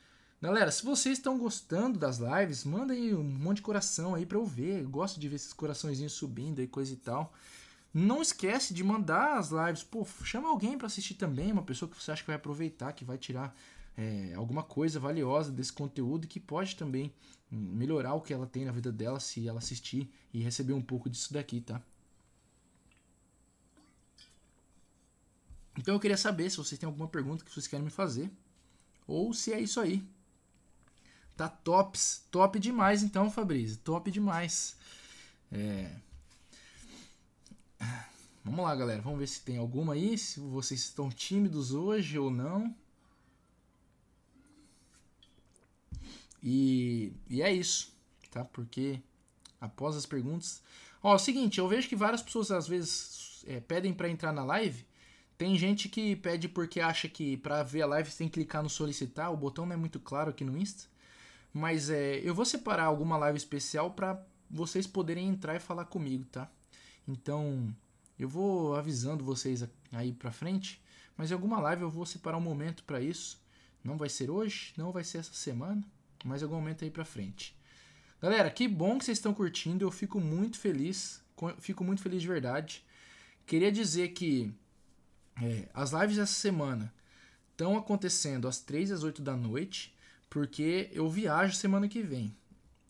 Galera, 0.40 0.70
se 0.70 0.84
vocês 0.84 1.18
estão 1.18 1.36
gostando 1.36 1.98
das 1.98 2.18
lives, 2.18 2.64
manda 2.64 2.92
aí 2.92 3.12
um 3.12 3.24
monte 3.24 3.56
de 3.56 3.62
coração 3.62 4.14
aí 4.14 4.24
para 4.24 4.38
eu 4.38 4.44
ver. 4.44 4.82
Eu 4.82 4.88
gosto 4.88 5.18
de 5.18 5.28
ver 5.28 5.36
esses 5.36 5.52
coraçõezinhos 5.52 6.12
subindo 6.12 6.60
aí, 6.60 6.68
coisa 6.68 6.92
e 6.92 6.96
tal. 6.96 7.32
Não 7.92 8.22
esquece 8.22 8.72
de 8.72 8.84
mandar 8.84 9.38
as 9.38 9.50
lives. 9.50 9.82
Pô, 9.82 10.06
chama 10.22 10.48
alguém 10.48 10.78
para 10.78 10.86
assistir 10.86 11.14
também, 11.14 11.50
uma 11.50 11.62
pessoa 11.62 11.90
que 11.90 12.00
você 12.00 12.12
acha 12.12 12.22
que 12.22 12.28
vai 12.28 12.36
aproveitar, 12.36 12.92
que 12.92 13.04
vai 13.04 13.18
tirar 13.18 13.54
é, 13.96 14.32
alguma 14.34 14.62
coisa 14.62 15.00
valiosa 15.00 15.50
desse 15.50 15.72
conteúdo 15.72 16.24
e 16.24 16.28
que 16.28 16.38
pode 16.38 16.76
também 16.76 17.12
melhorar 17.50 18.14
o 18.14 18.20
que 18.20 18.32
ela 18.32 18.46
tem 18.46 18.64
na 18.64 18.72
vida 18.72 18.92
dela 18.92 19.20
se 19.20 19.46
ela 19.48 19.58
assistir 19.58 20.10
e 20.32 20.42
receber 20.42 20.72
um 20.72 20.82
pouco 20.82 21.08
disso 21.08 21.32
daqui, 21.32 21.60
tá? 21.60 21.80
Então 25.76 25.94
eu 25.94 26.00
queria 26.00 26.16
saber 26.16 26.50
se 26.50 26.56
vocês 26.56 26.78
têm 26.78 26.86
alguma 26.86 27.08
pergunta 27.08 27.44
que 27.44 27.52
vocês 27.52 27.66
querem 27.66 27.84
me 27.84 27.90
fazer 27.90 28.30
ou 29.06 29.32
se 29.32 29.52
é 29.52 29.60
isso 29.60 29.80
aí. 29.80 30.04
Tá 31.36 31.48
tops, 31.48 32.24
top 32.30 32.58
demais 32.58 33.02
então, 33.02 33.30
Fabrício, 33.30 33.78
top 33.78 34.10
demais. 34.10 34.76
É, 35.52 35.90
Vamos 38.48 38.64
lá, 38.64 38.74
galera. 38.74 39.02
Vamos 39.02 39.18
ver 39.18 39.26
se 39.26 39.42
tem 39.42 39.58
alguma 39.58 39.92
aí. 39.92 40.16
Se 40.16 40.40
vocês 40.40 40.80
estão 40.80 41.10
tímidos 41.10 41.72
hoje 41.72 42.18
ou 42.18 42.30
não. 42.30 42.74
E, 46.42 47.12
e 47.28 47.42
é 47.42 47.52
isso, 47.52 47.92
tá? 48.30 48.44
Porque 48.44 49.00
após 49.60 49.96
as 49.96 50.06
perguntas. 50.06 50.62
Ó, 51.02 51.12
é 51.12 51.16
o 51.16 51.18
seguinte, 51.18 51.58
eu 51.58 51.68
vejo 51.68 51.88
que 51.88 51.96
várias 51.96 52.22
pessoas 52.22 52.50
às 52.50 52.66
vezes 52.66 53.44
é, 53.46 53.60
pedem 53.60 53.92
para 53.92 54.08
entrar 54.08 54.32
na 54.32 54.44
live. 54.44 54.86
Tem 55.36 55.56
gente 55.56 55.88
que 55.88 56.16
pede 56.16 56.48
porque 56.48 56.80
acha 56.80 57.08
que 57.08 57.36
para 57.36 57.62
ver 57.62 57.82
a 57.82 57.86
live 57.86 58.10
você 58.10 58.18
tem 58.18 58.28
que 58.28 58.34
clicar 58.34 58.62
no 58.62 58.68
solicitar. 58.68 59.32
O 59.32 59.36
botão 59.36 59.64
não 59.64 59.74
é 59.74 59.76
muito 59.76 60.00
claro 60.00 60.30
aqui 60.30 60.44
no 60.44 60.58
Insta. 60.58 60.88
Mas 61.52 61.90
é, 61.90 62.16
eu 62.18 62.34
vou 62.34 62.44
separar 62.44 62.84
alguma 62.84 63.16
live 63.16 63.38
especial 63.38 63.92
para 63.92 64.20
vocês 64.50 64.86
poderem 64.86 65.28
entrar 65.28 65.54
e 65.54 65.60
falar 65.60 65.84
comigo, 65.84 66.24
tá? 66.24 66.50
Então, 67.06 67.74
eu 68.18 68.28
vou 68.28 68.74
avisando 68.74 69.24
vocês 69.24 69.66
aí 69.92 70.12
pra 70.12 70.32
frente, 70.32 70.82
mas 71.16 71.30
em 71.30 71.34
alguma 71.34 71.60
live 71.60 71.82
eu 71.82 71.90
vou 71.90 72.04
separar 72.04 72.36
um 72.36 72.42
momento 72.42 72.84
para 72.84 73.00
isso. 73.00 73.40
Não 73.82 73.96
vai 73.96 74.08
ser 74.08 74.30
hoje, 74.30 74.72
não 74.76 74.92
vai 74.92 75.04
ser 75.04 75.18
essa 75.18 75.32
semana, 75.32 75.82
mas 76.24 76.42
algum 76.42 76.56
momento 76.56 76.84
aí 76.84 76.90
pra 76.90 77.04
frente. 77.04 77.56
Galera, 78.20 78.50
que 78.50 78.66
bom 78.66 78.98
que 78.98 79.04
vocês 79.04 79.18
estão 79.18 79.32
curtindo, 79.32 79.84
eu 79.84 79.90
fico 79.90 80.20
muito 80.20 80.58
feliz, 80.58 81.22
fico 81.58 81.84
muito 81.84 82.02
feliz 82.02 82.22
de 82.22 82.28
verdade. 82.28 82.84
Queria 83.46 83.70
dizer 83.70 84.08
que 84.08 84.52
é, 85.40 85.68
as 85.72 85.92
lives 85.92 86.16
dessa 86.16 86.34
semana 86.34 86.92
estão 87.52 87.76
acontecendo 87.76 88.48
às 88.48 88.60
3 88.60 88.90
e 88.90 88.92
às 88.92 89.02
8 89.02 89.22
da 89.22 89.36
noite, 89.36 89.94
porque 90.28 90.90
eu 90.92 91.08
viajo 91.08 91.54
semana 91.54 91.88
que 91.88 92.02
vem. 92.02 92.36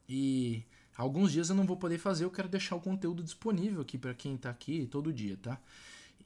E 0.08 0.64
Alguns 0.98 1.30
dias 1.30 1.48
eu 1.48 1.54
não 1.54 1.64
vou 1.64 1.76
poder 1.76 1.96
fazer, 1.96 2.24
eu 2.24 2.30
quero 2.30 2.48
deixar 2.48 2.74
o 2.74 2.80
conteúdo 2.80 3.22
disponível 3.22 3.82
aqui 3.82 3.96
para 3.96 4.12
quem 4.12 4.34
está 4.34 4.50
aqui 4.50 4.84
todo 4.90 5.12
dia, 5.12 5.38
tá? 5.40 5.56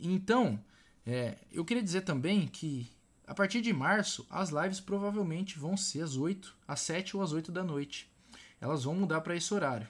Então, 0.00 0.58
é, 1.06 1.36
eu 1.52 1.62
queria 1.62 1.82
dizer 1.82 2.00
também 2.00 2.46
que 2.46 2.88
a 3.26 3.34
partir 3.34 3.60
de 3.60 3.72
março, 3.72 4.26
as 4.28 4.50
lives 4.50 4.80
provavelmente 4.80 5.58
vão 5.58 5.76
ser 5.76 6.02
às 6.02 6.16
8, 6.16 6.56
às 6.66 6.80
7 6.80 7.16
ou 7.16 7.22
às 7.22 7.32
8 7.32 7.52
da 7.52 7.62
noite. 7.62 8.10
Elas 8.60 8.84
vão 8.84 8.94
mudar 8.94 9.20
para 9.20 9.36
esse 9.36 9.52
horário. 9.54 9.88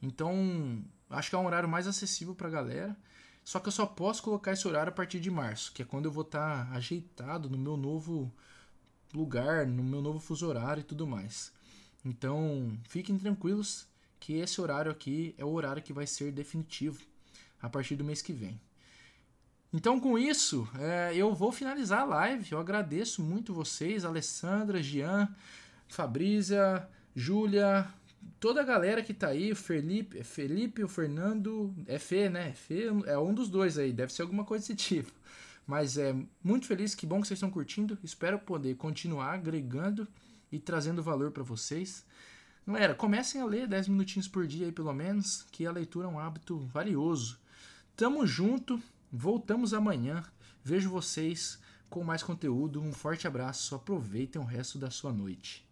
Então, 0.00 0.84
acho 1.08 1.30
que 1.30 1.36
é 1.36 1.38
um 1.38 1.46
horário 1.46 1.68
mais 1.68 1.86
acessível 1.86 2.34
para 2.34 2.48
a 2.48 2.50
galera. 2.50 2.96
Só 3.42 3.58
que 3.58 3.68
eu 3.68 3.72
só 3.72 3.84
posso 3.84 4.22
colocar 4.22 4.52
esse 4.52 4.66
horário 4.66 4.90
a 4.90 4.94
partir 4.94 5.20
de 5.20 5.30
março, 5.30 5.72
que 5.72 5.82
é 5.82 5.84
quando 5.84 6.06
eu 6.06 6.12
vou 6.12 6.22
estar 6.22 6.66
tá 6.66 6.72
ajeitado 6.74 7.48
no 7.50 7.58
meu 7.58 7.76
novo 7.76 8.32
lugar, 9.12 9.66
no 9.66 9.82
meu 9.82 10.00
novo 10.00 10.18
fuso 10.18 10.46
horário 10.46 10.80
e 10.80 10.84
tudo 10.84 11.06
mais. 11.06 11.52
Então, 12.04 12.78
fiquem 12.88 13.18
tranquilos 13.18 13.86
que 14.18 14.34
esse 14.34 14.60
horário 14.60 14.90
aqui 14.90 15.34
é 15.36 15.44
o 15.44 15.52
horário 15.52 15.82
que 15.82 15.92
vai 15.92 16.06
ser 16.06 16.32
definitivo 16.32 17.02
a 17.60 17.68
partir 17.68 17.96
do 17.96 18.04
mês 18.04 18.22
que 18.22 18.32
vem. 18.32 18.60
Então, 19.76 19.98
com 19.98 20.16
isso, 20.16 20.68
é, 20.78 21.12
eu 21.16 21.34
vou 21.34 21.50
finalizar 21.50 22.02
a 22.02 22.04
live. 22.04 22.52
Eu 22.52 22.60
agradeço 22.60 23.20
muito 23.20 23.52
vocês, 23.52 24.04
Alessandra, 24.04 24.80
Jean, 24.80 25.28
Fabrícia, 25.88 26.88
Júlia, 27.12 27.84
toda 28.38 28.60
a 28.60 28.64
galera 28.64 29.02
que 29.02 29.12
tá 29.12 29.30
aí, 29.30 29.50
o 29.50 29.56
Felipe, 29.56 30.20
é 30.20 30.22
Felipe, 30.22 30.84
o 30.84 30.88
Fernando, 30.88 31.74
é 31.88 31.98
Fê, 31.98 32.30
né? 32.30 32.52
Fê 32.52 32.84
é 33.06 33.18
um 33.18 33.34
dos 33.34 33.48
dois 33.48 33.76
aí, 33.76 33.92
deve 33.92 34.12
ser 34.12 34.22
alguma 34.22 34.44
coisa 34.44 34.62
desse 34.62 34.76
tipo. 34.76 35.10
Mas 35.66 35.98
é 35.98 36.14
muito 36.40 36.68
feliz, 36.68 36.94
que 36.94 37.04
bom 37.04 37.20
que 37.20 37.26
vocês 37.26 37.38
estão 37.38 37.50
curtindo. 37.50 37.98
Espero 38.04 38.38
poder 38.38 38.76
continuar 38.76 39.32
agregando 39.32 40.06
e 40.52 40.60
trazendo 40.60 41.02
valor 41.02 41.32
para 41.32 41.42
vocês. 41.42 42.06
Galera, 42.64 42.94
comecem 42.94 43.40
a 43.40 43.44
ler 43.44 43.66
10 43.66 43.88
minutinhos 43.88 44.28
por 44.28 44.46
dia 44.46 44.66
aí 44.66 44.72
pelo 44.72 44.92
menos, 44.92 45.44
que 45.50 45.66
a 45.66 45.72
leitura 45.72 46.06
é 46.06 46.10
um 46.10 46.20
hábito 46.20 46.60
valioso. 46.60 47.40
Tamo 47.96 48.24
junto, 48.24 48.80
voltamos 49.16 49.72
amanhã. 49.72 50.24
Vejo 50.64 50.90
vocês 50.90 51.60
com 51.88 52.02
mais 52.02 52.22
conteúdo. 52.22 52.82
Um 52.82 52.92
forte 52.92 53.28
abraço, 53.28 53.74
aproveitem 53.74 54.42
o 54.42 54.44
resto 54.44 54.76
da 54.76 54.90
sua 54.90 55.12
noite. 55.12 55.63